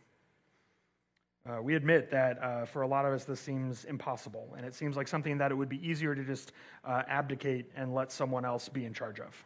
Uh, 1.48 1.60
we 1.60 1.74
admit 1.74 2.10
that 2.10 2.42
uh, 2.42 2.64
for 2.64 2.82
a 2.82 2.88
lot 2.88 3.04
of 3.04 3.12
us, 3.12 3.24
this 3.24 3.40
seems 3.40 3.84
impossible, 3.84 4.54
and 4.56 4.64
it 4.64 4.74
seems 4.74 4.96
like 4.96 5.06
something 5.06 5.38
that 5.38 5.50
it 5.50 5.54
would 5.54 5.68
be 5.68 5.86
easier 5.86 6.14
to 6.14 6.24
just 6.24 6.52
uh, 6.84 7.02
abdicate 7.08 7.70
and 7.76 7.94
let 7.94 8.10
someone 8.10 8.44
else 8.44 8.68
be 8.68 8.84
in 8.84 8.94
charge 8.94 9.20
of. 9.20 9.44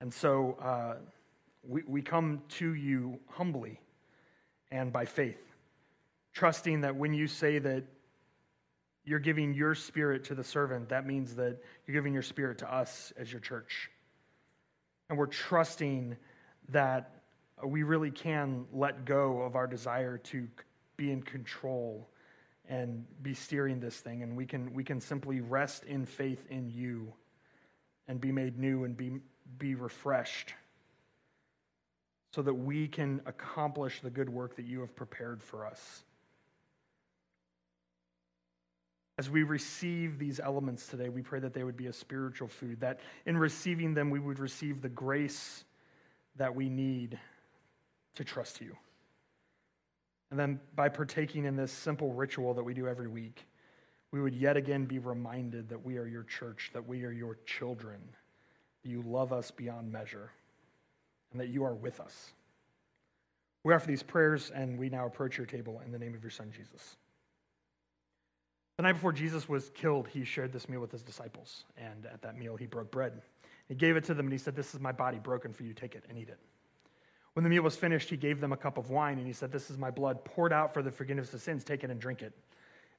And 0.00 0.12
so 0.12 0.58
uh, 0.60 0.94
we, 1.66 1.82
we 1.86 2.02
come 2.02 2.42
to 2.58 2.74
you 2.74 3.18
humbly 3.30 3.80
and 4.70 4.92
by 4.92 5.06
faith, 5.06 5.40
trusting 6.34 6.82
that 6.82 6.96
when 6.96 7.14
you 7.14 7.26
say 7.26 7.58
that 7.60 7.84
you're 9.04 9.20
giving 9.20 9.54
your 9.54 9.74
spirit 9.74 10.24
to 10.24 10.34
the 10.34 10.44
servant, 10.44 10.88
that 10.88 11.06
means 11.06 11.36
that 11.36 11.58
you're 11.86 11.94
giving 11.94 12.12
your 12.12 12.22
spirit 12.22 12.58
to 12.58 12.74
us 12.74 13.12
as 13.16 13.30
your 13.30 13.40
church. 13.40 13.90
And 15.08 15.18
we're 15.18 15.26
trusting 15.26 16.16
that 16.70 17.10
we 17.64 17.82
really 17.82 18.10
can 18.10 18.66
let 18.72 19.04
go 19.04 19.42
of 19.42 19.56
our 19.56 19.66
desire 19.66 20.18
to 20.18 20.48
be 20.96 21.10
in 21.10 21.22
control 21.22 22.08
and 22.68 23.04
be 23.22 23.34
steering 23.34 23.80
this 23.80 23.96
thing. 23.96 24.22
And 24.22 24.36
we 24.36 24.46
can 24.46 24.72
we 24.72 24.84
can 24.84 25.00
simply 25.00 25.40
rest 25.40 25.84
in 25.84 26.06
faith 26.06 26.44
in 26.50 26.70
you 26.70 27.12
and 28.08 28.20
be 28.20 28.32
made 28.32 28.58
new 28.58 28.84
and 28.84 28.96
be 28.96 29.20
be 29.58 29.74
refreshed 29.74 30.54
so 32.32 32.42
that 32.42 32.54
we 32.54 32.88
can 32.88 33.20
accomplish 33.26 34.00
the 34.00 34.10
good 34.10 34.28
work 34.28 34.56
that 34.56 34.64
you 34.64 34.80
have 34.80 34.96
prepared 34.96 35.42
for 35.42 35.66
us. 35.66 36.02
As 39.16 39.30
we 39.30 39.44
receive 39.44 40.18
these 40.18 40.40
elements 40.40 40.88
today 40.88 41.08
we 41.08 41.22
pray 41.22 41.38
that 41.38 41.54
they 41.54 41.62
would 41.62 41.76
be 41.76 41.86
a 41.86 41.92
spiritual 41.92 42.48
food 42.48 42.80
that 42.80 42.98
in 43.26 43.36
receiving 43.36 43.94
them 43.94 44.10
we 44.10 44.18
would 44.18 44.40
receive 44.40 44.82
the 44.82 44.88
grace 44.88 45.64
that 46.36 46.54
we 46.54 46.68
need 46.68 47.18
to 48.14 48.24
trust 48.24 48.60
you. 48.60 48.76
And 50.30 50.38
then 50.38 50.60
by 50.74 50.88
partaking 50.88 51.44
in 51.44 51.56
this 51.56 51.70
simple 51.70 52.12
ritual 52.12 52.54
that 52.54 52.64
we 52.64 52.74
do 52.74 52.88
every 52.88 53.08
week, 53.08 53.46
we 54.10 54.20
would 54.20 54.34
yet 54.34 54.56
again 54.56 54.84
be 54.84 54.98
reminded 54.98 55.68
that 55.68 55.84
we 55.84 55.96
are 55.98 56.06
your 56.06 56.24
church, 56.24 56.70
that 56.72 56.86
we 56.86 57.04
are 57.04 57.12
your 57.12 57.38
children, 57.46 58.00
that 58.82 58.88
you 58.88 59.02
love 59.02 59.32
us 59.32 59.50
beyond 59.50 59.90
measure, 59.90 60.30
and 61.32 61.40
that 61.40 61.48
you 61.48 61.64
are 61.64 61.74
with 61.74 62.00
us. 62.00 62.32
We 63.64 63.72
offer 63.74 63.86
these 63.86 64.02
prayers, 64.02 64.52
and 64.54 64.78
we 64.78 64.88
now 64.88 65.06
approach 65.06 65.36
your 65.36 65.46
table 65.46 65.80
in 65.84 65.90
the 65.90 65.98
name 65.98 66.14
of 66.14 66.22
your 66.22 66.30
Son, 66.30 66.52
Jesus. 66.56 66.96
The 68.76 68.82
night 68.82 68.92
before 68.92 69.12
Jesus 69.12 69.48
was 69.48 69.70
killed, 69.70 70.08
he 70.08 70.24
shared 70.24 70.52
this 70.52 70.68
meal 70.68 70.80
with 70.80 70.92
his 70.92 71.02
disciples, 71.02 71.64
and 71.76 72.06
at 72.06 72.22
that 72.22 72.36
meal, 72.36 72.56
he 72.56 72.66
broke 72.66 72.90
bread. 72.90 73.22
He 73.68 73.74
gave 73.74 73.96
it 73.96 74.04
to 74.04 74.14
them, 74.14 74.26
and 74.26 74.32
he 74.32 74.38
said, 74.38 74.54
This 74.54 74.74
is 74.74 74.80
my 74.80 74.92
body 74.92 75.18
broken 75.18 75.52
for 75.52 75.62
you. 75.62 75.72
Take 75.72 75.94
it 75.94 76.04
and 76.08 76.18
eat 76.18 76.28
it. 76.28 76.38
When 77.32 77.42
the 77.42 77.50
meal 77.50 77.62
was 77.62 77.76
finished, 77.76 78.10
he 78.10 78.16
gave 78.16 78.40
them 78.40 78.52
a 78.52 78.56
cup 78.56 78.78
of 78.78 78.90
wine, 78.90 79.18
and 79.18 79.26
he 79.26 79.32
said, 79.32 79.50
This 79.50 79.70
is 79.70 79.78
my 79.78 79.90
blood 79.90 80.24
poured 80.24 80.52
out 80.52 80.72
for 80.72 80.82
the 80.82 80.90
forgiveness 80.90 81.32
of 81.34 81.40
sins. 81.40 81.64
Take 81.64 81.82
it 81.82 81.90
and 81.90 82.00
drink 82.00 82.22
it. 82.22 82.32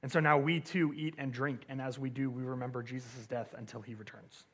And 0.02 0.12
so 0.12 0.20
now 0.20 0.36
we 0.38 0.60
too 0.60 0.92
eat 0.94 1.14
and 1.18 1.32
drink, 1.32 1.62
and 1.68 1.80
as 1.80 1.98
we 1.98 2.10
do, 2.10 2.30
we 2.30 2.42
remember 2.42 2.82
Jesus' 2.82 3.26
death 3.26 3.54
until 3.56 3.80
he 3.80 3.94
returns. 3.94 4.44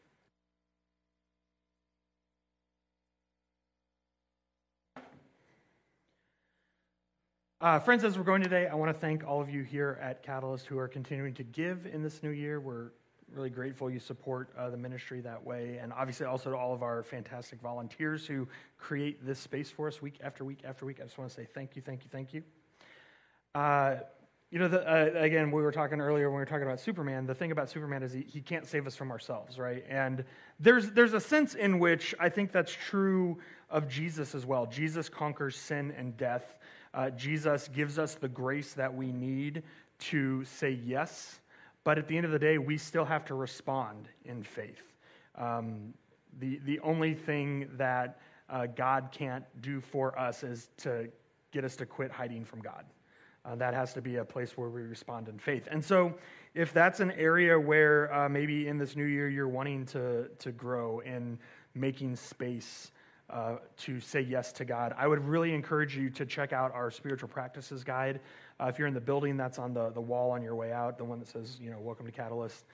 Uh, 7.61 7.79
friends, 7.79 8.03
as 8.03 8.19
we're 8.19 8.25
going 8.25 8.43
today, 8.43 8.67
I 8.67 8.75
want 8.75 8.93
to 8.93 8.99
thank 8.99 9.25
all 9.25 9.41
of 9.41 9.49
you 9.49 9.63
here 9.63 9.97
at 10.03 10.23
Catalyst 10.25 10.67
who 10.67 10.79
are 10.79 10.89
continuing 10.89 11.33
to 11.35 11.45
give 11.45 11.87
in 11.87 12.03
this 12.03 12.21
new 12.23 12.31
year. 12.31 12.61
We're 12.61 12.91
really 13.35 13.51
grateful 13.51 13.91
you 13.91 13.99
support 13.99 14.51
uh, 14.57 14.71
the 14.71 14.77
ministry 14.77 15.21
that 15.21 15.43
way. 15.43 15.79
And 15.81 15.93
obviously, 15.93 16.27
also 16.27 16.51
to 16.51 16.57
all 16.57 16.75
of 16.75 16.83
our 16.83 17.03
fantastic 17.03 17.61
volunteers 17.61 18.27
who 18.27 18.47
create 18.79 19.25
this 19.25 19.39
space 19.39 19.71
for 19.71 19.89
us 19.89 20.03
week 20.03 20.19
after 20.23 20.45
week 20.45 20.61
after 20.65 20.85
week. 20.87 20.99
I 21.01 21.05
just 21.05 21.19
want 21.19 21.31
to 21.31 21.37
say 21.37 21.47
thank 21.55 21.77
you, 21.77 21.83
thank 21.83 22.03
you, 22.05 22.11
thank 22.11 22.35
you. 22.35 22.43
Uh, 23.55 23.97
you 24.51 24.59
know, 24.59 24.69
the, 24.69 24.87
uh, 24.87 25.19
again, 25.19 25.51
we 25.51 25.63
were 25.63 25.73
talking 25.73 25.99
earlier 25.99 26.29
when 26.29 26.37
we 26.37 26.41
were 26.41 26.47
talking 26.47 26.67
about 26.67 26.79
Superman. 26.79 27.25
The 27.25 27.35
thing 27.35 27.53
about 27.53 27.71
Superman 27.71 28.03
is 28.03 28.13
he, 28.13 28.21
he 28.21 28.43
can't 28.43 28.67
save 28.67 28.87
us 28.87 28.95
from 28.95 29.11
ourselves, 29.11 29.59
right? 29.59 29.83
And 29.89 30.25
there's, 30.61 30.91
there's 30.91 31.15
a 31.15 31.21
sense 31.21 31.55
in 31.55 31.79
which 31.79 32.15
I 32.21 32.29
think 32.29 32.53
that's 32.53 32.73
true 32.73 33.39
of 33.71 33.89
Jesus 33.89 34.35
as 34.35 34.45
well. 34.45 34.67
Jesus 34.67 35.09
conquers 35.09 35.57
sin 35.57 35.95
and 35.97 36.15
death. 36.19 36.59
Uh, 36.93 37.09
Jesus 37.09 37.69
gives 37.69 37.99
us 37.99 38.15
the 38.17 38.29
grace 38.29 38.75
that 38.75 38.95
we 38.95 39.11
need 39.11 39.63
to 40.01 40.45
say 40.45 40.79
yes 40.85 41.41
but 41.85 41.99
at 41.99 42.09
the 42.09 42.17
end 42.17 42.27
of 42.27 42.33
the 42.33 42.39
day, 42.39 42.59
we 42.59 42.77
still 42.79 43.05
have 43.05 43.25
to 43.27 43.35
respond 43.35 44.09
in 44.25 44.43
faith. 44.43 44.93
Um, 45.37 45.95
the, 46.39 46.61
the 46.65 46.79
only 46.81 47.15
thing 47.15 47.69
that 47.77 48.21
uh, 48.49 48.67
God 48.67 49.09
can't 49.11 49.45
do 49.61 49.81
for 49.81 50.19
us 50.19 50.43
is 50.43 50.69
to 50.79 51.09
get 51.53 51.65
us 51.65 51.77
to 51.77 51.87
quit 51.87 52.11
hiding 52.11 52.45
from 52.45 52.61
God. 52.61 52.85
Uh, 53.45 53.57
that 53.57 53.75
has 53.75 53.93
to 53.95 54.01
be 54.01 54.17
a 54.17 54.25
place 54.25 54.57
where 54.57 54.69
we 54.69 54.83
respond 54.83 55.29
in 55.29 55.39
faith. 55.39 55.67
And 55.71 55.85
so, 55.85 56.15
if 56.55 56.73
that's 56.73 57.01
an 57.01 57.11
area 57.13 57.59
where 57.59 58.13
uh, 58.15 58.29
maybe 58.29 58.69
in 58.69 58.79
this 58.79 58.95
new 58.95 59.05
year 59.05 59.29
you're 59.29 59.49
wanting 59.49 59.87
to, 59.87 60.29
to 60.39 60.53
grow 60.53 61.01
in 61.01 61.39
making 61.75 62.15
space 62.15 62.93
uh, 63.31 63.57
to 63.79 64.01
say 64.01 64.21
yes 64.21 64.53
to 64.53 64.65
God, 64.65 64.95
I 64.97 65.07
would 65.07 65.25
really 65.25 65.55
encourage 65.55 65.97
you 65.97 66.11
to 66.11 66.27
check 66.27 66.53
out 66.53 66.73
our 66.75 66.91
spiritual 66.91 67.29
practices 67.29 67.83
guide. 67.85 68.21
Uh, 68.61 68.67
if 68.67 68.79
you're 68.79 68.89
in 68.89 68.95
the 68.95 69.01
building, 69.01 69.37
that's 69.37 69.59
on 69.59 69.73
the, 69.73 69.91
the 69.91 70.01
wall 70.01 70.31
on 70.31 70.43
your 70.43 70.55
way 70.55 70.73
out, 70.73 70.99
the 70.99 71.05
one 71.05 71.19
that 71.19 71.29
says, 71.29 71.59
you 71.61 71.71
know, 71.71 71.79
welcome 71.81 72.07
to 72.07 72.13
Catalyst. 72.13 72.65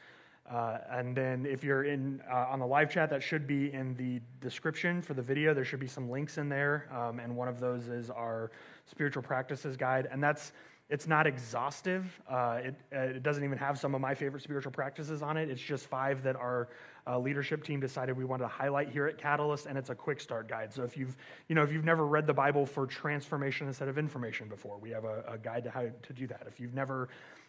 Uh, 0.51 0.79
and 0.91 1.15
then 1.15 1.45
if 1.45 1.63
you're 1.63 1.85
in 1.85 2.23
uh, 2.31 2.47
on 2.49 2.59
the 2.59 2.67
live 2.67 2.91
chat, 2.91 3.11
that 3.11 3.23
should 3.23 3.47
be 3.47 3.73
in 3.73 3.95
the 3.97 4.21
description 4.41 5.03
for 5.03 5.13
the 5.13 5.23
video. 5.23 5.53
There 5.53 5.65
should 5.65 5.81
be 5.81 5.87
some 5.87 6.11
links 6.11 6.39
in 6.39 6.49
there, 6.49 6.89
um, 6.91 7.21
and 7.21 7.37
one 7.37 7.49
of 7.49 7.61
those 7.61 7.89
is 7.89 8.09
our 8.09 8.51
spiritual 8.87 9.23
practices 9.23 9.77
guide, 9.77 10.09
and 10.11 10.23
that's 10.23 10.53
it's 10.91 11.07
not 11.07 11.27
exhaustive. 11.27 12.21
Uh, 12.29 12.61
it, 12.65 12.75
uh, 12.95 12.99
it 13.01 13.23
doesn't 13.23 13.45
even 13.45 13.59
have 13.59 13.79
some 13.79 13.95
of 13.95 14.01
my 14.01 14.15
favorite 14.15 14.43
spiritual 14.43 14.73
practices 14.73 15.21
on 15.21 15.37
it. 15.37 15.51
It's 15.51 15.61
just 15.61 15.87
five 15.87 16.23
that 16.23 16.35
our 16.37 16.69
uh, 17.07 17.19
leadership 17.19 17.63
team 17.63 17.79
decided 17.79 18.17
we 18.17 18.25
wanted 18.25 18.45
to 18.45 18.49
highlight 18.49 18.89
here 18.89 19.07
at 19.07 19.19
Catalyst, 19.19 19.67
and 19.67 19.77
it's 19.77 19.91
a 19.91 19.95
quick 19.95 20.21
start 20.21 20.49
guide. 20.49 20.73
So 20.73 20.83
if 20.85 20.97
you've, 20.97 21.17
you 21.49 21.55
know, 21.55 21.63
if 21.63 21.73
you've 21.73 21.85
never 21.85 22.07
read 22.07 22.27
the 22.27 22.35
Bible 22.35 22.65
for 22.65 22.87
transformation 22.87 23.67
instead 23.67 23.89
of 23.89 23.99
information 23.99 24.49
before, 24.49 24.79
we 24.79 24.91
have 24.91 25.05
a, 25.05 25.25
a 25.29 25.39
guide 25.39 25.65
to 25.65 25.71
how 25.71 25.83
to 25.83 26.13
do 26.13 26.27
that. 26.27 26.45
If 26.47 26.59
you've 26.59 26.75
never, 26.75 27.09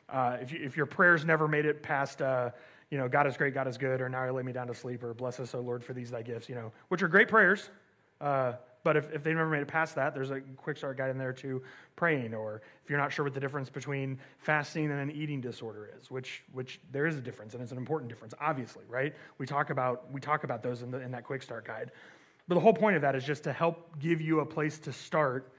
uh, 0.10 0.38
if, 0.42 0.52
you, 0.52 0.60
if 0.62 0.76
your 0.76 0.86
prayers 0.86 1.24
never 1.24 1.48
made 1.48 1.66
it 1.66 1.82
past, 1.82 2.22
uh, 2.22 2.50
you 2.92 2.98
know, 2.98 3.08
God 3.08 3.26
is 3.26 3.38
great, 3.38 3.54
God 3.54 3.68
is 3.68 3.78
good, 3.78 4.02
or 4.02 4.10
now 4.10 4.24
I 4.24 4.30
lay 4.32 4.44
me 4.44 4.52
down 4.52 4.68
to 4.68 4.74
sleep, 4.74 5.04
or 5.04 5.14
bless 5.14 5.40
us, 5.40 5.56
O 5.56 5.62
Lord, 5.62 5.84
for 5.84 5.94
these 5.94 6.12
thy 6.12 6.24
gifts, 6.24 6.50
you 6.50 6.56
know, 6.56 6.72
which 6.90 7.02
are 7.04 7.08
great 7.08 7.30
prayers. 7.30 7.70
But 8.84 8.96
if, 8.96 9.12
if 9.12 9.24
they've 9.24 9.36
never 9.36 9.50
made 9.50 9.62
it 9.62 9.68
past 9.68 9.96
that, 9.96 10.14
there's 10.14 10.32
a 10.32 10.40
quick 10.56 10.78
start 10.78 10.98
guide 10.98 11.10
in 11.10 11.18
there 11.18 11.34
to 11.34 11.62
praying. 11.96 12.34
Or 12.34 12.62
if 12.84 12.90
you're 12.90 13.00
not 13.00 13.12
sure 13.12 13.26
what 13.26 13.34
the 13.34 13.40
difference 13.40 13.70
between 13.70 14.20
fasting 14.38 14.90
and 14.92 15.00
an 15.00 15.12
eating 15.12 15.42
disorder 15.42 15.90
is, 16.00 16.10
which, 16.10 16.44
which 16.54 16.80
there 16.92 17.06
is 17.06 17.18
a 17.18 17.22
difference, 17.22 17.54
and 17.54 17.62
it's 17.62 17.72
an 17.72 17.78
important 17.78 18.10
difference, 18.10 18.34
obviously, 18.40 18.84
right? 18.88 19.14
We 19.38 19.46
talk 19.46 19.70
about, 19.70 20.12
we 20.12 20.22
talk 20.22 20.44
about 20.44 20.64
those 20.64 20.82
in, 20.82 20.92
the, 20.92 21.00
in 21.02 21.12
that 21.12 21.24
quick 21.24 21.42
start 21.42 21.66
guide. 21.66 21.92
But 22.48 22.56
the 22.56 22.62
whole 22.62 22.74
point 22.74 22.96
of 22.96 23.02
that 23.04 23.16
is 23.16 23.24
just 23.24 23.44
to 23.44 23.54
help 23.54 24.00
give 24.00 24.22
you 24.22 24.40
a 24.40 24.46
place 24.46 24.80
to 24.80 24.94
start 24.94 25.52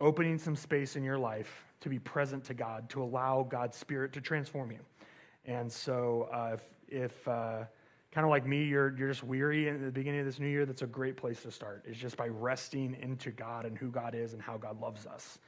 opening 0.00 0.38
some 0.38 0.56
space 0.56 0.94
in 0.96 1.02
your 1.02 1.18
life 1.18 1.64
to 1.80 1.88
be 1.88 1.98
present 1.98 2.44
to 2.44 2.54
God, 2.54 2.88
to 2.90 3.02
allow 3.02 3.46
God's 3.48 3.76
Spirit 3.76 4.12
to 4.12 4.20
transform 4.20 4.70
you. 4.70 4.78
And 5.46 5.70
so 5.70 6.28
uh, 6.32 6.56
if, 6.88 7.12
if 7.12 7.28
uh, 7.28 7.64
kind 8.12 8.24
of 8.24 8.30
like 8.30 8.46
me, 8.46 8.64
you're, 8.64 8.94
you're 8.96 9.08
just 9.08 9.24
weary 9.24 9.68
at 9.68 9.82
the 9.82 9.90
beginning 9.90 10.20
of 10.20 10.26
this 10.26 10.38
new 10.38 10.48
year, 10.48 10.66
that's 10.66 10.82
a 10.82 10.86
great 10.86 11.16
place 11.16 11.42
to 11.42 11.50
start. 11.50 11.84
Is 11.86 11.96
just 11.96 12.16
by 12.16 12.28
resting 12.28 12.96
into 13.00 13.30
God 13.30 13.64
and 13.64 13.76
who 13.76 13.90
God 13.90 14.14
is 14.14 14.34
and 14.34 14.42
how 14.42 14.58
God 14.58 14.80
loves 14.80 15.06
us. 15.06 15.38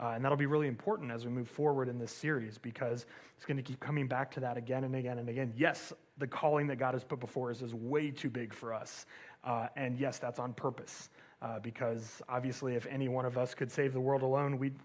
Uh, 0.00 0.12
and 0.14 0.24
that'll 0.24 0.38
be 0.38 0.46
really 0.46 0.68
important 0.68 1.10
as 1.10 1.24
we 1.24 1.30
move 1.30 1.48
forward 1.48 1.88
in 1.88 1.98
this 1.98 2.12
series 2.12 2.56
because 2.56 3.06
it's 3.36 3.44
going 3.44 3.56
to 3.56 3.62
keep 3.62 3.80
coming 3.80 4.06
back 4.06 4.30
to 4.30 4.40
that 4.40 4.56
again 4.56 4.84
and 4.84 4.94
again 4.94 5.18
and 5.18 5.28
again. 5.28 5.52
Yes, 5.56 5.92
the 6.18 6.26
calling 6.26 6.66
that 6.68 6.76
God 6.76 6.94
has 6.94 7.02
put 7.02 7.18
before 7.18 7.50
us 7.50 7.62
is 7.62 7.74
way 7.74 8.10
too 8.10 8.30
big 8.30 8.52
for 8.52 8.72
us. 8.72 9.06
Uh, 9.42 9.66
and 9.76 9.98
yes, 9.98 10.18
that's 10.18 10.38
on 10.38 10.52
purpose 10.52 11.10
uh, 11.42 11.58
because 11.60 12.22
obviously, 12.28 12.74
if 12.74 12.86
any 12.86 13.08
one 13.08 13.24
of 13.24 13.36
us 13.36 13.54
could 13.54 13.70
save 13.70 13.92
the 13.92 14.00
world 14.00 14.22
alone, 14.22 14.58
we'd, 14.58 14.76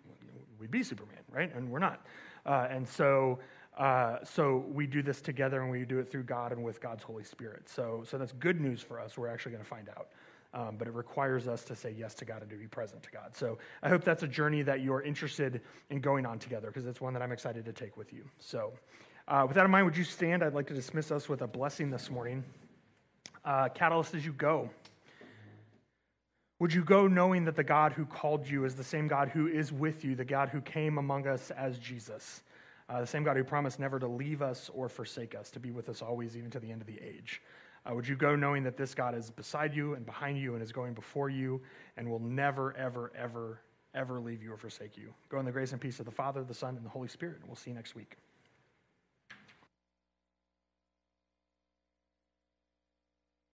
we'd 0.60 0.72
be 0.72 0.82
Superman, 0.82 1.22
right? 1.32 1.54
And 1.56 1.70
we're 1.70 1.80
not. 1.80 2.06
Uh, 2.46 2.68
and 2.70 2.88
so 2.88 3.40
uh, 3.78 4.18
so 4.24 4.66
we 4.72 4.86
do 4.86 5.02
this 5.02 5.22
together 5.22 5.62
and 5.62 5.72
we 5.72 5.84
do 5.86 6.00
it 6.00 6.10
through 6.10 6.24
God 6.24 6.52
and 6.52 6.64
with 6.64 6.80
God's 6.80 7.04
Holy 7.04 7.24
Spirit. 7.24 7.68
So, 7.68 8.04
so 8.08 8.18
that's 8.18 8.32
good 8.34 8.62
news 8.62 8.82
for 8.82 9.00
us. 9.00 9.18
We're 9.18 9.28
actually 9.28 9.54
going 9.54 9.64
to 9.64 9.70
find 9.70 9.90
out. 9.90 10.10
Um, 10.54 10.76
but 10.78 10.88
it 10.88 10.94
requires 10.94 11.48
us 11.48 11.64
to 11.64 11.76
say 11.76 11.96
yes 11.98 12.14
to 12.16 12.26
God 12.26 12.42
and 12.44 12.52
to 12.52 12.56
be 12.56 12.68
present 12.68 13.02
to 13.02 13.10
God. 13.10 13.36
So 13.36 13.58
I 13.82 13.90
hope 13.90 14.04
that's 14.04 14.22
a 14.22 14.28
journey 14.28 14.62
that 14.62 14.82
you're 14.82 15.02
interested 15.02 15.62
in 15.90 16.00
going 16.00 16.28
on 16.28 16.38
together 16.38 16.68
because 16.68 16.86
it's 16.86 17.02
one 17.02 17.14
that 17.14 17.24
I'm 17.24 17.32
excited 17.32 17.66
to 17.66 17.74
take 17.74 17.98
with 17.98 18.14
you. 18.14 18.24
So 18.40 18.72
uh, 19.28 19.46
with 19.48 19.56
that 19.56 19.66
in 19.66 19.72
mind, 19.72 19.86
would 19.86 19.98
you 19.98 20.04
stand? 20.04 20.44
I'd 20.44 20.54
like 20.54 20.68
to 20.68 20.76
dismiss 20.76 21.10
us 21.12 21.28
with 21.28 21.42
a 21.42 21.48
blessing 21.48 21.90
this 21.90 22.12
morning. 22.12 22.44
Uh, 23.44 23.70
catalyst 23.70 24.14
as 24.14 24.24
you 24.24 24.34
go. 24.34 24.70
Would 26.60 26.72
you 26.72 26.84
go 26.84 27.08
knowing 27.08 27.46
that 27.46 27.56
the 27.56 27.64
God 27.64 27.92
who 27.92 28.06
called 28.06 28.48
you 28.48 28.64
is 28.64 28.76
the 28.76 28.84
same 28.84 29.08
God 29.08 29.30
who 29.30 29.48
is 29.48 29.72
with 29.72 30.06
you, 30.06 30.16
the 30.16 30.24
God 30.24 30.50
who 30.50 30.62
came 30.62 31.00
among 31.00 31.26
us 31.26 31.52
as 31.52 31.80
Jesus? 31.80 32.44
Uh, 32.90 33.02
the 33.02 33.08
same 33.08 33.24
God 33.24 33.38
who 33.38 33.44
promised 33.44 33.80
never 33.80 34.00
to 34.00 34.08
leave 34.08 34.42
us 34.42 34.70
or 34.74 34.90
forsake 34.90 35.36
us, 35.36 35.50
to 35.52 35.60
be 35.60 35.72
with 35.72 35.90
us 35.90 36.02
always, 36.02 36.36
even 36.38 36.50
to 36.52 36.60
the 36.60 36.72
end 36.72 36.82
of 36.82 36.88
the 36.88 37.00
age. 37.02 37.42
Uh, 37.86 37.94
would 37.94 38.08
you 38.08 38.16
go 38.16 38.36
knowing 38.36 38.64
that 38.64 38.78
this 38.78 38.94
God 38.96 39.16
is 39.16 39.30
beside 39.30 39.76
you 39.76 39.96
and 39.96 40.06
behind 40.06 40.38
you 40.38 40.54
and 40.54 40.64
is 40.64 40.72
going 40.72 40.94
before 40.94 41.30
you 41.30 41.62
and 41.98 42.10
will 42.10 42.20
never, 42.20 42.76
ever, 42.78 43.12
ever, 43.18 43.62
ever 43.94 44.20
leave 44.20 44.42
you 44.42 44.54
or 44.54 44.58
forsake 44.58 44.98
you? 44.98 45.14
Go 45.30 45.40
in 45.40 45.46
the 45.46 45.52
grace 45.52 45.72
and 45.74 45.82
peace 45.82 46.00
of 46.00 46.06
the 46.06 46.12
Father, 46.12 46.44
the 46.44 46.54
Son, 46.54 46.78
and 46.78 46.86
the 46.86 46.90
Holy 46.90 47.10
Spirit, 47.10 47.38
and 47.40 47.48
we'll 47.48 47.56
see 47.56 47.72
you 47.72 47.76
next 47.76 47.96
week. 47.96 48.18